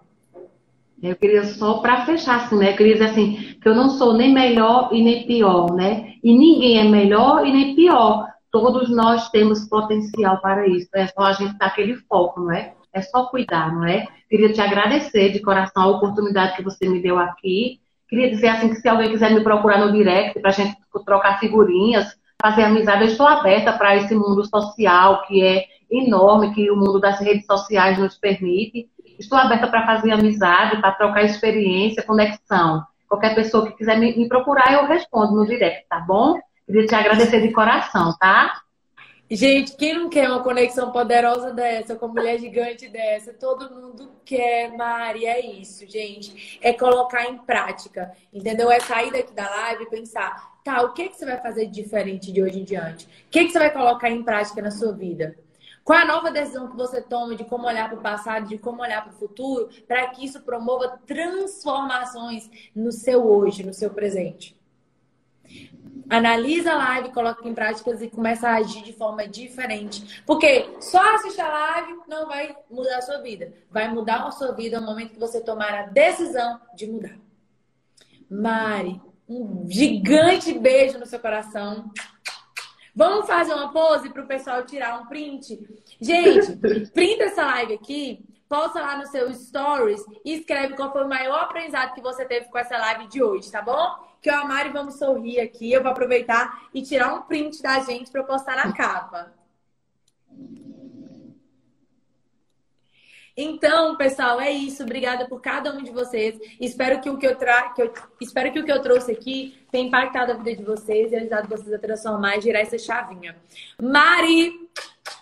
Eu 1.04 1.16
queria 1.16 1.46
só 1.46 1.76
para 1.80 2.06
fechar 2.08 2.46
assim, 2.46 2.58
né? 2.58 2.72
Eu 2.72 2.78
queria 2.78 2.94
dizer 2.94 3.06
assim, 3.06 3.36
que 3.62 3.68
eu 3.68 3.76
não 3.76 3.90
sou 3.90 4.16
nem 4.16 4.34
melhor 4.34 4.90
e 4.92 5.04
nem 5.04 5.28
pior, 5.28 5.72
né? 5.74 6.16
E 6.24 6.36
ninguém 6.36 6.80
é 6.80 6.84
melhor 6.84 7.46
e 7.46 7.52
nem 7.52 7.76
pior. 7.76 8.28
Todos 8.50 8.90
nós 8.90 9.30
temos 9.30 9.68
potencial 9.68 10.42
para 10.42 10.68
isso. 10.68 10.90
É 10.96 11.06
só 11.06 11.22
a 11.22 11.34
gente 11.34 11.56
dar 11.60 11.68
aquele 11.68 11.98
foco, 12.10 12.40
não 12.40 12.52
é? 12.52 12.74
É 12.92 13.02
só 13.02 13.26
cuidar, 13.26 13.76
não 13.76 13.86
é? 13.86 14.08
Queria 14.28 14.52
te 14.52 14.60
agradecer 14.60 15.32
de 15.32 15.40
coração 15.40 15.84
a 15.84 15.88
oportunidade 15.88 16.56
que 16.56 16.64
você 16.64 16.90
me 16.90 17.00
deu 17.00 17.20
aqui 17.20 17.80
Queria 18.16 18.32
dizer 18.32 18.48
assim 18.48 18.70
que 18.70 18.76
se 18.76 18.88
alguém 18.88 19.10
quiser 19.10 19.30
me 19.34 19.42
procurar 19.42 19.78
no 19.78 19.92
direct 19.92 20.40
para 20.40 20.50
a 20.50 20.54
gente 20.54 20.78
trocar 21.06 21.38
figurinhas, 21.38 22.18
fazer 22.42 22.64
amizade, 22.64 23.02
eu 23.02 23.10
estou 23.10 23.28
aberta 23.28 23.74
para 23.74 23.98
esse 23.98 24.16
mundo 24.16 24.46
social 24.46 25.24
que 25.24 25.44
é 25.44 25.66
enorme, 25.92 26.54
que 26.54 26.72
o 26.72 26.78
mundo 26.78 26.98
das 26.98 27.20
redes 27.20 27.46
sociais 27.46 28.00
nos 28.00 28.18
permite. 28.18 28.88
Estou 29.20 29.38
aberta 29.38 29.68
para 29.68 29.86
fazer 29.86 30.14
amizade, 30.14 30.80
para 30.80 30.94
trocar 30.94 31.24
experiência, 31.24 32.04
conexão. 32.04 32.86
Qualquer 33.06 33.36
pessoa 33.36 33.68
que 33.68 33.76
quiser 33.76 34.00
me, 34.00 34.16
me 34.16 34.30
procurar, 34.30 34.72
eu 34.72 34.86
respondo 34.86 35.36
no 35.36 35.46
direct, 35.46 35.86
tá 35.90 36.00
bom? 36.00 36.40
Queria 36.66 36.86
te 36.86 36.96
agradecer 36.96 37.42
de 37.42 37.52
coração, 37.52 38.16
tá? 38.18 38.62
Gente, 39.30 39.76
quem 39.76 39.96
não 39.96 40.08
quer 40.08 40.30
uma 40.30 40.44
conexão 40.44 40.92
poderosa 40.92 41.52
dessa, 41.52 41.96
com 41.96 42.06
uma 42.06 42.14
mulher 42.14 42.40
gigante 42.40 42.88
dessa? 42.88 43.34
Todo 43.34 43.74
mundo 43.74 44.12
quer, 44.24 44.72
Mari. 44.78 45.26
É 45.26 45.44
isso, 45.44 45.88
gente. 45.88 46.60
É 46.62 46.72
colocar 46.72 47.26
em 47.26 47.40
prática, 47.40 48.16
entendeu? 48.32 48.70
É 48.70 48.80
sair 48.80 49.12
daqui 49.12 49.34
da 49.34 49.50
live 49.50 49.84
e 49.84 49.90
pensar, 49.90 50.60
tá, 50.64 50.84
o 50.84 50.94
que, 50.94 51.10
que 51.10 51.18
você 51.18 51.26
vai 51.26 51.42
fazer 51.42 51.66
de 51.66 51.82
diferente 51.82 52.32
de 52.32 52.40
hoje 52.40 52.60
em 52.60 52.64
diante? 52.64 53.06
O 53.06 53.10
que, 53.32 53.46
que 53.46 53.52
você 53.52 53.58
vai 53.58 53.74
colocar 53.74 54.12
em 54.12 54.22
prática 54.22 54.62
na 54.62 54.70
sua 54.70 54.92
vida? 54.92 55.36
Qual 55.84 55.98
a 55.98 56.06
nova 56.06 56.30
decisão 56.30 56.68
que 56.68 56.78
você 56.78 57.02
toma 57.02 57.36
de 57.36 57.46
como 57.46 57.66
olhar 57.66 57.90
para 57.90 57.98
o 57.98 58.02
passado, 58.02 58.48
de 58.48 58.60
como 58.60 58.84
olhar 58.84 59.04
para 59.04 59.14
o 59.14 59.18
futuro, 59.18 59.70
para 59.88 60.08
que 60.08 60.24
isso 60.24 60.42
promova 60.42 61.00
transformações 61.06 62.48
no 62.76 62.92
seu 62.92 63.26
hoje, 63.26 63.64
no 63.64 63.74
seu 63.74 63.90
presente? 63.90 64.55
Analisa 66.10 66.74
a 66.74 66.78
live, 66.78 67.12
coloca 67.12 67.48
em 67.48 67.54
práticas 67.54 68.02
e 68.02 68.10
começa 68.10 68.48
a 68.48 68.56
agir 68.56 68.84
de 68.84 68.94
forma 68.94 69.28
diferente. 69.28 70.24
Porque 70.26 70.70
só 70.80 71.16
assistir 71.16 71.42
a 71.42 71.50
live 71.50 72.00
não 72.08 72.28
vai 72.28 72.56
mudar 72.70 72.98
a 72.98 73.02
sua 73.02 73.20
vida. 73.20 73.54
Vai 73.70 73.92
mudar 73.92 74.24
a 74.24 74.32
sua 74.32 74.52
vida 74.52 74.80
no 74.80 74.86
momento 74.86 75.14
que 75.14 75.20
você 75.20 75.42
tomar 75.42 75.74
a 75.74 75.84
decisão 75.84 76.60
de 76.76 76.88
mudar. 76.88 77.18
Mari, 78.30 79.02
Um 79.28 79.66
gigante 79.70 80.58
beijo 80.58 81.00
no 81.00 81.06
seu 81.06 81.20
coração. 81.20 81.92
Vamos 82.96 83.28
fazer 83.28 83.54
uma 83.54 83.74
pose 83.74 84.10
para 84.10 84.24
o 84.24 84.28
pessoal 84.28 84.64
tirar 84.66 85.02
um 85.02 85.08
print? 85.08 85.60
Gente, 86.00 86.56
printa 86.94 87.26
essa 87.26 87.46
live 87.46 87.74
aqui, 87.74 88.24
posta 88.48 88.80
lá 88.80 88.98
no 88.98 89.08
seu 89.08 89.34
stories 89.34 90.02
e 90.24 90.34
escreve 90.36 90.76
qual 90.76 90.92
foi 90.92 91.04
o 91.04 91.10
maior 91.10 91.44
aprendizado 91.44 91.94
que 91.94 92.02
você 92.02 92.24
teve 92.24 92.46
com 92.46 92.58
essa 92.58 92.78
live 92.78 93.08
de 93.08 93.22
hoje, 93.22 93.52
tá 93.52 93.62
bom? 93.62 94.15
Que 94.22 94.30
eu 94.30 94.36
a 94.36 94.46
Mari 94.46 94.70
vamos 94.70 94.96
sorrir 94.96 95.40
aqui. 95.40 95.72
Eu 95.72 95.82
vou 95.82 95.92
aproveitar 95.92 96.70
e 96.74 96.82
tirar 96.82 97.14
um 97.14 97.24
print 97.24 97.62
da 97.62 97.80
gente 97.80 98.12
para 98.12 98.24
postar 98.24 98.56
na 98.56 98.74
capa. 98.74 99.34
Então, 103.38 103.98
pessoal, 103.98 104.40
é 104.40 104.50
isso. 104.50 104.84
Obrigada 104.84 105.28
por 105.28 105.42
cada 105.42 105.74
um 105.74 105.84
de 105.84 105.92
vocês. 105.92 106.40
Espero 106.60 107.02
que 107.02 107.10
o 107.10 107.18
que 107.18 107.28
eu, 107.28 107.36
tra... 107.36 107.70
que 107.70 107.82
eu... 107.82 107.94
Espero 108.22 108.52
que 108.52 108.60
o 108.60 108.64
que 108.64 108.72
eu 108.72 108.82
trouxe 108.82 109.12
aqui 109.12 109.58
tenha 109.70 109.88
impactado 109.88 110.32
a 110.32 110.36
vida 110.36 110.56
de 110.56 110.64
vocês 110.64 111.12
e 111.12 111.16
ajudado 111.18 111.50
vocês 111.50 111.74
a 111.74 111.80
transformar 111.80 112.38
e 112.38 112.42
girar 112.42 112.62
essa 112.62 112.78
chavinha. 112.78 113.36
Mari, 113.82 114.54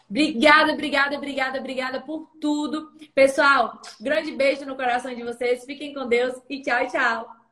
obrigada, 0.07 0.73
obrigada, 0.73 1.17
obrigada, 1.17 1.59
obrigada 1.59 2.01
por 2.01 2.29
tudo. 2.39 2.91
Pessoal, 3.15 3.81
grande 3.99 4.31
beijo 4.31 4.63
no 4.63 4.75
coração 4.75 5.13
de 5.15 5.23
vocês. 5.23 5.65
Fiquem 5.65 5.91
com 5.91 6.07
Deus 6.07 6.35
e 6.47 6.61
tchau, 6.61 6.87
tchau. 6.87 7.42